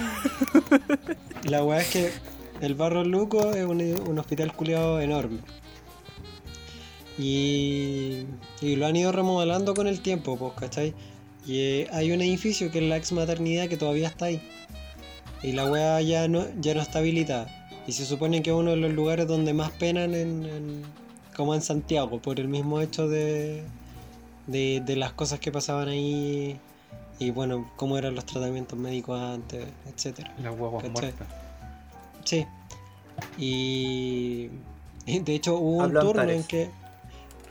[1.43, 2.11] La weá es que
[2.61, 5.37] el Barro Luco es un, un hospital culiado enorme.
[7.17, 8.25] Y,
[8.61, 10.93] y lo han ido remodelando con el tiempo, pues, ¿cachai?
[11.45, 14.41] Y eh, hay un edificio que es la ex maternidad que todavía está ahí.
[15.43, 17.69] Y la weá ya no, ya no está habilitada.
[17.87, 20.81] Y se supone que es uno de los lugares donde más penan en, en-
[21.37, 23.61] como en Santiago, por el mismo hecho de,
[24.47, 26.57] de, de las cosas que pasaban ahí.
[27.19, 30.33] Y bueno, cómo eran los tratamientos médicos antes, etcétera.
[30.41, 31.01] Las guaguas ¿Cachai?
[31.01, 31.27] muertas.
[32.25, 32.45] Sí.
[33.37, 34.49] Y,
[35.05, 36.69] y de hecho hubo un turno en que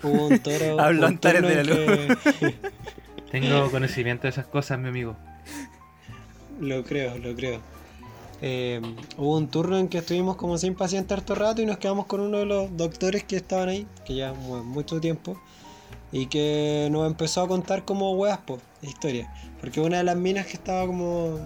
[0.02, 0.78] hubo un toro.
[0.80, 2.54] Habló un Antares turno de la que-
[3.30, 5.16] Tengo conocimiento de esas cosas, mi amigo.
[6.60, 7.60] Lo creo, lo creo.
[8.42, 8.80] Eh,
[9.16, 12.20] hubo un turno en que estuvimos como sin paciente harto rato y nos quedamos con
[12.20, 15.40] uno de los doctores que estaban ahí, que ya mu- mucho tiempo,
[16.14, 19.28] y que nos empezó a contar como weas, po, historia.
[19.60, 21.40] Porque una de las minas que estaba como.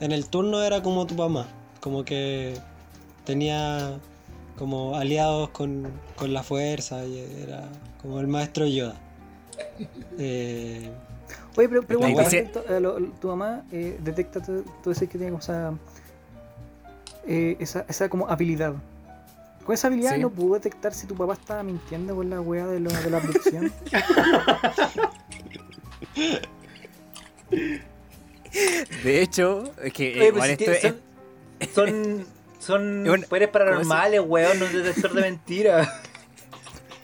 [0.00, 1.46] En el turno era como tu mamá,
[1.80, 2.54] como que
[3.24, 4.00] tenía
[4.58, 7.68] como aliados con, con la fuerza y era
[8.00, 8.96] como el maestro Yoda.
[10.18, 10.90] Eh,
[11.56, 12.22] Oye, pero pregunta,
[12.80, 15.72] lo- tu mamá eh, detecta, tú, tú decís que tiene como esa,
[17.26, 18.74] eh, esa, esa como habilidad.
[19.64, 20.20] Con esa habilidad Sí.
[20.20, 23.16] no pudo detectar si tu papá estaba mintiendo con la weá de, lo- de la
[23.18, 23.72] abducción.
[29.04, 30.94] De hecho, es que eh, Oye, igual pues, esto si
[31.60, 31.70] es.
[31.74, 32.26] son, son,
[32.58, 35.88] son bueno, poderes paranormales, weón, no es detector de mentiras.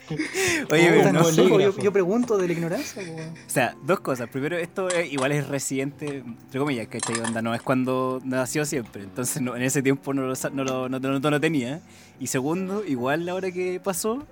[0.71, 3.29] Oye, pero no sé, yo, yo pregunto de la ignorancia, weón.
[3.29, 4.29] O sea, dos cosas.
[4.29, 7.19] Primero, esto es- igual es reciente, entre comillas, ¿cachai?
[7.19, 9.03] Onda, no es cuando nació siempre.
[9.03, 11.81] Entonces, no, en ese tiempo no lo, no, lo, no, no- no tenía.
[12.19, 14.25] Y segundo, igual la hora que pasó,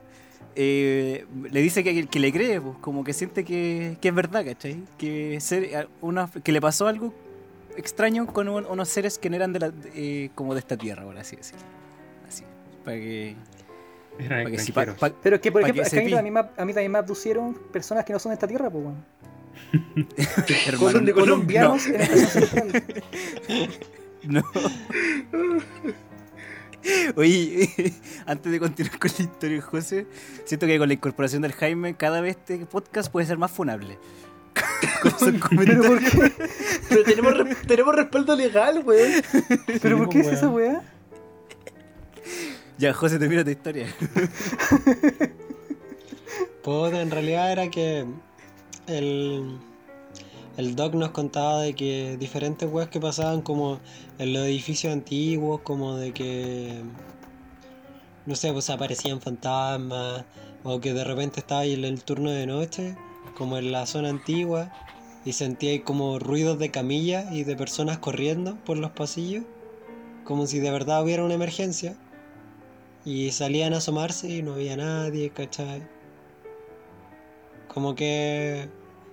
[0.55, 4.43] eh, le dice que, que le cree, pues, como que siente que, que es verdad,
[4.45, 4.83] ¿cachai?
[4.97, 7.13] Que, ser, una, que le pasó algo
[7.75, 11.03] extraño con un- unos seres que no eran de la, eh, como de esta tierra,
[11.03, 11.61] por así decirlo.
[12.27, 12.43] Así,
[12.83, 13.35] para que...
[14.19, 16.31] Eran Para que si pa- pa- Pero es que, por Pa' ejemplo, que a, mí,
[16.37, 19.05] a, también me abducieron personas que no son de esta tierra, pues, weón.
[20.67, 22.83] hermano, de no, Colombianos en estación central.
[24.23, 24.43] No.
[27.15, 27.93] Oye,
[28.25, 30.07] antes de continuar con la historia, José,
[30.45, 33.97] siento que con la incorporación del Jaime, cada vez este podcast puede ser más funable.
[35.03, 35.85] ¿Pero comentarios.
[35.85, 36.31] por qué?
[36.89, 39.11] Pero tenemos, re- tenemos respaldo legal, weón.
[39.81, 40.37] ¿Pero por qué es weón.
[40.37, 40.81] esa weá?
[42.77, 43.87] Ya, José, termina tu historia.
[46.63, 48.05] Puta, en realidad era que
[48.85, 49.57] el,
[50.57, 53.79] el doc nos contaba de que diferentes weas que pasaban como
[54.19, 56.83] en los edificios antiguos, como de que,
[58.27, 60.25] no sé, pues aparecían fantasmas,
[60.63, 62.95] o que de repente estaba en el turno de noche,
[63.35, 64.71] como en la zona antigua,
[65.25, 69.45] y sentía ahí como ruidos de camillas y de personas corriendo por los pasillos,
[70.25, 71.97] como si de verdad hubiera una emergencia.
[73.07, 75.81] Y salían a asomarse y no había nadie, ¿cachai?
[77.73, 78.67] Como que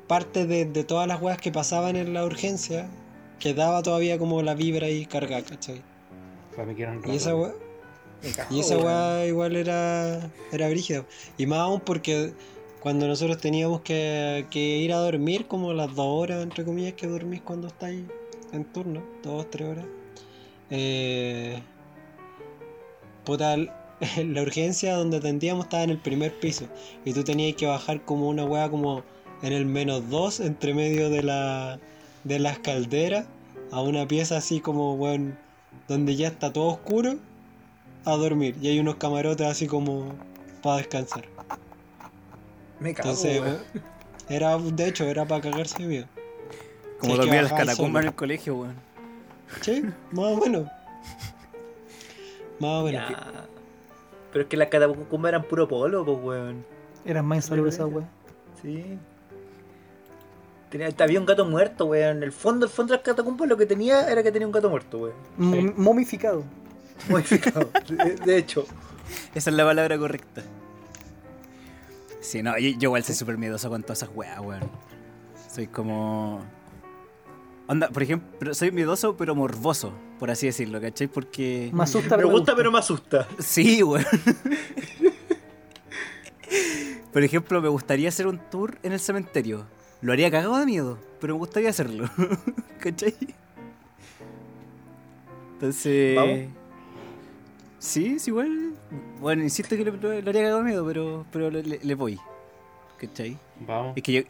[0.08, 2.88] parte de, de todas las weas que pasaban en la urgencia
[3.38, 5.80] quedaba todavía como la vibra ahí cargada, ¿cachai?
[6.56, 7.52] Para mí que eran Y esa wea,
[8.50, 11.06] y esa wea igual era, era brígida.
[11.38, 12.32] Y más aún porque
[12.80, 17.06] cuando nosotros teníamos que, que ir a dormir, como las dos horas, entre comillas, que
[17.06, 18.06] dormís cuando estáis
[18.52, 19.86] en turno, dos, tres horas.
[20.70, 21.62] Eh,
[23.24, 23.83] puta,
[24.24, 26.66] la urgencia donde atendíamos estaba en el primer piso.
[27.04, 29.02] Y tú tenías que bajar como una wea como
[29.42, 31.78] en el menos dos, entre medio de la
[32.24, 33.26] de las calderas,
[33.70, 35.38] a una pieza así como, weón,
[35.88, 37.16] donde ya está todo oscuro,
[38.04, 38.56] a dormir.
[38.60, 40.14] Y hay unos camarotes así como
[40.62, 41.24] para descansar.
[42.80, 43.58] Me cago, Entonces, weón.
[44.28, 46.06] era, de hecho, era para cagarse de miedo.
[46.98, 48.76] Como en las catacumbas en el colegio, weón.
[49.60, 49.82] Sí,
[50.12, 50.68] más o menos.
[52.60, 53.10] Más o menos.
[53.10, 53.48] Ya.
[54.34, 56.66] Pero es que las catacumbas eran puro polo, pues, weón.
[57.06, 58.06] Eran más insalubres esas weá.
[58.60, 58.98] Sí.
[60.70, 62.22] Tenía, había un gato muerto, weón.
[62.24, 64.68] El fondo, el fondo de las catacumbas lo que tenía era que tenía un gato
[64.68, 65.14] muerto, weón.
[65.38, 66.42] Mom- Momificado.
[67.08, 67.70] Modificado.
[67.88, 68.66] de, de hecho.
[69.36, 70.42] Esa es la palabra correcta.
[72.20, 74.62] Sí, no, yo, yo igual soy súper miedoso con todas esas weas, weón.
[75.48, 76.40] Soy como.
[77.68, 79.92] Onda, por ejemplo, soy miedoso pero morboso,
[80.24, 81.06] por así decirlo, ¿cachai?
[81.06, 81.68] Porque.
[81.74, 83.28] Me asusta, Me pero gusta, pero me asusta.
[83.38, 84.06] Sí, weón.
[87.12, 89.66] Por ejemplo, me gustaría hacer un tour en el cementerio.
[90.00, 92.08] Lo haría cagado de miedo, pero me gustaría hacerlo.
[92.80, 93.14] ¿Cachai?
[95.52, 96.16] Entonces.
[96.16, 96.38] ¿Vamos?
[97.78, 98.72] Sí, sí, igual.
[99.20, 101.94] Bueno, insisto que lo, lo- lo haría cagado de miedo, pero, pero le, le- le
[101.94, 102.18] voy.
[102.98, 103.36] ¿Cachai?
[103.60, 103.92] Vamos.
[103.94, 104.22] Es que yo,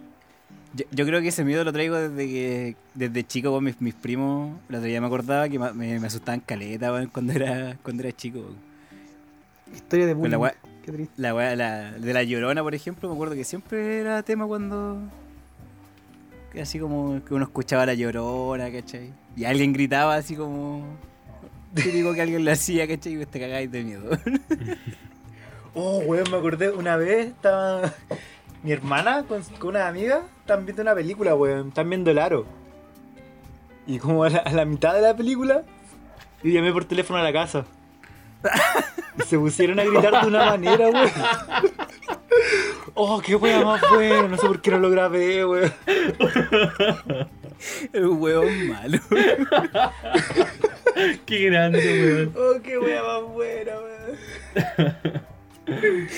[0.75, 3.95] yo, yo creo que ese miedo lo traigo desde que desde chico con mis, mis
[3.95, 4.59] primos.
[4.69, 8.45] La otra día me acordaba que me, me asustaban caleta cuando era, cuando era chico.
[9.75, 10.39] Historia de bullying.
[10.39, 11.15] la Qué triste.
[11.17, 14.99] La weá la, de la llorona, por ejemplo, me acuerdo que siempre era tema cuando.
[16.53, 19.13] que Así como que uno escuchaba la llorona, ¿cachai?
[19.35, 20.85] Y alguien gritaba así como.
[21.75, 23.21] Típico que alguien lo hacía, ¿cachai?
[23.21, 24.11] Y te cagáis de miedo.
[25.77, 27.93] Oh, weón, me acordé una vez estaba.
[28.65, 31.69] Mi hermana con, con una amiga estaban viendo una película, weón.
[31.69, 32.47] Están viendo el aro.
[33.87, 35.65] Y como a la, a la mitad de la película,
[36.43, 37.67] yo llamé por teléfono a la casa.
[39.19, 41.11] Y se pusieron a gritar de una manera, weón.
[42.95, 44.29] Oh, qué weón más bueno.
[44.29, 45.71] No sé por qué no lo grabé, weón.
[47.93, 48.99] El hueón malo.
[51.27, 52.33] Qué grande, weón.
[52.37, 53.73] Oh, qué weón más buena,
[55.67, 56.09] weón.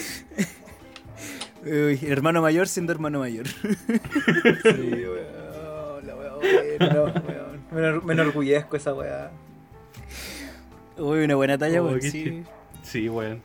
[1.66, 3.46] Uy, hermano mayor siendo hermano mayor.
[4.64, 6.06] Sí, weón.
[6.06, 7.60] La weón weón.
[7.72, 9.30] Me, enor- me enorgullezco esa weá.
[10.96, 12.00] Uy, una buena talla, Oh, weón.
[12.02, 12.44] Sí.
[12.82, 13.42] Sí, weón.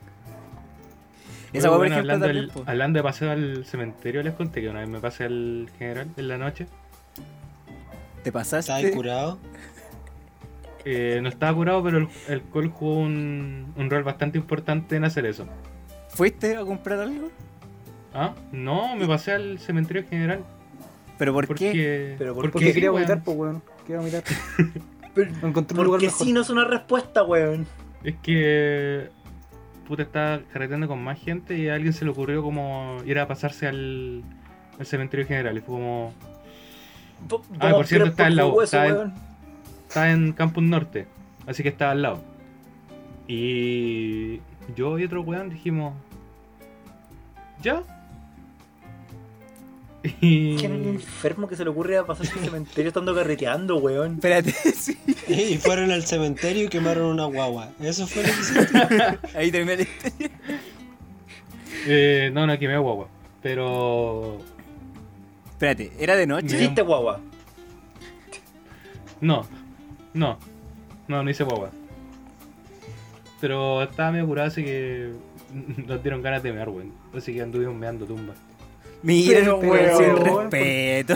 [1.53, 4.88] Esa bueno, ejemplo, hablando, del- hablando de paseo al cementerio, les conté que una vez
[4.89, 6.68] me pasé al general en la noche.
[8.23, 8.72] ¿Te pasaste?
[8.72, 9.38] ¿Estás curado?
[10.85, 15.03] Eh, no estaba curado, pero el, el alcohol jugó un, un rol bastante importante en
[15.03, 15.45] hacer eso.
[16.10, 17.30] ¿Fuiste a comprar algo?
[18.13, 18.33] ¿Ah?
[18.51, 20.43] No, me pasé al cementerio general.
[21.17, 21.67] ¿Pero por qué?
[21.67, 23.23] Porque, Pero ¿por porque Porque qué, quería sí, vomitar, weón.
[23.23, 23.63] pues weón.
[23.85, 24.23] Quería vomitar.
[25.13, 26.25] Pero, Encontré un lugar porque mejor.
[26.25, 27.67] sí no es una respuesta, weón.
[28.03, 29.09] Es que.
[29.88, 33.27] Puta, estaba carreteando con más gente y a alguien se le ocurrió como ir a
[33.27, 34.23] pasarse al,
[34.79, 35.57] al cementerio general.
[35.57, 36.13] Y fue como.
[37.59, 39.13] Ah, por cierto, a está en la U, está en-.
[39.88, 41.07] Estaba en Campus Norte,
[41.45, 42.21] así que estaba al lado.
[43.27, 44.39] Y
[44.75, 45.93] yo y otro weón dijimos.
[47.61, 47.83] ¿Ya?
[50.22, 50.57] Y.
[50.57, 54.15] ¿Quién enfermo que se le ocurre a pasarse al cementerio estando carreteando, weón?
[54.15, 54.98] Espérate, sí.
[55.28, 57.69] Y fueron al cementerio y quemaron una guagua.
[57.80, 59.19] Eso fue lo que hiciste.
[59.38, 60.32] Ahí termina la historia.
[61.88, 63.07] Eh, no, no, quemé guagua.
[63.41, 64.40] Pero.
[65.52, 66.56] Espérate, ¿era de noche?
[66.56, 67.19] ¿Hiciste guagua?
[69.19, 69.45] No,
[70.14, 70.40] no,
[71.07, 71.69] no, no hice guagua.
[73.40, 75.11] Pero estaba medio curado, así que
[75.88, 76.91] nos dieron ganas de mear, weón.
[77.15, 78.34] Así que anduvimos meando tumba.
[79.03, 81.14] Mira, Pero, pero, weón, sin por- respeto.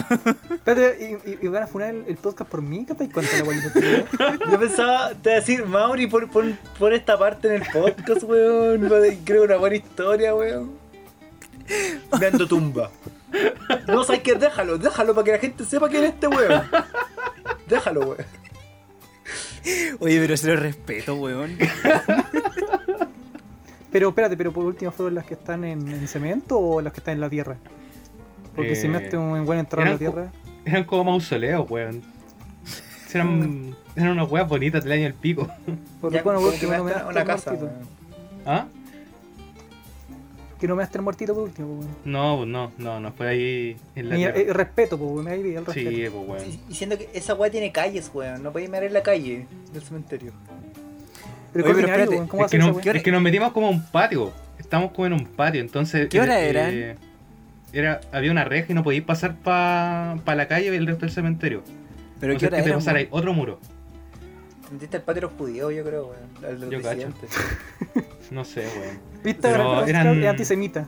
[0.55, 2.83] Espérate, ¿y, y, y van a funar el, el podcast por mí?
[2.85, 3.69] ¿Qué te cuenta la guayita?
[4.51, 6.57] Yo pensaba, te iba a decir, Mauri, pon
[6.93, 8.89] esta parte en el podcast, weón.
[9.23, 10.71] Creo una buena historia, weón.
[12.19, 12.89] Dando tumba.
[13.87, 16.63] No sabes qué, déjalo, déjalo para que la gente sepa quién es este weón.
[17.67, 18.25] Déjalo, weón.
[19.99, 21.57] Oye, pero se lo respeto, weón.
[23.95, 26.99] Pero espérate, pero por último fueron las que están en, en cemento o las que
[26.99, 27.55] están en la tierra.
[28.53, 30.33] Porque Eh, si mete un buen entrado en la tierra.
[30.65, 32.01] Eran como mausoleos, weón.
[33.13, 35.47] Eran, eran unas weas bonitas del año del pico.
[36.01, 37.71] Por Ya, bueno, por que no me una el casa, muertito.
[37.71, 37.87] weón.
[38.45, 38.67] ¿Ah?
[40.59, 41.97] Que no me das el muertito por último, pues, weón.
[42.03, 44.37] No, pues no, no, no fue ahí en la Y, tierra.
[44.39, 45.27] eh, respeto, pues, weón.
[45.29, 45.89] Ahí vi el respeto.
[45.89, 46.49] Sí, pues weón.
[46.49, 48.43] Y- Diciendo que esa weá tiene calles, weón.
[48.43, 50.33] No podéis mirar en la calle del cementerio.
[51.55, 53.85] Pero, Oye, ¿qué pero ordinario, espérate, Es que, no- es nos metimos como a un
[53.85, 54.33] patio.
[54.59, 56.09] Estamos como en un patio, entonces.
[56.09, 56.69] ¿Qué hora eh, eran?
[56.73, 56.95] eh,
[57.71, 61.11] era, había una reja y no podíais pasar para la calle y el resto del
[61.15, 61.63] cementerio.
[62.19, 63.59] Pero qué hora que te era, pasarais otro muro.
[64.63, 66.07] Entendiste el patio de los judíos, yo creo,
[66.41, 66.59] weón.
[66.59, 66.95] De Yo cacho.
[66.95, 67.29] disidentes.
[68.31, 68.99] No sé, weón.
[69.23, 69.39] ¿Viste?
[69.43, 70.87] Pero eran- Es antisemita.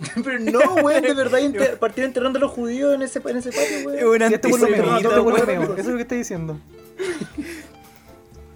[0.22, 3.50] Pero no, weón, de verdad inte- partieron enterrando a los judíos en ese, en ese
[3.52, 4.22] patio, Es weón.
[4.22, 5.70] antisemita, este por lo menos.
[5.70, 6.60] Eso es lo que estoy diciendo.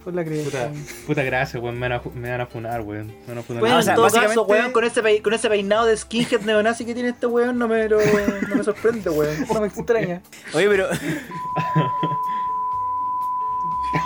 [0.04, 0.70] Por la Puta, creencia.
[1.06, 1.78] puta gracia, weón.
[1.78, 3.06] Me van a, me van a funar, weón.
[3.06, 3.62] Me van a funar.
[3.62, 6.94] Weón, o sea, básicamente- caso, weón, con ese, con ese peinado de skinhead neonazi que
[6.94, 7.98] tiene este weón, no me, lo,
[8.48, 9.46] no me sorprende, weón.
[9.52, 10.20] No me extraña.
[10.54, 10.88] Oye, pero.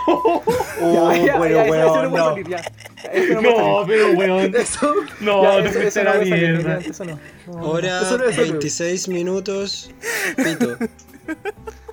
[0.09, 0.43] Oh,
[0.81, 2.29] Ya, ya, bueno, ya, eso weón, no puede no.
[2.31, 2.57] salir, ya.
[3.03, 3.87] Ya, eso no No, salir.
[3.87, 4.55] pero weón.
[4.57, 6.81] Eso, No, Ya, eso- fuiste no la salir, mierda.
[6.81, 7.19] ya, Eso no.
[7.47, 7.71] No.
[7.71, 8.53] Hora Eso no es serio.
[8.53, 9.91] 26 minutos.
[10.37, 10.77] Pito.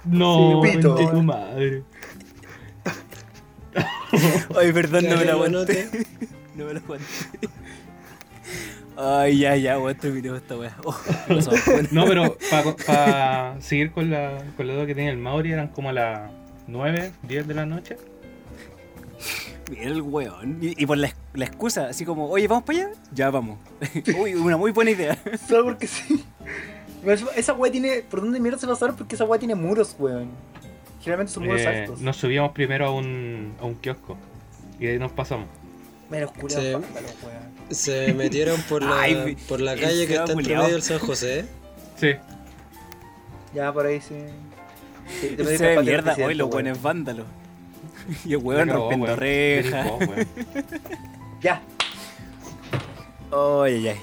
[0.06, 0.96] No, Sí, pito.
[0.96, 1.84] tu madre.
[4.58, 5.90] Ay, perdón, no me la aguanté.
[6.56, 7.06] No me la aguanté.
[8.96, 10.76] Ay, ya, ya, weón, terminemos esta weá.
[10.84, 10.96] Oh.
[11.92, 12.38] No, pero
[12.86, 16.32] para seguir con la, con la duda que tenía el Mauri, eran como a las
[16.68, 17.98] 9, 10 de la noche.
[19.72, 20.60] Mira el weón.
[20.62, 22.90] Y, y por la, la excusa, así como, oye, ¿vamos para allá?
[23.12, 23.58] Ya vamos.
[24.20, 25.18] Uy, una muy buena idea.
[25.48, 26.24] solo porque sí.
[27.36, 28.04] Esa weá tiene.
[28.10, 28.96] ¿Por dónde mierda se pasaron?
[28.96, 30.30] Porque esa weá tiene muros, weón.
[31.04, 32.02] Generalmente son muros Eh, altos.
[32.02, 34.18] nos subíamos primero a un, a un kiosco
[34.80, 35.48] y ahí nos pasamos.
[36.10, 36.74] Sí.
[36.74, 37.44] vándalos, weón.
[37.72, 41.46] Se metieron por la, Ay, por la calle que está entre medio del San José.
[41.98, 42.12] Sí,
[43.54, 44.16] Ya, por ahí sí.
[45.22, 47.26] Sí, te Se ve mierda, hoy los buenos vándalos.
[48.26, 49.88] Y el weón rompiendo rejas.
[51.42, 51.62] Ya,
[53.32, 53.98] Ay, ay, ay.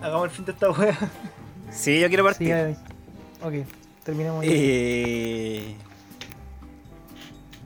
[0.00, 0.96] hagamos el fin de esta weá.
[1.70, 2.48] Sí, yo quiero Sí, partir.
[2.48, 3.46] ya.
[3.46, 3.66] Ok,
[4.04, 4.44] terminamos.
[4.44, 4.50] ya.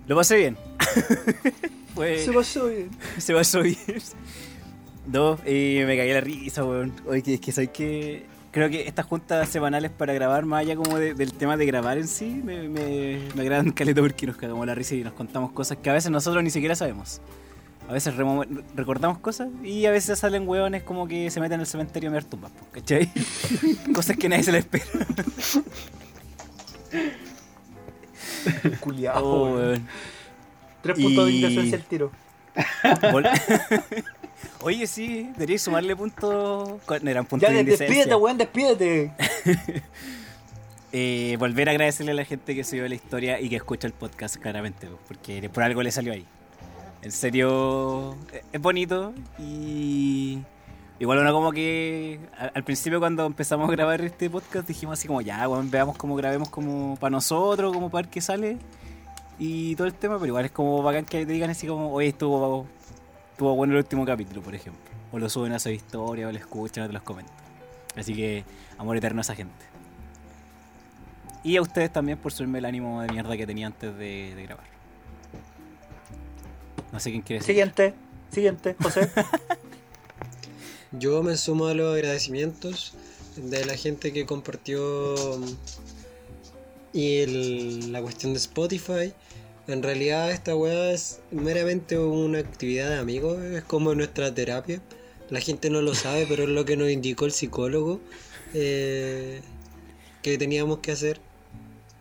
[0.06, 0.56] Lo pasé bien.
[1.96, 2.90] Se pasó bien.
[3.18, 3.76] Se pasó bien.
[5.06, 6.92] No, y me caí la risa, weón.
[7.06, 10.76] Oye, que, es que sabes que creo que estas juntas semanales para grabar, más allá
[10.76, 14.36] como de- del tema de grabar en sí, me, me, me agradan caleta porque nos
[14.36, 17.20] cagamos la risa y nos contamos cosas que a veces nosotros ni siquiera sabemos.
[17.88, 18.14] A veces
[18.74, 22.12] recordamos cosas y a veces salen weones como que se meten en el cementerio a
[22.12, 23.10] mirar tumbas, ¿cachai?
[23.94, 24.84] cosas que nadie se le espera.
[28.80, 29.86] Culiado, Oh, weón.
[30.82, 32.12] Tres puntos de Y- indicación el tiro.
[34.60, 36.80] Oye, sí, deberíais sumarle puntos.
[37.04, 39.12] Eran puntos Ya, de de- despídete, weón, despídete.
[40.96, 43.92] Eh, volver a agradecerle a la gente que subió la historia y que escucha el
[43.92, 46.24] podcast, claramente, porque por algo le salió ahí.
[47.02, 50.38] En serio, eh, es bonito y.
[50.98, 52.20] Igual uno como que
[52.54, 56.48] al principio cuando empezamos a grabar este podcast dijimos así como ya, veamos cómo grabemos
[56.50, 58.58] como para nosotros, como para ver qué sale
[59.38, 62.08] y todo el tema, pero igual es como bacán que te digan así como, oye,
[62.08, 62.66] estuvo,
[63.32, 64.82] estuvo bueno el último capítulo, por ejemplo.
[65.12, 67.34] O lo suben a su historia, o lo escuchan, o te los comentan.
[67.96, 68.44] Así que,
[68.78, 69.64] amor eterno a esa gente.
[71.42, 74.42] Y a ustedes también por subirme el ánimo de mierda que tenía antes de, de
[74.44, 74.66] grabar.
[76.92, 77.54] No sé quién quiere decir.
[77.54, 77.94] Siguiente.
[78.30, 79.10] Siguiente, José.
[80.98, 82.94] Yo me sumo a los agradecimientos
[83.36, 85.56] de la gente que compartió mm,
[86.92, 87.26] y
[87.90, 89.12] la cuestión de Spotify.
[89.66, 94.80] En realidad esta weá es meramente una actividad de amigos, es como nuestra terapia.
[95.30, 98.00] La gente no lo sabe, pero es lo que nos indicó el psicólogo
[98.52, 99.40] eh,
[100.22, 101.20] que teníamos que hacer.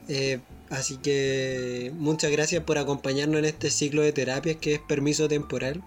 [0.08, 0.40] Eh,
[0.70, 5.82] así que muchas gracias por acompañarnos en este ciclo de terapias que es permiso temporal.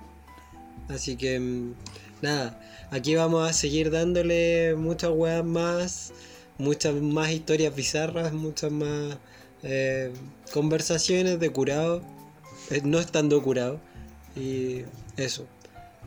[0.88, 1.74] Así que mm,
[2.22, 2.58] nada,
[2.90, 6.12] aquí vamos a seguir dándole muchas weas más,
[6.58, 9.18] muchas más historias bizarras, muchas más
[9.62, 10.12] eh,
[10.52, 12.02] conversaciones de curado,
[12.70, 13.80] eh, no estando curado.
[14.34, 14.82] Y
[15.16, 15.46] eso,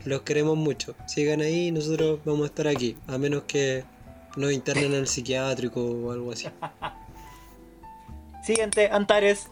[0.04, 0.94] los queremos mucho.
[1.06, 3.84] Sigan ahí, nosotros vamos a estar aquí, a menos que
[4.36, 6.46] nos internen en el psiquiátrico o algo así.
[8.44, 9.48] Siguiente, Antares.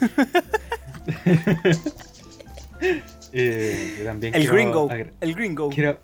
[3.34, 4.90] Eh, El gringo.
[5.20, 5.70] El gringo.
[5.70, 5.98] Quiero,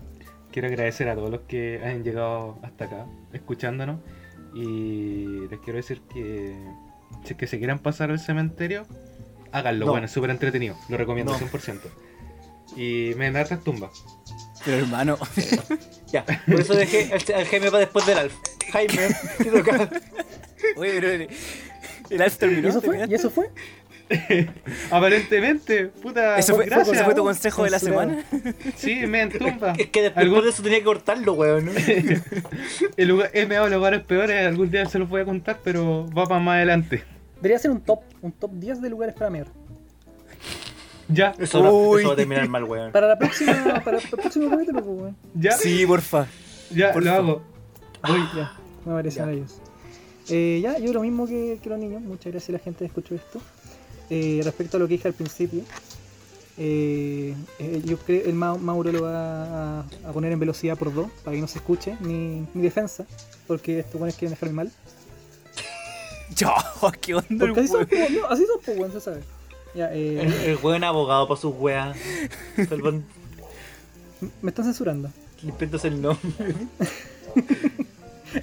[0.61, 4.01] quiero agradecer a todos los que han llegado hasta acá, escuchándonos.
[4.55, 6.53] Y les quiero decir que
[7.25, 8.85] si es que se quieran pasar al cementerio,
[9.53, 9.87] háganlo.
[9.87, 9.93] No.
[9.93, 10.77] Bueno, es súper entretenido.
[10.89, 11.39] Lo recomiendo No.
[11.39, 11.79] 100%.
[12.77, 13.93] Y me dan hartas tumbas.
[14.65, 15.17] Pero hermano.
[16.11, 18.35] Ya, por eso dejé el, el Jaime para después del Alf.
[18.73, 19.09] Jaime,
[19.39, 19.91] te toca.
[20.77, 21.29] Oye, pero el,
[22.09, 22.67] el Alf terminó.
[22.67, 23.07] ¿Y eso fue?
[23.07, 23.51] ¿Y eso fue?
[24.91, 26.39] Aparentemente, puta.
[26.39, 26.97] ¿Eso fue, gracias.
[26.97, 28.25] ese fue tu consejo de la semana?
[28.77, 29.73] Sí, me dan tumba.
[29.77, 31.67] Es que después Algún- de eso tenía que cortarlo, weón.
[31.67, 31.73] ¿no?
[32.97, 36.27] El lugar, he meado lugares peores, algún día se los voy a contar, pero va
[36.27, 37.05] para más adelante.
[37.37, 39.47] Debería ser un top, un top 10 de lugares para mear.
[41.09, 42.05] Ya, Eso, Uy.
[42.05, 42.93] va a terminar mal, weón.
[42.93, 45.17] Para la próxima, para el próximo capítulo, pues, weón.
[45.35, 46.27] ya, Sí, porfa.
[46.71, 47.43] ya, por lo hago.
[48.07, 48.21] Voy.
[48.37, 48.53] Ya,
[48.85, 49.63] me parece maravilloso.
[50.31, 52.85] Eh, ya, yo lo mismo que, que los niños, muchas gracias a la gente que
[52.87, 53.41] escuchó esto.
[54.11, 55.63] Eh, respecto a lo que dije al principio,
[56.57, 60.93] eh, eh, yo creo el Ma- Mauro lo va a, a poner en velocidad por
[60.95, 63.05] dos para que no se escuche mi, mi defensa,
[63.47, 64.73] porque estos buenos quieren dejarme mal.
[66.37, 66.53] Yo,
[67.01, 69.21] qué onda el así son, pues, no, así son, pues, weón, se sabe.
[69.75, 71.97] Ya, eh, El, el weón abogado para sus weas.
[74.43, 75.11] Me están censurando.
[75.43, 76.27] limpiándose el nombre.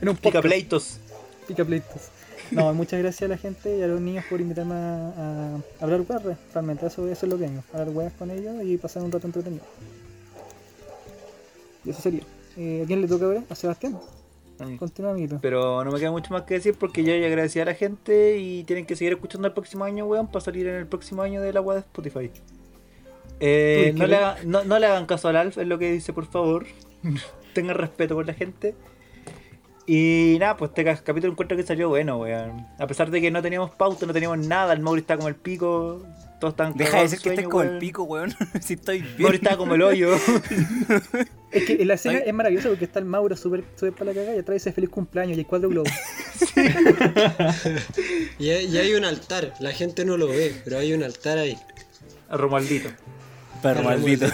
[0.01, 0.97] En un Pica pleitos.
[1.47, 2.01] Pica pleitos.
[2.51, 5.09] No, muchas gracias a la gente y a los niños por invitarme a,
[5.79, 6.37] a hablar weas.
[6.53, 7.63] Realmente, eso, eso es lo que vengo.
[7.73, 9.63] Hablar weas con ellos y pasar un rato entretenido.
[11.83, 12.21] Y eso sería.
[12.57, 13.43] Eh, ¿A quién le toca ahora?
[13.49, 13.97] A Sebastián.
[14.79, 15.39] Continúa, amiguito.
[15.41, 18.63] Pero no me queda mucho más que decir porque ya agradecí a la gente y
[18.63, 21.51] tienen que seguir escuchando el próximo año, weón, para salir en el próximo año de
[21.51, 22.31] la web de Spotify.
[23.41, 26.13] Eh, no, le hagan, no, no le hagan caso al Alf, es lo que dice,
[26.13, 26.65] por favor.
[27.53, 28.75] Tengan respeto por la gente.
[29.87, 32.65] Y nada, pues este ca- capítulo encuentro que salió bueno, weón.
[32.79, 35.35] A pesar de que no teníamos pauta, no teníamos nada, el Mauri está como el
[35.35, 36.03] pico,
[36.39, 38.33] todos están Deja de decir que estés con el pico, weón.
[38.61, 39.33] si estoy Mauri bien.
[39.35, 40.15] estaba como el hoyo.
[41.51, 42.23] Es que la escena Ay.
[42.27, 44.89] es maravillosa porque está el Mauro súper súper para la cagada y atrás dice feliz
[44.89, 45.89] cumpleaños y hay cuatro globos.
[48.39, 51.37] Y hay, y hay un altar, la gente no lo ve, pero hay un altar
[51.37, 51.57] ahí.
[52.27, 52.89] A Romualdito.
[53.61, 54.25] Perro Perro maldito.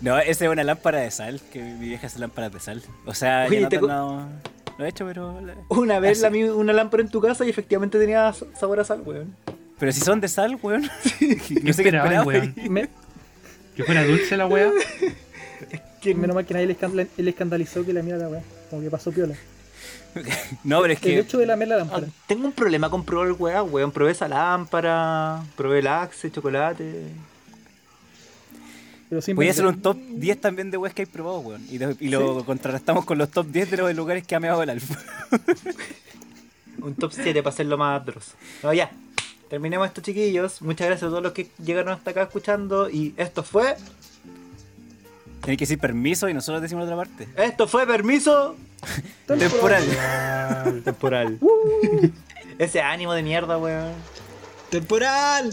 [0.00, 1.40] No, esa es una lámpara de sal.
[1.52, 2.82] Que mi vieja hace lámparas de sal.
[3.06, 4.28] O sea, Oye, no, no,
[4.78, 5.38] lo he hecho, pero.
[5.68, 9.02] Una vez la vi una lámpara en tu casa y efectivamente tenía sabor a sal,
[9.04, 9.34] weón.
[9.78, 10.82] Pero si son de sal, weón.
[10.82, 10.88] no
[11.20, 12.54] sé qué esperaba, weón?
[12.68, 12.88] Me-
[13.76, 14.70] Que fuera dulce la wea.
[16.16, 18.42] menos mal que nadie le, escandal- le escandalizó que la mira la weá.
[18.70, 19.34] Como que pasó piola.
[20.64, 21.18] No, pero es El que.
[21.20, 22.06] hecho de lamer la Ah, lámpara.
[22.26, 23.92] tengo un problema con probar weá, weón.
[23.92, 27.04] Probé esa lámpara, probé el axe, chocolate.
[29.10, 31.64] Pero Voy a hacer un top 10 también de weas que hay probado, weón.
[31.70, 34.62] Y, de- y lo contrarrestamos con los top 10 de los lugares que ha meado
[34.62, 34.98] el alfa.
[36.82, 38.34] Un top 7 para hacerlo más atroz.
[38.62, 38.90] No, ya.
[39.50, 40.60] Terminemos esto, chiquillos.
[40.62, 42.88] Muchas gracias a todos los que llegaron hasta acá escuchando.
[42.90, 43.76] Y esto fue.
[45.42, 47.28] Tienes que decir permiso y nosotros decimos la otra parte.
[47.42, 48.56] Esto fue permiso
[49.26, 49.84] Temporal.
[50.84, 51.38] temporal.
[52.58, 53.92] Ese ánimo de mierda, weón.
[54.70, 55.50] ¡Temporal!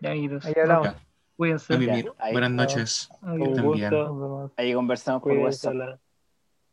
[0.00, 0.44] Ya, amiguitos.
[0.44, 0.88] Ahí hablamos.
[1.36, 1.74] Cuídense.
[1.74, 2.10] A mimir.
[2.18, 2.62] ahí Buenas está.
[2.62, 3.08] noches.
[3.22, 4.52] Vemos.
[4.56, 5.98] Ahí conversamos por WhatsApp.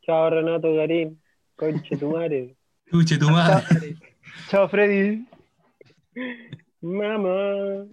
[0.02, 1.22] Chao Renato Garín,
[1.56, 2.56] conche tu madre.
[2.92, 3.96] Chuche tu madre.
[4.50, 5.26] Chao, Freddy.
[6.82, 7.86] Mamá.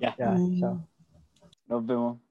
[0.00, 0.86] Ya, chao.
[1.66, 2.23] Nos vemos.